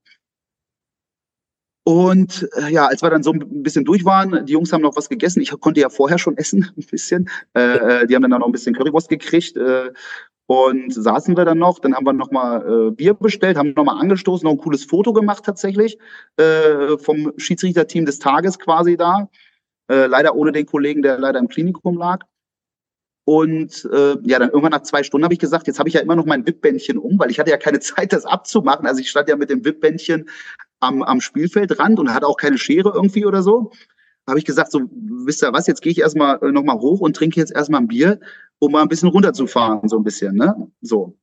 Und 1.84 2.48
äh, 2.58 2.72
ja, 2.72 2.86
als 2.86 3.02
wir 3.02 3.10
dann 3.10 3.24
so 3.24 3.34
ein 3.34 3.64
bisschen 3.64 3.86
durch 3.86 4.06
waren, 4.06 4.46
die 4.46 4.54
Jungs 4.54 4.72
haben 4.72 4.84
noch 4.84 4.96
was 4.96 5.10
gegessen. 5.10 5.42
Ich 5.42 5.50
konnte 5.60 5.82
ja 5.82 5.90
vorher 5.90 6.20
schon 6.20 6.38
essen, 6.38 6.72
ein 6.78 6.86
bisschen. 6.86 7.30
Äh, 7.54 8.04
äh 8.04 8.08
die 8.08 8.16
haben 8.16 8.22
dann 8.22 8.40
noch 8.40 8.46
ein 8.46 8.52
bisschen 8.52 8.76
Currywurst 8.76 9.10
gekriegt. 9.10 9.58
Äh, 9.58 9.92
und 10.52 10.94
saßen 10.94 11.38
wir 11.38 11.46
dann 11.46 11.60
noch, 11.60 11.80
dann 11.80 11.96
haben 11.96 12.06
wir 12.06 12.12
nochmal 12.12 12.90
äh, 12.90 12.92
Bier 12.92 13.14
bestellt, 13.14 13.56
haben 13.56 13.72
nochmal 13.72 14.02
angestoßen, 14.02 14.44
noch 14.44 14.52
ein 14.52 14.58
cooles 14.58 14.84
Foto 14.84 15.14
gemacht 15.14 15.46
tatsächlich 15.46 15.98
äh, 16.36 16.98
vom 16.98 17.32
Schiedsrichterteam 17.38 18.06
des 18.06 18.20
Tages 18.20 18.60
quasi 18.60 18.98
da. 18.98 19.30
Äh, 19.90 20.08
leider 20.08 20.36
ohne 20.36 20.52
den 20.52 20.66
Kollegen, 20.66 21.04
der 21.04 21.18
leider 21.20 21.40
im 21.40 21.48
Klinikum 21.48 21.98
lag. 21.98 22.26
Und 23.24 23.88
äh, 23.94 24.18
ja, 24.24 24.40
dann 24.40 24.50
irgendwann 24.50 24.72
nach 24.72 24.84
zwei 24.84 25.04
Stunden 25.04 25.24
habe 25.24 25.34
ich 25.34 25.40
gesagt, 25.40 25.68
jetzt 25.68 25.80
habe 25.80 25.88
ich 25.88 25.96
ja 25.96 26.02
immer 26.02 26.18
noch 26.18 26.26
mein 26.26 26.46
Wippbändchen 26.46 26.98
um, 26.98 27.18
weil 27.18 27.32
ich 27.32 27.40
hatte 27.40 27.52
ja 27.52 27.58
keine 27.58 27.80
Zeit, 27.80 28.12
das 28.12 28.26
abzumachen. 28.26 28.86
Also 28.86 29.00
ich 29.00 29.10
stand 29.10 29.30
ja 29.30 29.38
mit 29.38 29.50
dem 29.50 29.64
Wippbändchen 29.64 30.28
am, 30.82 31.02
am 31.02 31.22
Spielfeldrand 31.22 31.98
und 31.98 32.14
hatte 32.14 32.28
auch 32.28 32.36
keine 32.36 32.58
Schere 32.58 32.92
irgendwie 32.94 33.26
oder 33.26 33.42
so 33.42 33.72
habe 34.28 34.40
ich 34.40 34.46
gesagt, 34.46 34.72
so, 34.72 34.82
wisst 34.92 35.44
ihr 35.44 35.54
was, 35.54 35.68
jetzt 35.68 35.82
gehe 35.82 35.92
ich 35.92 36.00
erstmal 36.00 36.40
äh, 36.42 36.52
nochmal 36.52 36.80
hoch 36.80 37.00
und 37.00 37.16
trinke 37.16 37.40
jetzt 37.40 37.52
erstmal 37.52 37.82
ein 37.82 37.88
Bier, 37.88 38.20
um 38.60 38.72
mal 38.72 38.82
ein 38.82 38.88
bisschen 38.88 39.10
runterzufahren, 39.10 39.90
so 39.90 39.98
ein 39.98 40.04
bisschen, 40.04 40.36
ne? 40.36 40.72
So. 40.82 41.18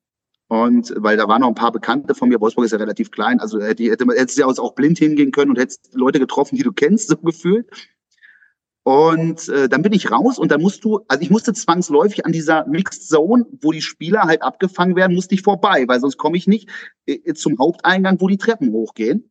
Und 0.49 0.95
weil 0.97 1.17
da 1.19 1.29
waren 1.29 1.43
noch 1.43 1.49
ein 1.49 1.55
paar 1.55 1.73
Bekannte 1.73 2.15
von 2.15 2.29
mir, 2.29 2.41
Wolfsburg 2.41 2.65
ist 2.65 2.73
ja 2.73 2.79
relativ 2.79 3.11
klein, 3.11 3.39
also 3.39 3.61
hätte, 3.61 3.85
hätte 3.85 4.07
hättest 4.07 4.39
ja 4.39 4.47
auch 4.47 4.75
blind 4.75 4.99
hingehen 4.99 5.31
können 5.31 5.51
und 5.51 5.59
hättest 5.59 5.95
Leute 5.95 6.19
getroffen, 6.19 6.57
die 6.57 6.63
du 6.63 6.73
kennst, 6.73 7.09
so 7.09 7.17
gefühlt. 7.19 7.69
Und 8.83 9.51
äh, 9.51 9.69
dann 9.69 9.83
bin 9.83 9.93
ich 9.93 10.11
raus 10.11 10.39
und 10.39 10.51
dann 10.51 10.63
musst 10.63 10.83
du, 10.83 11.01
also 11.09 11.23
ich 11.23 11.29
musste 11.29 11.53
zwangsläufig 11.53 12.25
an 12.25 12.33
dieser 12.33 12.67
Mixed 12.67 13.07
Zone, 13.07 13.45
wo 13.61 13.71
die 13.71 13.83
Spieler 13.83 14.23
halt 14.23 14.41
abgefangen 14.41 14.97
werden, 14.97 15.15
musste 15.15 15.35
ich 15.35 15.43
vorbei, 15.43 15.85
weil 15.87 16.01
sonst 16.01 16.17
komme 16.17 16.39
ich 16.39 16.47
nicht 16.47 16.71
äh, 17.05 17.35
zum 17.35 17.59
Haupteingang, 17.59 18.19
wo 18.19 18.29
die 18.29 18.39
Treppen 18.39 18.73
hochgehen. 18.73 19.31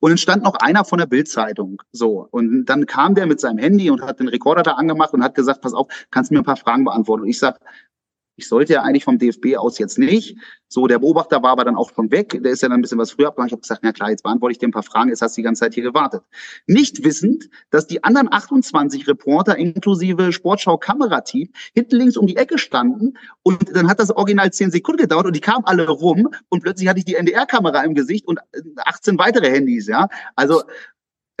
Und 0.00 0.10
dann 0.10 0.18
stand 0.18 0.42
noch 0.42 0.54
einer 0.54 0.84
von 0.84 0.98
der 0.98 1.06
Bildzeitung. 1.06 1.82
So. 1.92 2.26
Und 2.30 2.66
dann 2.66 2.86
kam 2.86 3.14
der 3.14 3.26
mit 3.26 3.40
seinem 3.40 3.58
Handy 3.58 3.90
und 3.90 4.02
hat 4.02 4.20
den 4.20 4.28
Rekorder 4.28 4.62
da 4.62 4.72
angemacht 4.72 5.12
und 5.12 5.22
hat 5.22 5.34
gesagt, 5.34 5.60
pass 5.62 5.74
auf, 5.74 5.88
kannst 6.10 6.30
du 6.30 6.34
mir 6.34 6.40
ein 6.40 6.44
paar 6.44 6.56
Fragen 6.56 6.84
beantworten? 6.84 7.22
Und 7.22 7.28
ich 7.28 7.38
sag, 7.38 7.58
ich 8.40 8.48
sollte 8.48 8.72
ja 8.72 8.82
eigentlich 8.82 9.04
vom 9.04 9.18
DFB 9.18 9.56
aus 9.58 9.78
jetzt 9.78 9.98
nicht. 9.98 10.36
So, 10.68 10.86
der 10.86 10.98
Beobachter 10.98 11.42
war 11.42 11.50
aber 11.50 11.64
dann 11.64 11.76
auch 11.76 11.90
schon 11.94 12.10
weg. 12.10 12.40
Der 12.42 12.52
ist 12.52 12.62
ja 12.62 12.68
dann 12.68 12.78
ein 12.78 12.82
bisschen 12.82 12.98
was 12.98 13.10
früher 13.10 13.28
abgegangen. 13.28 13.48
Ich 13.48 13.52
habe 13.52 13.60
gesagt, 13.60 13.80
na 13.82 13.92
klar, 13.92 14.10
jetzt 14.10 14.22
beantworte 14.22 14.52
ich 14.52 14.58
dir 14.58 14.68
ein 14.68 14.72
paar 14.72 14.82
Fragen. 14.82 15.10
Jetzt 15.10 15.20
hast 15.20 15.36
du 15.36 15.40
die 15.40 15.44
ganze 15.44 15.60
Zeit 15.60 15.74
hier 15.74 15.82
gewartet. 15.82 16.22
Nicht 16.66 17.04
wissend, 17.04 17.50
dass 17.70 17.86
die 17.86 18.02
anderen 18.02 18.32
28 18.32 19.06
Reporter 19.08 19.56
inklusive 19.56 20.32
Sportschau-Kamerateam 20.32 21.50
hinten 21.74 21.96
links 21.96 22.16
um 22.16 22.26
die 22.26 22.36
Ecke 22.36 22.56
standen 22.56 23.18
und 23.42 23.76
dann 23.76 23.88
hat 23.88 24.00
das 24.00 24.10
original 24.10 24.52
10 24.52 24.70
Sekunden 24.70 25.02
gedauert 25.02 25.26
und 25.26 25.36
die 25.36 25.40
kamen 25.40 25.66
alle 25.66 25.86
rum 25.88 26.28
und 26.48 26.62
plötzlich 26.62 26.88
hatte 26.88 27.00
ich 27.00 27.04
die 27.04 27.16
NDR-Kamera 27.16 27.82
im 27.82 27.94
Gesicht 27.94 28.26
und 28.26 28.38
18 28.76 29.18
weitere 29.18 29.50
Handys, 29.50 29.86
ja. 29.86 30.08
Also 30.34 30.62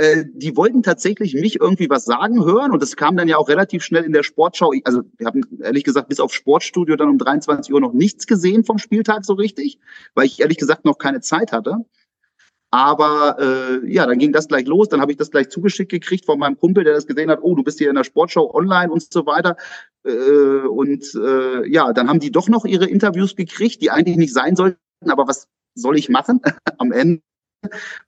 äh, 0.00 0.24
die 0.32 0.56
wollten 0.56 0.82
tatsächlich 0.82 1.34
mich 1.34 1.60
irgendwie 1.60 1.90
was 1.90 2.06
sagen 2.06 2.42
hören 2.42 2.72
und 2.72 2.80
das 2.80 2.96
kam 2.96 3.18
dann 3.18 3.28
ja 3.28 3.36
auch 3.36 3.50
relativ 3.50 3.84
schnell 3.84 4.04
in 4.04 4.12
der 4.12 4.22
Sportschau. 4.22 4.72
Also 4.84 5.02
wir 5.18 5.26
haben 5.26 5.42
ehrlich 5.62 5.84
gesagt 5.84 6.08
bis 6.08 6.20
auf 6.20 6.32
Sportstudio 6.32 6.96
dann 6.96 7.10
um 7.10 7.18
23 7.18 7.72
Uhr 7.74 7.80
noch 7.80 7.92
nichts 7.92 8.26
gesehen 8.26 8.64
vom 8.64 8.78
Spieltag 8.78 9.26
so 9.26 9.34
richtig, 9.34 9.78
weil 10.14 10.24
ich 10.24 10.40
ehrlich 10.40 10.56
gesagt 10.56 10.86
noch 10.86 10.96
keine 10.96 11.20
Zeit 11.20 11.52
hatte. 11.52 11.84
Aber 12.70 13.36
äh, 13.40 13.92
ja, 13.92 14.06
dann 14.06 14.18
ging 14.18 14.32
das 14.32 14.48
gleich 14.48 14.66
los. 14.66 14.88
Dann 14.88 15.02
habe 15.02 15.12
ich 15.12 15.18
das 15.18 15.30
gleich 15.30 15.50
zugeschickt 15.50 15.90
gekriegt 15.90 16.24
von 16.24 16.38
meinem 16.38 16.56
Kumpel, 16.56 16.84
der 16.84 16.94
das 16.94 17.06
gesehen 17.06 17.30
hat. 17.30 17.40
Oh, 17.42 17.54
du 17.54 17.62
bist 17.62 17.78
hier 17.78 17.90
in 17.90 17.96
der 17.96 18.04
Sportschau 18.04 18.54
online 18.54 18.90
und 18.90 19.12
so 19.12 19.26
weiter. 19.26 19.56
Äh, 20.04 20.66
und 20.66 21.04
äh, 21.14 21.68
ja, 21.68 21.92
dann 21.92 22.08
haben 22.08 22.20
die 22.20 22.30
doch 22.30 22.48
noch 22.48 22.64
ihre 22.64 22.86
Interviews 22.86 23.36
gekriegt, 23.36 23.82
die 23.82 23.90
eigentlich 23.90 24.16
nicht 24.16 24.32
sein 24.32 24.56
sollten. 24.56 24.78
Aber 25.06 25.28
was 25.28 25.46
soll 25.74 25.98
ich 25.98 26.08
machen 26.08 26.40
am 26.78 26.92
Ende? 26.92 27.20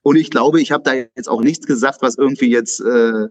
Und 0.01 0.15
ich 0.15 0.29
glaube, 0.29 0.61
ich 0.61 0.71
habe 0.71 0.83
da 0.83 0.93
jetzt 0.93 1.29
auch 1.29 1.41
nichts 1.41 1.65
gesagt, 1.65 2.01
was 2.01 2.17
irgendwie 2.17 2.49
jetzt 2.49 2.79
äh, 2.81 3.27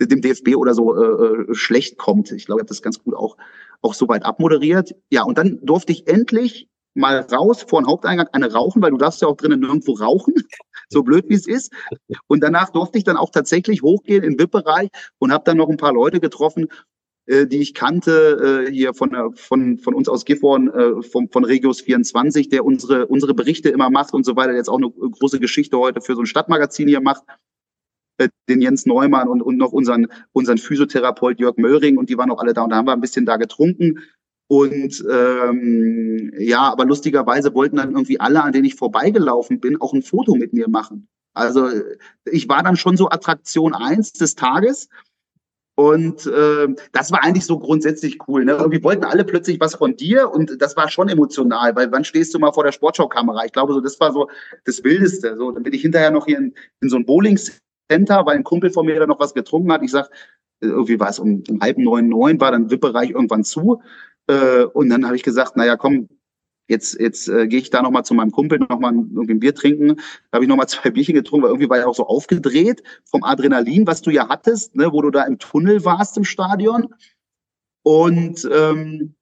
dem 0.00 0.20
DFB 0.20 0.56
oder 0.56 0.74
so 0.74 0.94
äh, 0.94 1.50
äh, 1.50 1.54
schlecht 1.54 1.98
kommt. 1.98 2.30
Ich 2.32 2.46
glaube, 2.46 2.60
ich 2.60 2.62
habe 2.62 2.68
das 2.68 2.82
ganz 2.82 3.02
gut 3.02 3.14
auch, 3.14 3.36
auch 3.82 3.94
soweit 3.94 4.24
abmoderiert. 4.24 4.94
Ja, 5.10 5.24
und 5.24 5.38
dann 5.38 5.58
durfte 5.62 5.92
ich 5.92 6.06
endlich 6.06 6.68
mal 6.94 7.20
raus 7.20 7.62
vor 7.62 7.80
den 7.80 7.88
Haupteingang 7.88 8.28
eine 8.32 8.52
rauchen, 8.52 8.82
weil 8.82 8.90
du 8.90 8.96
darfst 8.96 9.22
ja 9.22 9.28
auch 9.28 9.36
drinnen 9.36 9.60
nirgendwo 9.60 9.92
rauchen, 9.92 10.34
so 10.88 11.02
blöd 11.02 11.24
wie 11.28 11.34
es 11.34 11.46
ist. 11.46 11.72
Und 12.26 12.42
danach 12.42 12.70
durfte 12.70 12.98
ich 12.98 13.04
dann 13.04 13.16
auch 13.16 13.30
tatsächlich 13.30 13.82
hochgehen 13.82 14.24
in 14.24 14.38
VIP-Bereich 14.38 14.88
und 15.18 15.32
habe 15.32 15.44
dann 15.44 15.56
noch 15.56 15.68
ein 15.68 15.76
paar 15.76 15.92
Leute 15.92 16.20
getroffen, 16.20 16.68
äh, 17.28 17.46
die 17.46 17.58
ich 17.58 17.74
kannte, 17.74 18.66
äh, 18.66 18.72
hier 18.72 18.94
von, 18.94 19.34
von, 19.34 19.78
von 19.78 19.94
uns 19.94 20.08
aus 20.08 20.24
Gifhorn, 20.24 20.68
äh, 20.68 21.02
von, 21.02 21.28
von 21.28 21.44
Regios 21.44 21.82
24, 21.82 22.48
der 22.48 22.64
unsere, 22.64 23.06
unsere 23.06 23.34
Berichte 23.34 23.68
immer 23.68 23.90
macht 23.90 24.14
und 24.14 24.24
so 24.24 24.34
weiter, 24.34 24.48
der 24.48 24.56
jetzt 24.56 24.70
auch 24.70 24.78
eine 24.78 24.90
große 24.90 25.38
Geschichte 25.38 25.78
heute 25.78 26.00
für 26.00 26.14
so 26.14 26.22
ein 26.22 26.26
Stadtmagazin 26.26 26.88
hier 26.88 27.02
macht 27.02 27.22
äh, 28.16 28.28
den 28.48 28.62
Jens 28.62 28.86
Neumann 28.86 29.28
und, 29.28 29.42
und 29.42 29.58
noch 29.58 29.72
unseren, 29.72 30.08
unseren 30.32 30.58
Physiotherapeut 30.58 31.38
Jörg 31.38 31.58
Möhring 31.58 31.98
und 31.98 32.08
die 32.08 32.16
waren 32.16 32.30
auch 32.30 32.40
alle 32.40 32.54
da 32.54 32.62
und 32.62 32.70
da 32.70 32.76
haben 32.76 32.88
wir 32.88 32.92
ein 32.92 33.00
bisschen 33.00 33.26
da 33.26 33.36
getrunken. 33.36 34.00
Und 34.48 35.04
ähm, 35.10 36.32
ja, 36.38 36.62
aber 36.72 36.86
lustigerweise 36.86 37.52
wollten 37.52 37.76
dann 37.76 37.90
irgendwie 37.90 38.18
alle, 38.18 38.42
an 38.42 38.52
denen 38.52 38.64
ich 38.64 38.74
vorbeigelaufen 38.74 39.60
bin, 39.60 39.78
auch 39.78 39.92
ein 39.92 40.02
Foto 40.02 40.34
mit 40.34 40.54
mir 40.54 40.68
machen. 40.68 41.08
Also 41.34 41.68
ich 42.24 42.48
war 42.48 42.62
dann 42.62 42.76
schon 42.76 42.96
so 42.96 43.10
Attraktion 43.10 43.74
eins 43.74 44.12
des 44.12 44.34
Tages 44.34 44.88
und 45.78 46.26
äh, 46.26 46.66
das 46.90 47.12
war 47.12 47.22
eigentlich 47.22 47.46
so 47.46 47.56
grundsätzlich 47.56 48.18
cool. 48.26 48.44
Ne? 48.44 48.54
Irgendwie 48.54 48.82
wollten 48.82 49.04
alle 49.04 49.24
plötzlich 49.24 49.60
was 49.60 49.76
von 49.76 49.94
dir 49.94 50.28
und 50.28 50.60
das 50.60 50.76
war 50.76 50.90
schon 50.90 51.08
emotional, 51.08 51.76
weil 51.76 51.92
wann 51.92 52.02
stehst 52.02 52.34
du 52.34 52.40
mal 52.40 52.50
vor 52.50 52.64
der 52.64 52.72
Sportschau-Kamera? 52.72 53.44
Ich 53.44 53.52
glaube, 53.52 53.72
so 53.72 53.80
das 53.80 54.00
war 54.00 54.12
so 54.12 54.28
das 54.64 54.82
Wildeste. 54.82 55.36
So, 55.36 55.52
dann 55.52 55.62
bin 55.62 55.72
ich 55.72 55.82
hinterher 55.82 56.10
noch 56.10 56.26
hier 56.26 56.38
in, 56.38 56.52
in 56.80 56.88
so 56.88 56.96
ein 56.96 57.06
Bowling-Center, 57.06 58.26
weil 58.26 58.38
ein 58.38 58.42
Kumpel 58.42 58.70
von 58.70 58.86
mir 58.86 58.98
da 58.98 59.06
noch 59.06 59.20
was 59.20 59.34
getrunken 59.34 59.70
hat. 59.70 59.84
Ich 59.84 59.92
sag, 59.92 60.10
irgendwie 60.60 60.98
war 60.98 61.10
es 61.10 61.20
um, 61.20 61.44
um 61.48 61.60
halb 61.60 61.78
neun, 61.78 62.08
neun, 62.08 62.40
war 62.40 62.50
dann 62.50 62.72
VIP-Bereich 62.72 63.10
irgendwann 63.10 63.44
zu. 63.44 63.80
Äh, 64.26 64.64
und 64.64 64.88
dann 64.88 65.06
habe 65.06 65.14
ich 65.14 65.22
gesagt, 65.22 65.56
naja, 65.56 65.76
komm, 65.76 66.08
Jetzt, 66.68 67.00
jetzt 67.00 67.28
äh, 67.28 67.48
gehe 67.48 67.58
ich 67.58 67.70
da 67.70 67.82
nochmal 67.82 68.04
zu 68.04 68.14
meinem 68.14 68.30
Kumpel, 68.30 68.58
nochmal 68.58 68.92
irgendwie 68.92 69.32
ein 69.32 69.40
Bier 69.40 69.54
trinken. 69.54 69.96
Da 69.96 70.36
habe 70.36 70.44
ich 70.44 70.48
nochmal 70.48 70.68
zwei 70.68 70.90
Bierchen 70.90 71.14
getrunken, 71.14 71.44
weil 71.44 71.50
irgendwie 71.50 71.70
war 71.70 71.78
er 71.78 71.88
auch 71.88 71.94
so 71.94 72.06
aufgedreht 72.06 72.82
vom 73.04 73.24
Adrenalin, 73.24 73.86
was 73.86 74.02
du 74.02 74.10
ja 74.10 74.28
hattest, 74.28 74.76
ne, 74.76 74.92
wo 74.92 75.02
du 75.02 75.10
da 75.10 75.24
im 75.24 75.38
Tunnel 75.38 75.84
warst 75.84 76.16
im 76.18 76.24
Stadion. 76.24 76.94
Und 77.82 78.46
ähm, 78.52 79.14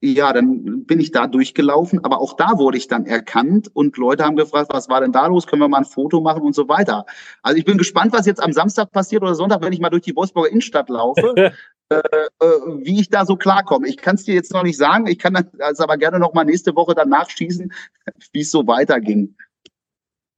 ja, 0.00 0.32
dann 0.32 0.84
bin 0.84 1.00
ich 1.00 1.10
da 1.10 1.26
durchgelaufen, 1.26 2.04
aber 2.04 2.20
auch 2.20 2.34
da 2.34 2.58
wurde 2.58 2.78
ich 2.78 2.86
dann 2.86 3.06
erkannt 3.06 3.68
und 3.74 3.96
Leute 3.96 4.24
haben 4.24 4.36
gefragt, 4.36 4.68
was 4.72 4.88
war 4.88 5.00
denn 5.00 5.10
da 5.10 5.26
los? 5.26 5.46
Können 5.46 5.62
wir 5.62 5.68
mal 5.68 5.78
ein 5.78 5.84
Foto 5.84 6.20
machen 6.20 6.42
und 6.42 6.54
so 6.54 6.68
weiter. 6.68 7.04
Also 7.42 7.58
ich 7.58 7.64
bin 7.64 7.78
gespannt, 7.78 8.12
was 8.12 8.26
jetzt 8.26 8.42
am 8.42 8.52
Samstag 8.52 8.92
passiert 8.92 9.22
oder 9.22 9.34
Sonntag, 9.34 9.60
wenn 9.62 9.72
ich 9.72 9.80
mal 9.80 9.90
durch 9.90 10.04
die 10.04 10.14
Wolfsburger 10.14 10.50
Innenstadt 10.50 10.88
laufe. 10.88 11.52
Äh, 11.90 11.96
äh, 11.96 12.46
wie 12.84 13.00
ich 13.00 13.08
da 13.08 13.24
so 13.24 13.36
klarkomme. 13.36 13.88
Ich 13.88 13.96
kann 13.96 14.16
es 14.16 14.24
dir 14.24 14.34
jetzt 14.34 14.52
noch 14.52 14.62
nicht 14.62 14.76
sagen. 14.76 15.06
Ich 15.06 15.18
kann 15.18 15.48
das 15.58 15.80
aber 15.80 15.96
gerne 15.96 16.18
noch 16.18 16.34
mal 16.34 16.44
nächste 16.44 16.74
Woche 16.76 16.94
dann 16.94 17.08
nachschießen, 17.08 17.72
wie 18.32 18.40
es 18.40 18.50
so 18.50 18.66
weiterging. 18.66 19.34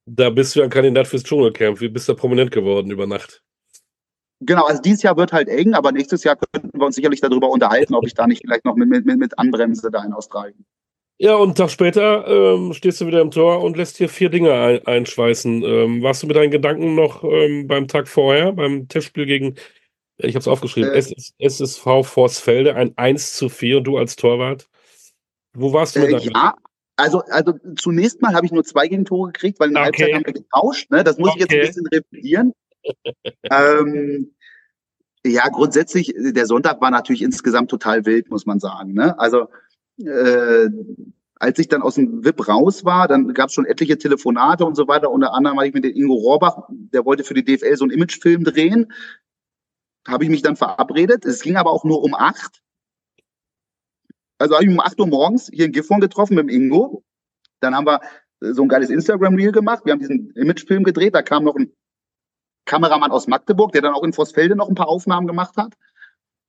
Da 0.07 0.31
bist 0.31 0.55
du 0.55 0.63
ein 0.63 0.71
Kandidat 0.71 1.09
fürs 1.09 1.25
Dschungelcamp. 1.25 1.81
Wie 1.81 1.89
bist 1.89 2.09
du 2.09 2.15
prominent 2.15 2.53
geworden 2.53 2.91
über 2.91 3.07
Nacht? 3.07 3.43
Genau, 4.41 4.65
also 4.65 4.81
dieses 4.81 5.03
Jahr 5.03 5.17
wird 5.17 5.33
halt 5.33 5.49
eng, 5.49 5.75
aber 5.75 5.93
nächstes 5.93 6.25
Jahr 6.25 6.37
könnten 6.37 6.71
wir 6.79 6.87
uns 6.87 6.97
sicherlich 6.97 7.21
darüber 7.21 7.51
unterhalten, 7.51 7.95
ob 7.95 8.07
ich 8.07 8.15
da 8.15 8.27
nicht 8.27 8.41
vielleicht 8.41 8.65
noch 8.65 8.75
mit, 8.75 8.89
mit, 8.89 9.05
mit 9.05 9.39
anbremse 9.39 9.91
da 9.91 10.03
in 10.03 10.15
Australien. 10.15 10.65
Ja, 11.19 11.35
und 11.35 11.49
einen 11.49 11.55
Tag 11.55 11.71
später 11.71 12.27
ähm, 12.27 12.73
stehst 12.73 13.01
du 13.01 13.07
wieder 13.07 13.21
im 13.21 13.31
Tor 13.31 13.63
und 13.63 13.77
lässt 13.77 13.99
hier 13.99 14.09
vier 14.09 14.31
Dinge 14.31 14.55
ein 14.55 14.87
einschweißen. 14.87 15.63
Ähm, 15.63 16.03
warst 16.03 16.23
du 16.23 16.27
mit 16.27 16.37
deinen 16.37 16.51
Gedanken 16.51 16.95
noch 16.95 17.23
ähm, 17.23 17.67
beim 17.67 17.89
Tag 17.89 18.09
vorher, 18.09 18.53
beim 18.53 18.89
Testspiel 18.89 19.27
gegen, 19.27 19.57
ich 20.23 20.35
habe 20.35 20.41
es 20.41 20.49
aufgeschrieben, 20.49 20.93
äh, 20.93 21.05
SSV 21.39 22.05
Forsfelde, 22.05 22.75
ein 22.75 22.97
1 22.97 23.35
zu 23.35 23.49
4 23.49 23.79
und 23.79 23.85
du 23.85 23.99
als 23.99 24.17
Torwart? 24.17 24.69
Wo 25.53 25.73
warst 25.73 25.97
du 25.97 26.01
mit 26.01 26.11
äh, 26.11 26.13
deinen 26.13 26.31
Ja, 26.31 26.55
also, 26.97 27.23
also 27.31 27.55
zunächst 27.77 28.21
mal 28.21 28.35
habe 28.35 28.47
ich 28.47 28.53
nur 28.53 28.65
zwei 28.65 28.87
Gegentore 28.87 29.33
gekriegt, 29.33 29.59
weil 29.59 29.69
in 29.69 29.75
der 29.75 29.89
okay. 29.89 30.03
Halbzeit 30.03 30.15
haben 30.15 30.27
wir 30.27 30.43
getauscht. 30.43 30.91
Ne? 30.91 31.05
Das 31.05 31.19
muss 31.19 31.31
okay. 31.31 31.45
ich 31.45 31.51
jetzt 31.51 31.55
ein 31.55 31.67
bisschen 31.67 31.87
revidieren. 31.87 32.53
ähm, 33.51 34.35
ja, 35.25 35.49
grundsätzlich, 35.49 36.15
der 36.17 36.47
Sonntag 36.47 36.81
war 36.81 36.91
natürlich 36.91 37.23
insgesamt 37.23 37.71
total 37.71 38.07
wild, 38.07 38.31
muss 38.31 38.47
man 38.47 38.59
sagen. 38.59 38.93
Ne? 38.93 39.19
Also 39.19 39.49
äh, 39.99 40.69
als 41.37 41.59
ich 41.59 41.69
dann 41.69 41.83
aus 41.83 41.95
dem 41.95 42.23
VIP 42.23 42.49
raus 42.49 42.85
war, 42.85 43.09
dann 43.09 43.33
gab 43.33 43.49
es 43.49 43.55
schon 43.55 43.65
etliche 43.65 43.97
Telefonate 43.97 44.65
und 44.65 44.77
so 44.77 44.87
weiter. 44.89 45.11
Unter 45.11 45.33
anderem 45.33 45.57
war 45.57 45.65
ich 45.65 45.73
mit 45.73 45.85
dem 45.85 45.95
Ingo 45.95 46.15
Rohrbach, 46.15 46.69
der 46.69 47.07
wollte 47.07 47.25
für 47.25 47.35
die 47.35 47.45
DFL 47.45 47.77
so 47.77 47.85
einen 47.85 47.93
Imagefilm 47.93 48.45
drehen. 48.45 48.93
Habe 50.11 50.25
ich 50.25 50.31
mich 50.31 50.43
dann 50.43 50.57
verabredet. 50.57 51.25
Es 51.25 51.43
ging 51.43 51.57
aber 51.57 51.71
auch 51.71 51.85
nur 51.85 52.03
um 52.03 52.15
acht. 52.15 52.61
Also 54.39 54.55
habe 54.55 54.65
ich 54.65 54.71
um 54.71 54.81
acht 54.81 54.99
Uhr 54.99 55.07
morgens 55.07 55.51
hier 55.53 55.67
in 55.67 55.73
Gifhorn 55.73 56.01
getroffen 56.01 56.35
mit 56.35 56.45
dem 56.45 56.49
Ingo. 56.49 57.05
Dann 57.61 57.75
haben 57.75 57.87
wir 57.87 58.01
so 58.41 58.63
ein 58.63 58.69
geiles 58.69 58.91
Instagram-Reel 58.91 59.53
gemacht. 59.53 59.85
Wir 59.85 59.93
haben 59.93 60.01
diesen 60.01 60.31
Imagefilm 60.31 60.83
gedreht. 60.83 61.15
Da 61.15 61.23
kam 61.23 61.45
noch 61.45 61.57
ein 61.57 61.73
Kameramann 62.65 63.11
aus 63.11 63.27
Magdeburg, 63.27 63.73
der 63.73 63.83
dann 63.83 63.95
auch 63.95 64.03
in 64.03 64.13
Vossfelde 64.13 64.57
noch 64.57 64.69
ein 64.69 64.75
paar 64.75 64.89
Aufnahmen 64.89 65.27
gemacht 65.27 65.57
hat. 65.57 65.75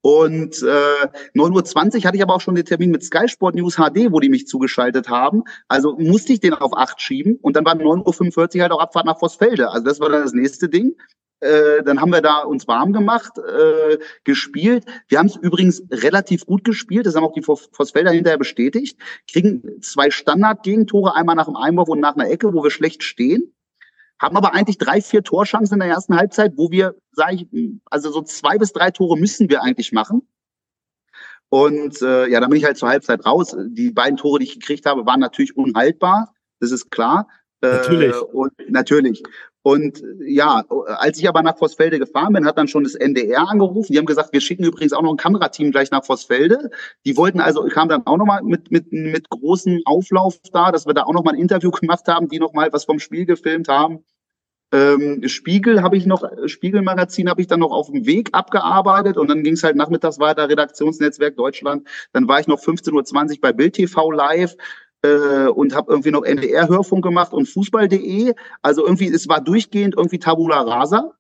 Und 0.02 0.64
äh, 0.64 1.08
9.20 1.36 1.98
Uhr 1.98 2.04
hatte 2.06 2.18
ich 2.18 2.24
aber 2.24 2.36
auch 2.36 2.42
schon 2.42 2.56
den 2.56 2.66
Termin 2.66 2.90
mit 2.90 3.04
Sky 3.04 3.28
Sport 3.28 3.56
News 3.56 3.76
HD, 3.76 4.12
wo 4.12 4.20
die 4.20 4.30
mich 4.30 4.48
zugeschaltet 4.48 5.10
haben. 5.10 5.44
Also 5.68 5.96
musste 5.98 6.34
ich 6.34 6.40
den 6.40 6.56
auf 6.56 6.76
8 6.76 7.00
schieben 7.00 7.38
und 7.42 7.56
dann 7.56 7.66
war 7.66 7.76
9.45 7.76 8.56
Uhr 8.56 8.62
halt 8.64 8.72
auch 8.72 8.80
Abfahrt 8.80 9.06
nach 9.06 9.20
Vossfelde. 9.20 9.70
Also 9.70 9.86
das 9.86 10.00
war 10.00 10.10
dann 10.10 10.24
das 10.24 10.34
nächste 10.34 10.70
Ding. 10.70 10.96
Äh, 11.42 11.84
dann 11.84 12.00
haben 12.00 12.12
wir 12.12 12.22
da 12.22 12.44
uns 12.44 12.68
warm 12.68 12.94
gemacht, 12.94 13.38
äh, 13.38 13.98
gespielt. 14.24 14.86
Wir 15.08 15.20
haben 15.20 15.28
es 15.28 15.36
übrigens 15.36 15.84
relativ 15.92 16.46
gut 16.46 16.64
gespielt. 16.64 17.06
Das 17.06 17.16
haben 17.16 17.24
auch 17.24 17.34
die 17.34 17.42
Vossfelder 17.42 18.12
hinterher 18.12 18.38
bestätigt. 18.38 18.98
Kriegen 19.30 19.82
zwei 19.82 20.10
Standard-Gegentore, 20.10 21.16
einmal 21.16 21.36
nach 21.36 21.46
dem 21.46 21.56
Einwurf 21.56 21.90
und 21.90 22.00
nach 22.00 22.16
einer 22.16 22.30
Ecke, 22.30 22.54
wo 22.54 22.64
wir 22.64 22.72
schlecht 22.72 23.04
stehen 23.04 23.54
haben 24.22 24.38
aber 24.38 24.54
eigentlich 24.54 24.78
drei, 24.78 25.02
vier 25.02 25.24
Torchancen 25.24 25.76
in 25.76 25.80
der 25.80 25.90
ersten 25.90 26.16
Halbzeit, 26.16 26.54
wo 26.56 26.70
wir, 26.70 26.96
sage 27.12 27.36
ich, 27.38 27.48
also 27.86 28.12
so 28.12 28.22
zwei 28.22 28.60
bis 28.60 28.72
drei 28.72 28.92
Tore 28.92 29.18
müssen 29.18 29.50
wir 29.50 29.64
eigentlich 29.64 29.92
machen. 29.92 30.28
Und 31.50 32.02
äh, 32.02 32.28
ja, 32.28 32.40
dann 32.40 32.50
bin 32.50 32.60
ich 32.60 32.66
halt 32.66 32.78
zur 32.78 32.88
Halbzeit 32.88 33.26
raus. 33.26 33.58
Die 33.58 33.92
beiden 33.92 34.18
Tore, 34.18 34.40
die 34.40 34.46
ich 34.46 34.60
gekriegt 34.60 34.86
habe, 34.86 35.06
waren 35.06 35.20
natürlich 35.20 35.58
unhaltbar. 35.58 36.34
Das 36.60 36.72
ist 36.72 36.92
klar. 36.92 37.28
Äh, 37.62 37.68
natürlich. 37.68 38.16
Äh, 38.16 38.20
und 38.20 38.54
natürlich. 38.70 39.24
Und 39.64 40.02
ja, 40.26 40.64
als 40.98 41.20
ich 41.20 41.30
aber 41.30 41.44
nach 41.44 41.58
Vossfelde 41.58 42.00
gefahren 42.00 42.34
bin, 42.34 42.46
hat 42.46 42.58
dann 42.58 42.68
schon 42.68 42.84
das 42.84 42.96
NDR 42.96 43.48
angerufen. 43.48 43.94
Die 43.94 44.00
haben 44.00 44.08
gesagt, 44.08 44.34
wir 44.34 44.42
schicken 44.42 44.64
übrigens 44.64 44.94
auch 44.94 45.04
noch 45.04 45.12
ein 45.12 45.18
Kamerateam 45.18 45.72
gleich 45.72 45.92
nach 45.92 46.04
Vossfelde. 46.04 46.72
Die 47.06 47.16
wollten 47.16 47.40
also, 47.40 47.64
kamen 47.66 47.90
dann 47.90 48.08
auch 48.08 48.18
nochmal 48.18 48.42
mit, 48.42 48.72
mit, 48.72 48.92
mit 48.92 49.30
großem 49.30 49.82
Auflauf 49.86 50.40
da, 50.52 50.72
dass 50.72 50.88
wir 50.88 50.96
da 50.96 51.04
auch 51.04 51.14
nochmal 51.14 51.36
ein 51.36 51.40
Interview 51.40 51.70
gemacht 51.80 52.08
haben, 52.08 52.28
die 52.28 52.40
nochmal 52.40 52.74
was 52.74 52.86
vom 52.86 53.00
Spiel 53.00 53.26
gefilmt 53.26 53.68
haben. 53.68 54.04
Ähm, 54.74 55.28
Spiegel 55.28 55.84
habe 55.84 55.98
ich 55.98 56.06
noch, 56.06 56.24
Spiegelmagazin 56.46 57.30
habe 57.30 57.42
ich 57.42 57.48
dann 57.48 57.60
noch 57.60 57.72
auf 57.72 57.92
dem 57.92 58.06
Weg 58.06 58.30
abgearbeitet 58.32 59.18
und 59.18 59.30
dann 59.30 59.44
ging 59.44 59.54
es 59.54 59.64
halt 59.64 59.76
nachmittags 59.76 60.18
weiter, 60.18 60.48
Redaktionsnetzwerk 60.48 61.36
Deutschland. 61.36 61.88
Dann 62.14 62.28
war 62.28 62.40
ich 62.40 62.48
noch 62.48 62.60
15.20 62.60 63.34
Uhr 63.34 63.42
bei 63.42 63.52
Bild 63.52 63.74
TV 63.74 64.12
live 64.12 64.56
äh, 65.04 65.48
und 65.48 65.76
habe 65.76 65.92
irgendwie 65.92 66.12
noch 66.12 66.24
NDR-Hörfunk 66.24 67.04
gemacht 67.04 67.34
und 67.34 67.48
Fußball.de. 67.48 68.34
Also 68.62 68.86
irgendwie, 68.86 69.08
es 69.08 69.28
war 69.28 69.42
durchgehend 69.42 69.96
irgendwie 69.98 70.20
Tabula 70.20 70.62
Rasa. 70.62 71.14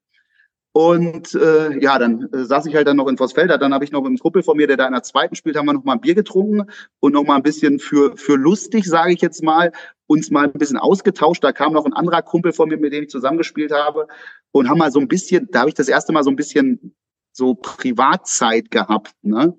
Und 0.74 1.34
äh, 1.36 1.82
ja, 1.82 2.00
dann 2.00 2.30
äh, 2.32 2.46
saß 2.46 2.66
ich 2.66 2.76
halt 2.76 2.88
dann 2.88 2.96
noch 2.96 3.10
in 3.10 3.18
Vossfelder. 3.18 3.58
Dann 3.58 3.74
habe 3.74 3.84
ich 3.84 3.92
noch 3.92 4.02
mit 4.02 4.08
einem 4.08 4.20
Kumpel 4.20 4.42
von 4.42 4.56
mir, 4.56 4.68
der 4.68 4.78
da 4.78 4.88
in 4.88 4.94
der 4.94 5.04
zweiten 5.04 5.36
spielt, 5.36 5.58
haben 5.58 5.66
wir 5.66 5.74
noch 5.74 5.84
mal 5.84 5.94
ein 5.94 6.02
Bier 6.02 6.16
getrunken 6.16 6.72
und 7.02 7.14
noch 7.14 7.26
mal 7.26 7.36
ein 7.36 7.44
bisschen 7.44 7.80
für 7.80 8.16
für 8.16 8.36
lustig, 8.36 8.86
sage 8.86 9.12
ich 9.12 9.22
jetzt 9.22 9.44
mal, 9.44 9.74
uns 10.08 10.32
mal 10.32 10.46
ein 10.46 10.54
bisschen 10.54 10.78
ausgetauscht. 10.78 11.44
Da 11.44 11.52
kam 11.52 11.74
noch 11.74 11.86
ein 11.86 11.94
anderer 11.94 12.22
Kumpel 12.22 12.54
von 12.54 12.70
mir, 12.70 12.78
mit 12.78 12.94
dem 12.94 13.04
ich 13.04 13.10
zusammengespielt 13.10 13.74
habe 13.74 14.08
und 14.52 14.70
haben 14.70 14.78
mal 14.78 14.92
so 14.92 15.00
ein 15.02 15.10
bisschen, 15.10 15.50
da 15.52 15.62
habe 15.62 15.70
ich 15.70 15.76
das 15.76 15.90
erste 15.90 16.14
Mal 16.14 16.24
so 16.24 16.30
ein 16.30 16.38
bisschen 16.38 16.96
so 17.34 17.56
Privatzeit 17.56 18.72
gehabt, 18.72 19.14
ne? 19.24 19.58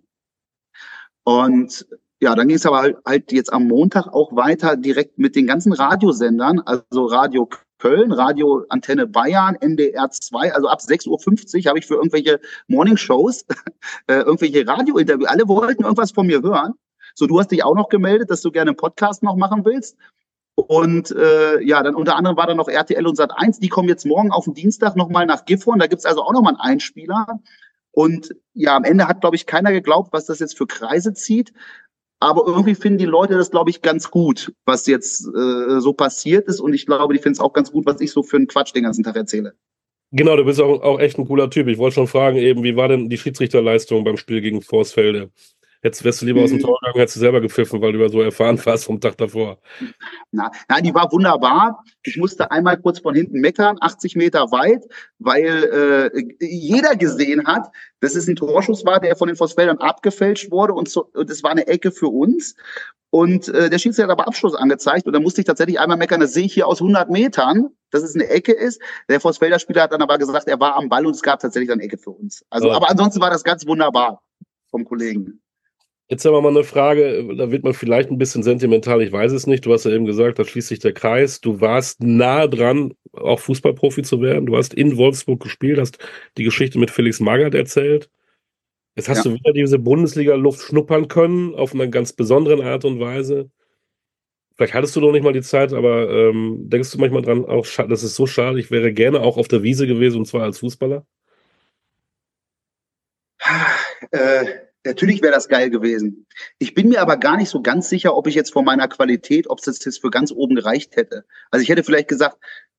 Und 1.25 1.87
ja, 2.23 2.37
dann 2.37 2.47
ging 2.47 2.57
es 2.57 2.65
aber 2.65 2.79
halt, 2.79 2.97
halt 3.05 3.33
jetzt 3.33 3.53
am 3.53 3.67
Montag 3.67 4.07
auch 4.07 4.37
weiter 4.37 4.77
direkt 4.77 5.19
mit 5.19 5.35
den 5.35 5.49
ganzen 5.49 5.73
Radiosendern, 5.73 6.61
also 6.61 7.07
Radio 7.07 7.49
Köln, 7.81 8.13
Radio 8.13 8.65
Antenne 8.69 9.09
Bayern, 9.09 9.57
NDR 9.57 10.09
2, 10.09 10.55
also 10.55 10.69
ab 10.69 10.79
6.50 10.79 11.09
Uhr 11.09 11.69
habe 11.69 11.81
ich 11.81 11.87
für 11.87 11.97
irgendwelche 11.97 12.39
Morningshows, 12.69 13.45
äh, 14.07 14.21
irgendwelche 14.21 14.65
Radiointerviews, 14.65 15.29
alle 15.29 15.49
wollten 15.49 15.83
irgendwas 15.83 16.13
von 16.13 16.29
mir 16.29 16.43
hören. 16.43 16.75
So, 17.17 17.27
du 17.27 17.41
hast 17.41 17.51
dich 17.51 17.65
auch 17.65 17.75
noch 17.75 17.89
gemeldet, 17.89 18.31
dass 18.31 18.41
du 18.41 18.53
gerne 18.53 18.71
einen 18.71 18.77
Podcast 18.77 19.25
noch 19.25 19.35
machen 19.35 19.65
willst. 19.65 19.97
Und 20.55 21.11
äh, 21.11 21.61
ja, 21.61 21.83
dann 21.83 21.97
unter 21.97 22.15
anderem 22.15 22.37
war 22.37 22.47
da 22.47 22.55
noch 22.55 22.69
RTL 22.69 23.05
und 23.05 23.17
Sat 23.17 23.33
1, 23.35 23.59
die 23.59 23.69
kommen 23.69 23.89
jetzt 23.89 24.07
morgen 24.07 24.31
auf 24.31 24.45
den 24.45 24.55
Dienstag 24.55 24.95
nochmal 24.95 25.27
nach 25.27 25.45
Gifhorn. 25.45 25.81
Da 25.81 25.89
gibt's 25.89 26.07
also 26.07 26.23
auch 26.23 26.33
nochmal 26.33 26.53
einen 26.53 26.61
Einspieler. 26.61 27.41
Und 27.91 28.35
ja, 28.55 28.77
am 28.77 28.85
Ende 28.85 29.09
hat, 29.09 29.21
glaube 29.21 29.35
ich, 29.35 29.47
keiner 29.47 29.73
geglaubt, 29.73 30.13
was 30.13 30.27
das 30.27 30.39
jetzt 30.39 30.57
für 30.57 30.69
Kreise 30.69 31.15
zieht. 31.15 31.53
Aber 32.23 32.47
irgendwie 32.47 32.77
finden 32.77 32.99
die 32.99 33.05
Leute 33.05 33.35
das, 33.35 33.51
glaube 33.51 33.71
ich, 33.71 33.83
ganz 33.83 34.09
gut, 34.09 34.53
was 34.65 34.87
jetzt 34.87 35.27
äh, 35.27 35.81
so 35.81 35.93
passiert 35.93 36.47
ist. 36.47 36.61
Und 36.61 36.73
ich 36.73 36.87
glaube, 36.87 37.15
die 37.15 37.19
finden 37.19 37.35
es 37.35 37.41
auch 37.41 37.53
ganz 37.53 37.73
gut, 37.73 37.85
was 37.85 38.01
ich 38.01 38.13
so 38.13 38.23
für 38.23 38.37
einen 38.37 38.47
Quatsch 38.47 38.73
den 38.77 38.85
ganzen 38.85 39.03
Tag 39.03 39.17
erzähle. 39.17 39.55
Genau, 40.13 40.37
du 40.37 40.45
bist 40.45 40.61
auch, 40.61 40.83
auch 40.83 41.01
echt 41.01 41.19
ein 41.19 41.27
cooler 41.27 41.51
Typ. 41.51 41.67
Ich 41.67 41.79
wollte 41.79 41.95
schon 41.95 42.07
fragen, 42.07 42.37
eben, 42.37 42.63
wie 42.63 42.77
war 42.77 42.87
denn 42.87 43.09
die 43.09 43.19
Schiedsrichterleistung 43.19 44.05
beim 44.05 44.17
Spiel 44.19 44.41
gegen 44.41 44.63
Forsfelde? 44.63 45.31
Jetzt 45.83 46.05
wärst 46.05 46.23
du 46.23 46.27
lieber 46.27 46.43
aus 46.43 46.51
dem 46.51 46.59
mhm. 46.59 46.63
Tor 46.63 46.79
gegangen, 46.81 46.99
hättest 47.01 47.17
du 47.17 47.21
selber 47.21 47.41
gepfiffen, 47.41 47.83
weil 47.83 47.93
du 47.93 47.99
ja 47.99 48.09
so 48.09 48.23
erfahren 48.23 48.61
warst 48.65 48.85
vom 48.85 49.01
Tag 49.01 49.17
davor. 49.17 49.59
Na, 50.31 50.51
na, 50.69 50.81
die 50.81 50.95
war 50.95 51.11
wunderbar. 51.11 51.83
Ich 52.05 52.17
musste 52.17 52.51
einmal 52.53 52.79
kurz 52.79 53.01
von 53.01 53.15
hinten 53.15 53.41
meckern, 53.41 53.79
80 53.81 54.15
Meter 54.15 54.53
weit, 54.53 54.85
weil 55.19 56.13
äh, 56.13 56.47
jeder 56.47 56.95
gesehen 56.95 57.47
hat, 57.47 57.69
dass 57.99 58.15
es 58.15 58.29
ein 58.29 58.37
Torschuss 58.37 58.85
war, 58.85 59.01
der 59.01 59.17
von 59.17 59.27
den 59.27 59.37
Vossfeldern 59.37 59.79
abgefälscht 59.79 60.53
wurde 60.53 60.73
und, 60.73 60.89
so, 60.89 61.09
und 61.15 61.29
es 61.29 61.43
war 61.43 61.51
eine 61.51 61.67
Ecke 61.67 61.91
für 61.91 62.09
uns. 62.09 62.55
Und 63.11 63.49
äh, 63.49 63.69
der 63.69 63.79
Schiedsrichter 63.79 64.05
hat 64.05 64.19
aber 64.19 64.29
Abschluss 64.29 64.55
angezeigt 64.55 65.07
und 65.07 65.13
da 65.13 65.21
musste 65.21 65.41
ich 65.41 65.47
tatsächlich 65.47 65.81
einmal 65.81 65.99
meckern, 65.99 66.21
das 66.21 66.33
sehe 66.33 66.47
ich 66.47 66.55
hier 66.55 66.67
aus 66.67 66.81
100 66.81 67.11
Metern, 67.11 67.71
dass 67.91 68.03
es 68.03 68.15
eine 68.15 68.29
Ecke 68.29 68.53
ist. 68.53 68.81
Der 69.09 69.21
Vossfelder 69.21 69.59
Spieler 69.59 69.83
hat 69.83 69.93
dann 69.93 70.01
aber 70.01 70.17
gesagt, 70.17 70.49
er 70.49 70.61
war 70.61 70.77
am 70.77 70.89
Ball 70.89 71.05
und 71.05 71.15
es 71.15 71.23
gab 71.23 71.41
tatsächlich 71.41 71.71
eine 71.71 71.83
Ecke 71.83 71.99
für 71.99 72.11
uns. 72.11 72.45
Also, 72.49 72.69
ja. 72.69 72.75
aber 72.75 72.89
ansonsten 72.89 73.21
war 73.21 73.31
das 73.31 73.45
ganz 73.45 73.67
wunderbar 73.67 74.23
vom 74.71 74.85
Kollegen. 74.85 75.42
Jetzt 76.13 76.27
haben 76.27 76.35
wir 76.35 76.43
mal 76.43 76.51
eine 76.51 76.63
Frage, 76.63 77.27
da 77.39 77.51
wird 77.51 77.65
man 77.65 77.73
vielleicht 77.73 78.11
ein 78.11 78.19
bisschen 78.19 78.43
sentimental, 78.43 79.01
ich 79.01 79.11
weiß 79.11 79.33
es 79.33 79.47
nicht. 79.47 79.65
Du 79.65 79.73
hast 79.73 79.85
ja 79.87 79.93
eben 79.93 80.05
gesagt, 80.05 80.39
da 80.39 80.45
schließt 80.45 80.69
sich 80.69 80.79
der 80.79 80.93
Kreis. 80.93 81.41
Du 81.41 81.63
warst 81.63 82.03
nah 82.03 82.47
dran, 82.47 82.93
auch 83.15 83.41
Fußballprofi 83.41 84.03
zu 84.03 84.21
werden. 84.21 84.45
Du 84.45 84.55
hast 84.55 84.75
in 84.75 84.99
Wolfsburg 84.99 85.43
gespielt, 85.43 85.79
hast 85.79 85.97
die 86.37 86.45
Geschichte 86.45 86.79
mit 86.79 86.91
Felix 86.91 87.19
Magath 87.19 87.55
erzählt. 87.55 88.11
Jetzt 88.95 89.09
hast 89.09 89.25
ja. 89.25 89.31
du 89.31 89.39
wieder 89.39 89.55
diese 89.55 89.79
Bundesliga-Luft 89.79 90.61
schnuppern 90.61 91.09
können, 91.09 91.55
auf 91.55 91.73
eine 91.73 91.89
ganz 91.89 92.13
besondere 92.13 92.63
Art 92.63 92.85
und 92.85 93.01
Weise. 93.01 93.51
Vielleicht 94.57 94.75
hattest 94.75 94.95
du 94.95 95.01
noch 95.01 95.13
nicht 95.13 95.25
mal 95.25 95.33
die 95.33 95.41
Zeit, 95.41 95.73
aber 95.73 96.11
ähm, 96.11 96.69
denkst 96.69 96.91
du 96.93 96.99
manchmal 96.99 97.23
dran, 97.23 97.47
auch 97.47 97.65
das 97.89 98.03
ist 98.03 98.17
so 98.17 98.27
schade, 98.27 98.61
ich 98.61 98.71
wäre 98.71 98.93
gerne 98.93 99.21
auch 99.21 99.39
auf 99.39 99.49
der 99.49 99.63
Wiese 99.63 99.87
gewesen 99.87 100.19
und 100.19 100.27
zwar 100.27 100.43
als 100.43 100.59
Fußballer? 100.59 101.07
Äh, 104.11 104.45
Natürlich 104.85 105.23
wäre 105.23 105.33
das 105.33 105.49
geil 105.49 105.71
gewesen. 105.71 106.27
Ich 106.59 106.75
bin 106.75 106.89
mir 106.89 107.01
aber 107.01 107.17
gar 107.17 107.37
nicht 107.37 107.51
so 107.51 107.63
ganz 107.63 107.89
sicher, 107.89 108.17
ob 108.17 108.27
ich 108.27 108.35
jetzt 108.35 108.53
von 108.53 108.65
meiner 108.65 108.89
Qualität, 108.89 109.49
ob 109.49 109.59
es 109.59 109.65
das 109.65 109.85
jetzt 109.85 110.01
für 110.01 110.11
ganz 110.11 110.33
oben 110.33 110.57
gereicht 110.57 110.97
hätte. 110.97 111.25
Also 111.51 111.63
ich 111.63 111.69
hätte 111.69 111.85
vielleicht 111.85 112.09
gesagt, 112.09 112.39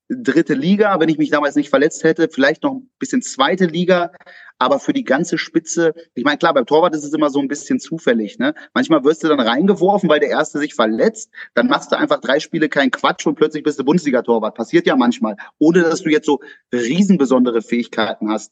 dritte 0.10 0.54
Liga, 0.54 1.00
wenn 1.00 1.10
ich 1.10 1.18
mich 1.18 1.30
damals 1.30 1.56
nicht 1.56 1.70
verletzt 1.70 2.04
hätte, 2.04 2.30
vielleicht 2.30 2.64
noch 2.64 2.74
ein 2.74 2.90
bisschen 3.00 3.22
zweite 3.22 3.66
Liga, 3.66 4.12
aber 4.60 4.80
für 4.80 4.94
die 4.94 5.04
ganze 5.04 5.38
Spitze, 5.38 5.94
ich 6.14 6.24
meine, 6.24 6.38
klar, 6.38 6.54
beim 6.54 6.66
Torwart 6.66 6.94
ist 6.94 7.04
es 7.04 7.14
immer 7.14 7.30
so 7.30 7.40
ein 7.40 7.48
bisschen 7.48 7.80
zufällig, 7.80 8.38
ne? 8.38 8.54
Manchmal 8.74 9.04
wirst 9.04 9.24
du 9.24 9.28
dann 9.28 9.40
reingeworfen, 9.40 10.10
weil 10.10 10.20
der 10.20 10.30
Erste 10.30 10.60
sich 10.60 10.74
verletzt, 10.76 11.32
dann 11.54 11.68
machst 11.68 11.92
du 11.92 11.98
einfach 11.98 12.20
drei 12.20 12.40
Spiele 12.40 12.70
keinen 12.70 12.92
Quatsch 12.92 13.26
und 13.26 13.36
plötzlich 13.36 13.64
bist 13.64 13.80
du 13.80 13.86
Bundesliga-Torwart. 13.86 14.56
Passiert 14.56 14.88
ja 14.88 14.96
manchmal, 14.96 15.38
ohne 15.58 15.82
dass 15.82 16.04
du 16.04 16.10
jetzt 16.10 16.26
so 16.26 16.40
riesenbesondere 16.74 17.62
Fähigkeiten 17.62 18.30
hast. 18.30 18.52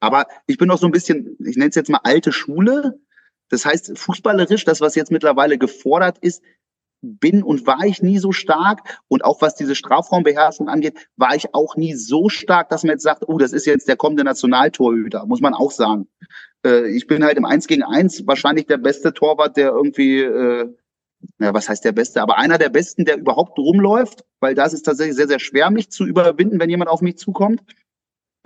Aber 0.00 0.26
ich 0.46 0.58
bin 0.58 0.68
noch 0.68 0.78
so 0.78 0.86
ein 0.86 0.92
bisschen, 0.92 1.36
ich 1.44 1.56
nenne 1.56 1.70
es 1.70 1.76
jetzt 1.76 1.90
mal 1.90 2.00
alte 2.02 2.32
Schule. 2.32 2.98
Das 3.48 3.64
heißt, 3.64 3.96
fußballerisch, 3.98 4.64
das, 4.64 4.80
was 4.80 4.94
jetzt 4.94 5.12
mittlerweile 5.12 5.58
gefordert 5.58 6.18
ist, 6.18 6.42
bin 7.02 7.42
und 7.42 7.66
war 7.66 7.84
ich 7.84 8.02
nie 8.02 8.18
so 8.18 8.32
stark. 8.32 9.00
Und 9.08 9.24
auch 9.24 9.40
was 9.42 9.54
diese 9.54 9.74
Strafraumbeherrschung 9.74 10.68
angeht, 10.68 11.08
war 11.16 11.34
ich 11.34 11.54
auch 11.54 11.76
nie 11.76 11.94
so 11.94 12.28
stark, 12.28 12.68
dass 12.70 12.82
man 12.82 12.92
jetzt 12.92 13.02
sagt, 13.02 13.28
oh, 13.28 13.38
das 13.38 13.52
ist 13.52 13.66
jetzt 13.66 13.88
der 13.88 13.96
kommende 13.96 14.24
Nationaltorhüter, 14.24 15.26
muss 15.26 15.40
man 15.40 15.54
auch 15.54 15.70
sagen. 15.70 16.08
Äh, 16.64 16.88
ich 16.90 17.06
bin 17.06 17.24
halt 17.24 17.36
im 17.36 17.44
Eins 17.44 17.66
gegen 17.66 17.82
Eins 17.82 18.26
wahrscheinlich 18.26 18.66
der 18.66 18.78
beste 18.78 19.12
Torwart, 19.12 19.56
der 19.56 19.70
irgendwie 19.70 20.20
äh, 20.20 20.74
ja, 21.38 21.54
was 21.54 21.68
heißt 21.68 21.84
der 21.84 21.92
Beste, 21.92 22.22
aber 22.22 22.38
einer 22.38 22.58
der 22.58 22.68
Besten, 22.68 23.04
der 23.04 23.18
überhaupt 23.18 23.58
rumläuft, 23.58 24.24
weil 24.40 24.54
das 24.54 24.72
ist 24.72 24.82
tatsächlich 24.82 25.16
sehr, 25.16 25.28
sehr 25.28 25.38
schwer, 25.38 25.70
mich 25.70 25.90
zu 25.90 26.04
überwinden, 26.04 26.60
wenn 26.60 26.70
jemand 26.70 26.90
auf 26.90 27.00
mich 27.00 27.18
zukommt. 27.18 27.62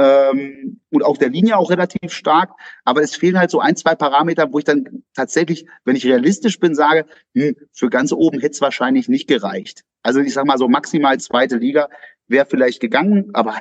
Ähm, 0.01 0.81
und 0.91 1.05
auf 1.05 1.19
der 1.19 1.29
Linie 1.29 1.59
auch 1.59 1.71
relativ 1.71 2.13
stark. 2.13 2.53
Aber 2.85 3.03
es 3.03 3.15
fehlen 3.15 3.39
halt 3.39 3.51
so 3.51 3.61
ein, 3.61 3.77
zwei 3.77 3.95
Parameter, 3.95 4.51
wo 4.51 4.59
ich 4.59 4.65
dann 4.65 5.03
tatsächlich, 5.15 5.67
wenn 5.85 5.95
ich 5.95 6.07
realistisch 6.07 6.59
bin, 6.59 6.75
sage, 6.75 7.05
hm, 7.35 7.55
für 7.73 7.91
ganz 7.91 8.11
oben 8.13 8.41
hätte 8.41 8.55
es 8.55 8.61
wahrscheinlich 8.63 9.09
nicht 9.09 9.29
gereicht. 9.29 9.85
Also 10.03 10.21
ich 10.21 10.33
sag 10.33 10.47
mal 10.47 10.57
so 10.57 10.69
maximal 10.69 11.19
zweite 11.21 11.57
Liga 11.57 11.89
wäre 12.29 12.47
vielleicht 12.47 12.81
gegangen, 12.81 13.31
aber 13.35 13.57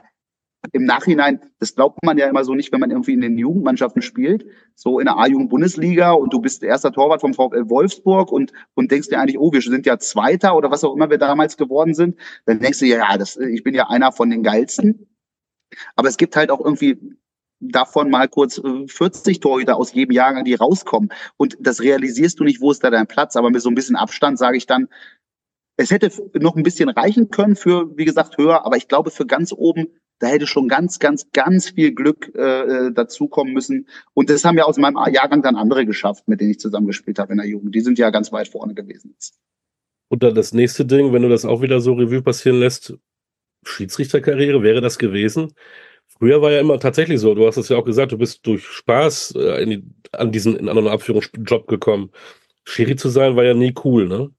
im 0.72 0.84
Nachhinein, 0.84 1.40
das 1.60 1.76
glaubt 1.76 2.04
man 2.04 2.18
ja 2.18 2.28
immer 2.28 2.44
so 2.44 2.54
nicht, 2.54 2.72
wenn 2.72 2.80
man 2.80 2.92
irgendwie 2.92 3.14
in 3.14 3.22
den 3.22 3.38
Jugendmannschaften 3.38 4.02
spielt, 4.02 4.46
so 4.76 5.00
in 5.00 5.06
der 5.06 5.18
A-Jugend-Bundesliga 5.18 6.12
und 6.12 6.34
du 6.34 6.40
bist 6.40 6.64
erster 6.64 6.92
Torwart 6.92 7.22
vom 7.22 7.34
VfL 7.34 7.70
Wolfsburg 7.70 8.32
und, 8.32 8.52
und 8.76 8.92
denkst 8.92 9.10
dir 9.10 9.20
eigentlich, 9.20 9.40
oh, 9.40 9.52
wir 9.52 9.62
sind 9.62 9.86
ja 9.86 9.98
Zweiter 10.00 10.56
oder 10.56 10.70
was 10.70 10.84
auch 10.84 10.96
immer 10.96 11.10
wir 11.10 11.18
damals 11.18 11.58
geworden 11.58 11.94
sind, 11.94 12.18
dann 12.46 12.60
denkst 12.60 12.80
du 12.80 12.86
ja, 12.86 12.98
ja, 12.98 13.18
das, 13.18 13.38
ich 13.38 13.64
bin 13.64 13.74
ja 13.74 13.90
einer 13.90 14.12
von 14.12 14.30
den 14.30 14.44
Geilsten. 14.44 15.09
Aber 15.96 16.08
es 16.08 16.18
gibt 16.18 16.36
halt 16.36 16.52
auch 16.52 16.60
irgendwie 16.60 16.98
davon 17.60 18.10
mal 18.10 18.28
kurz 18.28 18.62
40 18.88 19.38
äh, 19.38 19.40
Torhüter 19.40 19.78
aus 19.78 19.94
jedem 19.94 20.14
Jahrgang, 20.14 20.46
die 20.46 20.56
rauskommen. 20.56 21.10
Und 21.38 21.58
das 21.60 21.82
realisierst 21.82 22.40
du 22.40 22.44
nicht, 22.44 22.62
wo 22.62 22.72
ist 22.72 22.84
da 22.84 22.90
dein 22.90 23.08
Platz. 23.08 23.36
Aber 23.36 23.50
mit 23.50 23.62
so 23.62 23.70
ein 23.70 23.76
bisschen 23.76 23.96
Abstand 23.96 24.38
sage 24.38 24.58
ich 24.58 24.66
dann, 24.66 24.88
es 25.78 25.92
hätte 25.92 26.12
noch 26.40 26.56
ein 26.56 26.64
bisschen 26.64 26.90
reichen 26.90 27.30
können 27.30 27.56
für, 27.56 27.98
wie 27.98 28.06
gesagt, 28.06 28.38
höher. 28.38 28.66
Aber 28.66 28.78
ich 28.78 28.88
glaube, 28.88 29.12
für 29.12 29.26
ganz 29.26 29.54
oben 29.54 29.88
da 30.20 30.28
hätte 30.28 30.48
schon 30.48 30.68
ganz, 30.68 31.00
ganz, 31.00 31.32
ganz 31.32 31.70
viel 31.70 31.94
Glück 31.94 32.32
äh, 32.36 32.88
äh, 32.88 32.92
dazukommen 32.92 33.54
müssen. 33.54 33.88
Und 34.14 34.30
das 34.30 34.44
haben 34.44 34.58
ja 34.58 34.66
aus 34.66 34.78
meinem 34.78 34.98
Jahrgang 35.12 35.42
dann 35.42 35.56
andere 35.56 35.86
geschafft, 35.86 36.28
mit 36.28 36.42
denen 36.42 36.52
ich 36.52 36.60
zusammengespielt 36.60 37.20
habe 37.20 37.32
in 37.32 37.38
der 37.38 37.48
Jugend. 37.48 37.74
Die 37.74 37.82
sind 37.82 37.98
ja 37.98 38.10
ganz 38.10 38.32
weit 38.32 38.50
vorne 38.50 38.74
gewesen. 38.74 39.16
Und 40.10 40.24
dann 40.24 40.36
das 40.36 40.54
nächste 40.54 40.86
Ding, 40.86 41.14
wenn 41.14 41.22
du 41.22 41.30
das 41.30 41.46
auch 41.46 41.62
wieder 41.62 41.80
so 41.80 41.94
Revue 41.94 42.22
passieren 42.22 42.60
lässt, 42.60 42.96
Schiedsrichterkarriere, 43.66 44.64
wäre 44.64 44.82
das 44.82 44.98
gewesen? 44.98 45.54
Früher 46.08 46.42
war 46.42 46.52
ja 46.52 46.60
immer 46.60 46.80
tatsächlich 46.80 47.20
so, 47.20 47.34
du 47.36 47.48
hast 47.48 47.58
es 47.58 47.70
ja 47.70 47.78
auch 47.78 47.86
gesagt, 47.86 48.12
du 48.12 48.18
bist 48.18 48.46
durch 48.46 48.66
Spaß 48.66 49.36
äh, 49.36 49.66
die, 49.66 49.84
an 50.12 50.32
diesen, 50.32 50.56
in 50.58 50.70
anderen 50.70 50.90
Abführungsjob 50.90 51.68
gekommen. 51.68 52.12
Schiri 52.66 52.96
zu 52.96 53.10
sein 53.10 53.36
war 53.36 53.44
ja 53.44 53.54
nie 53.54 53.74
cool, 53.84 54.08
ne? 54.08 54.30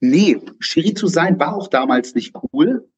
Nee, 0.00 0.40
Schiri 0.60 0.94
zu 0.94 1.08
sein 1.08 1.38
war 1.38 1.54
auch 1.54 1.68
damals 1.68 2.14
nicht 2.14 2.34
cool 2.52 2.88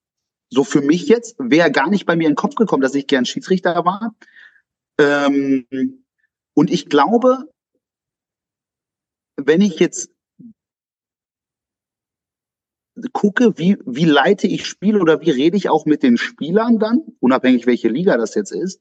so 0.53 0.65
für 0.65 0.83
mich 0.83 1.09
jetzt, 1.09 1.37
wäre 1.39 1.73
gar 1.73 1.89
nicht 1.89 2.05
bei 2.05 2.15
mir 2.15 2.25
in 2.25 2.33
den 2.33 2.37
Kopf 2.37 2.57
gekommen, 2.57 2.83
dass 2.83 2.95
ich 2.95 3.07
gern 3.07 3.25
Schiedsrichter 3.25 3.87
war. 3.87 4.15
Ähm, 5.01 6.05
und 6.55 6.71
ich 6.71 6.91
glaube, 6.91 7.49
wenn 9.37 9.63
ich 9.63 9.79
jetzt 9.79 10.11
gucke, 13.13 13.59
wie, 13.59 13.79
wie 13.87 14.05
leite 14.05 14.47
ich 14.47 14.67
Spiele 14.67 15.01
oder 15.01 15.21
wie 15.21 15.31
rede 15.31 15.57
ich 15.57 15.69
auch 15.69 15.87
mit 15.87 16.03
den 16.03 16.17
Spielern 16.17 16.79
dann, 16.79 17.03
unabhängig 17.21 17.67
welche 17.67 17.89
Liga 17.89 18.17
das 18.17 18.35
jetzt 18.35 18.53
ist, 18.53 18.81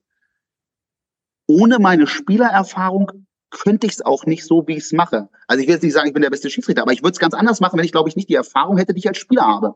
ohne 1.47 1.79
meine 1.79 2.07
Spielererfahrung 2.07 3.25
könnte 3.49 3.85
ich 3.85 3.93
es 3.93 4.01
auch 4.01 4.25
nicht 4.25 4.45
so, 4.45 4.65
wie 4.67 4.77
ich 4.77 4.83
es 4.85 4.93
mache. 4.93 5.29
Also 5.47 5.61
ich 5.61 5.67
will 5.67 5.75
jetzt 5.75 5.83
nicht 5.83 5.93
sagen, 5.93 6.07
ich 6.07 6.13
bin 6.13 6.21
der 6.21 6.29
beste 6.29 6.49
Schiedsrichter, 6.49 6.81
aber 6.81 6.93
ich 6.93 7.03
würde 7.03 7.11
es 7.11 7.19
ganz 7.19 7.33
anders 7.33 7.59
machen, 7.59 7.77
wenn 7.77 7.85
ich, 7.85 7.91
glaube 7.91 8.09
ich, 8.09 8.15
nicht 8.15 8.29
die 8.29 8.35
Erfahrung 8.35 8.77
hätte, 8.77 8.93
die 8.93 8.99
ich 8.99 9.07
als 9.07 9.17
Spieler 9.17 9.45
habe. 9.45 9.75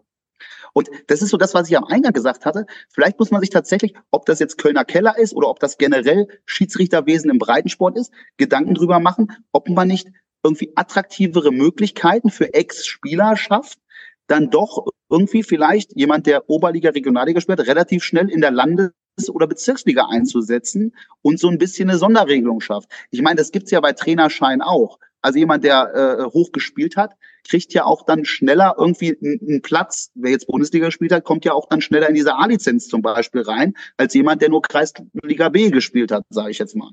Und 0.73 0.89
das 1.07 1.21
ist 1.21 1.29
so 1.29 1.37
das, 1.37 1.53
was 1.53 1.69
ich 1.69 1.77
am 1.77 1.85
Eingang 1.85 2.13
gesagt 2.13 2.45
hatte. 2.45 2.65
Vielleicht 2.89 3.19
muss 3.19 3.31
man 3.31 3.41
sich 3.41 3.49
tatsächlich, 3.49 3.93
ob 4.11 4.25
das 4.25 4.39
jetzt 4.39 4.57
Kölner 4.57 4.85
Keller 4.85 5.17
ist 5.17 5.33
oder 5.33 5.49
ob 5.49 5.59
das 5.59 5.77
generell 5.77 6.27
Schiedsrichterwesen 6.45 7.29
im 7.29 7.39
Breitensport 7.39 7.97
ist, 7.97 8.11
Gedanken 8.37 8.73
drüber 8.73 8.99
machen, 8.99 9.31
ob 9.51 9.69
man 9.69 9.87
nicht 9.87 10.09
irgendwie 10.43 10.73
attraktivere 10.75 11.51
Möglichkeiten 11.51 12.29
für 12.29 12.53
Ex-Spieler 12.53 13.35
schafft, 13.35 13.79
dann 14.27 14.49
doch 14.49 14.87
irgendwie 15.09 15.43
vielleicht 15.43 15.95
jemand, 15.95 16.25
der 16.25 16.49
Oberliga, 16.49 16.89
Regionalliga 16.89 17.41
spielt, 17.41 17.67
relativ 17.67 18.03
schnell 18.03 18.29
in 18.29 18.41
der 18.41 18.51
Landes- 18.51 18.91
oder 19.29 19.47
Bezirksliga 19.47 20.07
einzusetzen 20.09 20.95
und 21.21 21.39
so 21.39 21.47
ein 21.47 21.57
bisschen 21.57 21.89
eine 21.89 21.99
Sonderregelung 21.99 22.59
schafft. 22.59 22.89
Ich 23.11 23.21
meine, 23.21 23.37
das 23.37 23.51
gibt's 23.51 23.71
ja 23.71 23.79
bei 23.79 23.93
Trainerschein 23.93 24.61
auch. 24.61 24.99
Also 25.21 25.39
jemand, 25.39 25.63
der 25.63 25.95
äh, 25.95 26.23
hoch 26.25 26.51
gespielt 26.51 26.97
hat, 26.97 27.15
kriegt 27.47 27.73
ja 27.73 27.85
auch 27.85 28.05
dann 28.05 28.25
schneller 28.25 28.75
irgendwie 28.77 29.17
einen 29.21 29.61
Platz. 29.63 30.11
Wer 30.13 30.31
jetzt 30.31 30.47
Bundesliga 30.47 30.85
gespielt 30.87 31.11
hat, 31.11 31.23
kommt 31.23 31.45
ja 31.45 31.53
auch 31.53 31.67
dann 31.67 31.81
schneller 31.81 32.09
in 32.09 32.15
diese 32.15 32.35
A-Lizenz 32.35 32.87
zum 32.87 33.01
Beispiel 33.01 33.41
rein, 33.41 33.73
als 33.97 34.13
jemand, 34.13 34.41
der 34.43 34.49
nur 34.49 34.61
Kreisliga 34.61 35.49
B 35.49 35.71
gespielt 35.71 36.11
hat, 36.11 36.25
sage 36.29 36.51
ich 36.51 36.59
jetzt 36.59 36.75
mal. 36.75 36.91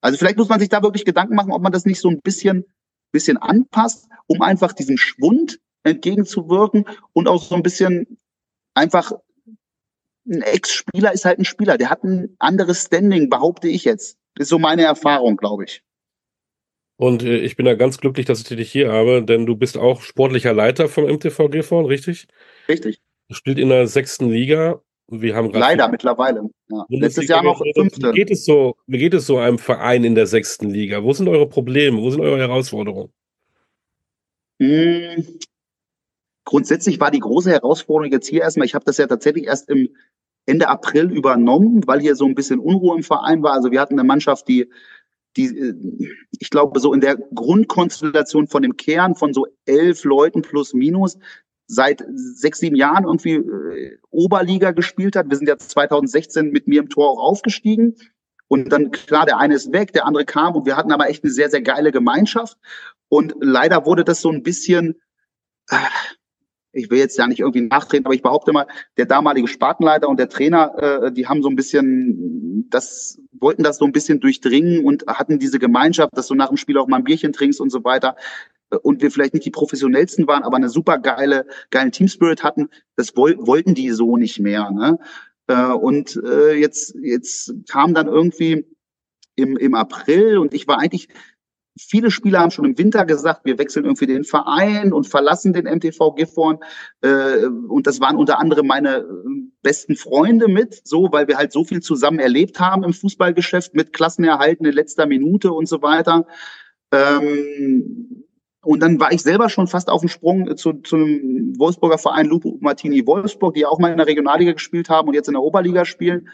Also 0.00 0.16
vielleicht 0.16 0.38
muss 0.38 0.48
man 0.48 0.60
sich 0.60 0.68
da 0.68 0.82
wirklich 0.82 1.04
Gedanken 1.04 1.34
machen, 1.34 1.52
ob 1.52 1.62
man 1.62 1.72
das 1.72 1.84
nicht 1.84 2.00
so 2.00 2.08
ein 2.08 2.20
bisschen, 2.22 2.64
bisschen 3.12 3.36
anpasst, 3.36 4.08
um 4.26 4.40
einfach 4.40 4.72
diesem 4.72 4.96
Schwund 4.96 5.58
entgegenzuwirken 5.86 6.84
und 7.12 7.28
auch 7.28 7.42
so 7.42 7.54
ein 7.54 7.62
bisschen 7.62 8.18
einfach 8.74 9.12
ein 10.28 10.42
Ex-Spieler 10.42 11.12
ist 11.12 11.24
halt 11.24 11.38
ein 11.38 11.44
Spieler, 11.44 11.78
der 11.78 11.90
hat 11.90 12.02
ein 12.02 12.36
anderes 12.38 12.82
Standing, 12.82 13.30
behaupte 13.30 13.68
ich 13.68 13.84
jetzt. 13.84 14.18
Das 14.34 14.44
ist 14.44 14.48
so 14.50 14.58
meine 14.58 14.82
Erfahrung, 14.82 15.36
glaube 15.36 15.64
ich. 15.64 15.82
Und 16.96 17.22
äh, 17.22 17.38
ich 17.38 17.56
bin 17.56 17.66
da 17.66 17.74
ganz 17.74 17.98
glücklich, 17.98 18.26
dass 18.26 18.40
ich 18.40 18.48
dich 18.48 18.72
hier 18.72 18.92
habe, 18.92 19.22
denn 19.22 19.46
du 19.46 19.56
bist 19.56 19.78
auch 19.78 20.02
sportlicher 20.02 20.52
Leiter 20.52 20.88
vom 20.88 21.04
MTV 21.04 21.48
Gifhorn, 21.48 21.86
richtig? 21.86 22.26
Richtig. 22.68 23.00
Du 23.28 23.34
spielt 23.34 23.58
in 23.58 23.68
der 23.68 23.86
sechsten 23.86 24.30
Liga. 24.30 24.80
Wir 25.08 25.36
haben 25.36 25.52
Leider 25.52 25.88
mittlerweile. 25.88 26.48
Ja. 26.68 26.84
Letztes 26.88 27.28
Jahr 27.28 27.44
noch 27.44 27.62
fünfte. 27.74 28.12
Wie 28.12 28.16
geht, 28.16 28.30
es 28.30 28.44
so, 28.44 28.76
wie 28.86 28.98
geht 28.98 29.14
es 29.14 29.26
so 29.26 29.38
einem 29.38 29.58
Verein 29.58 30.02
in 30.02 30.16
der 30.16 30.26
sechsten 30.26 30.70
Liga? 30.70 31.04
Wo 31.04 31.12
sind 31.12 31.28
eure 31.28 31.48
Probleme? 31.48 32.00
Wo 32.00 32.10
sind 32.10 32.22
eure 32.22 32.38
Herausforderungen? 32.38 33.12
Hm. 34.60 35.38
Grundsätzlich 36.46 36.98
war 37.00 37.10
die 37.10 37.20
große 37.20 37.50
Herausforderung 37.50 38.10
jetzt 38.10 38.28
hier 38.28 38.40
erstmal, 38.40 38.64
ich 38.64 38.74
habe 38.74 38.86
das 38.86 38.96
ja 38.96 39.06
tatsächlich 39.06 39.44
erst 39.44 39.68
im 39.68 39.90
Ende 40.46 40.68
April 40.68 41.10
übernommen, 41.10 41.86
weil 41.86 42.00
hier 42.00 42.16
so 42.16 42.24
ein 42.24 42.34
bisschen 42.34 42.60
Unruhe 42.60 42.96
im 42.96 43.02
Verein 43.02 43.42
war. 43.42 43.52
Also 43.52 43.70
wir 43.70 43.80
hatten 43.80 43.98
eine 43.98 44.06
Mannschaft, 44.06 44.48
die 44.48 44.70
die, 45.36 45.46
äh, 45.46 45.74
ich 46.38 46.50
glaube, 46.50 46.80
so 46.80 46.92
in 46.92 47.00
der 47.00 47.16
Grundkonstellation 47.16 48.48
von 48.48 48.62
dem 48.62 48.76
Kern 48.76 49.14
von 49.14 49.32
so 49.32 49.46
elf 49.66 50.04
Leuten 50.04 50.42
plus 50.42 50.72
minus 50.74 51.18
seit 51.68 52.04
sechs, 52.14 52.60
sieben 52.60 52.76
Jahren 52.76 53.04
irgendwie 53.04 53.34
äh, 53.34 53.98
Oberliga 54.10 54.70
gespielt 54.70 55.16
hat. 55.16 55.28
Wir 55.28 55.36
sind 55.36 55.48
ja 55.48 55.58
2016 55.58 56.50
mit 56.50 56.68
mir 56.68 56.80
im 56.80 56.88
Tor 56.88 57.10
auch 57.10 57.20
aufgestiegen. 57.20 57.96
Und 58.48 58.70
dann, 58.70 58.92
klar, 58.92 59.26
der 59.26 59.38
eine 59.38 59.54
ist 59.54 59.72
weg, 59.72 59.92
der 59.92 60.06
andere 60.06 60.24
kam 60.24 60.54
und 60.54 60.66
wir 60.66 60.76
hatten 60.76 60.92
aber 60.92 61.08
echt 61.08 61.24
eine 61.24 61.32
sehr, 61.32 61.50
sehr 61.50 61.62
geile 61.62 61.90
Gemeinschaft. 61.90 62.56
Und 63.08 63.34
leider 63.40 63.84
wurde 63.86 64.04
das 64.04 64.20
so 64.20 64.30
ein 64.30 64.44
bisschen, 64.44 65.00
äh, 65.68 65.76
ich 66.76 66.90
will 66.90 66.98
jetzt 66.98 67.18
ja 67.18 67.26
nicht 67.26 67.40
irgendwie 67.40 67.62
nachtreten, 67.62 68.06
aber 68.06 68.14
ich 68.14 68.22
behaupte 68.22 68.52
mal, 68.52 68.66
der 68.96 69.06
damalige 69.06 69.48
Spartenleiter 69.48 70.08
und 70.08 70.18
der 70.18 70.28
Trainer, 70.28 71.04
äh, 71.04 71.12
die 71.12 71.26
haben 71.26 71.42
so 71.42 71.48
ein 71.48 71.56
bisschen 71.56 72.66
das, 72.70 73.18
wollten 73.32 73.62
das 73.62 73.78
so 73.78 73.84
ein 73.84 73.92
bisschen 73.92 74.20
durchdringen 74.20 74.84
und 74.84 75.06
hatten 75.06 75.38
diese 75.38 75.58
Gemeinschaft, 75.58 76.16
dass 76.16 76.28
du 76.28 76.34
nach 76.34 76.48
dem 76.48 76.56
Spiel 76.56 76.78
auch 76.78 76.88
mal 76.88 76.98
ein 76.98 77.04
Bierchen 77.04 77.32
trinkst 77.32 77.60
und 77.60 77.70
so 77.70 77.84
weiter. 77.84 78.16
Und 78.82 79.00
wir 79.00 79.10
vielleicht 79.10 79.32
nicht 79.32 79.46
die 79.46 79.50
professionellsten 79.50 80.26
waren, 80.26 80.42
aber 80.42 80.56
eine 80.56 80.68
super 80.68 80.98
geile, 80.98 81.46
geilen 81.70 81.92
Teamspirit 81.92 82.42
hatten. 82.42 82.68
Das 82.96 83.16
woll 83.16 83.36
wollten 83.38 83.74
die 83.74 83.90
so 83.90 84.16
nicht 84.16 84.40
mehr. 84.40 84.70
Ne? 84.70 84.98
Äh, 85.46 85.72
und 85.72 86.20
äh, 86.24 86.54
jetzt, 86.54 86.96
jetzt 87.00 87.54
kam 87.68 87.94
dann 87.94 88.08
irgendwie 88.08 88.66
im, 89.36 89.56
im 89.56 89.74
April 89.74 90.38
und 90.38 90.52
ich 90.52 90.66
war 90.66 90.78
eigentlich 90.78 91.08
viele 91.78 92.10
Spieler 92.10 92.40
haben 92.40 92.50
schon 92.50 92.64
im 92.64 92.78
Winter 92.78 93.04
gesagt, 93.04 93.44
wir 93.44 93.58
wechseln 93.58 93.84
irgendwie 93.84 94.06
den 94.06 94.24
Verein 94.24 94.92
und 94.92 95.06
verlassen 95.06 95.52
den 95.52 95.64
MTV 95.64 96.14
Gifhorn. 96.14 96.58
Äh, 97.02 97.46
und 97.46 97.86
das 97.86 98.00
waren 98.00 98.16
unter 98.16 98.38
anderem 98.38 98.66
meine 98.66 98.98
äh, 98.98 99.04
besten 99.62 99.96
Freunde 99.96 100.48
mit, 100.48 100.86
so, 100.86 101.08
weil 101.12 101.28
wir 101.28 101.36
halt 101.36 101.52
so 101.52 101.64
viel 101.64 101.80
zusammen 101.80 102.18
erlebt 102.18 102.60
haben 102.60 102.84
im 102.84 102.92
Fußballgeschäft 102.92 103.74
mit 103.74 103.92
Klassenerhalten 103.92 104.66
in 104.66 104.72
letzter 104.72 105.06
Minute 105.06 105.52
und 105.52 105.68
so 105.68 105.82
weiter. 105.82 106.26
Ähm, 106.92 108.24
und 108.62 108.80
dann 108.80 108.98
war 108.98 109.12
ich 109.12 109.22
selber 109.22 109.48
schon 109.48 109.68
fast 109.68 109.88
auf 109.88 110.00
dem 110.00 110.08
Sprung 110.08 110.56
zu, 110.56 110.72
zu 110.72 110.96
einem 110.96 111.56
Wolfsburger 111.58 111.98
Verein 111.98 112.26
Lupo 112.26 112.58
Martini 112.60 113.06
Wolfsburg, 113.06 113.54
die 113.54 113.64
auch 113.64 113.78
mal 113.78 113.92
in 113.92 113.98
der 113.98 114.08
Regionalliga 114.08 114.52
gespielt 114.52 114.88
haben 114.88 115.08
und 115.08 115.14
jetzt 115.14 115.28
in 115.28 115.34
der 115.34 115.42
Oberliga 115.42 115.84
spielen. 115.84 116.28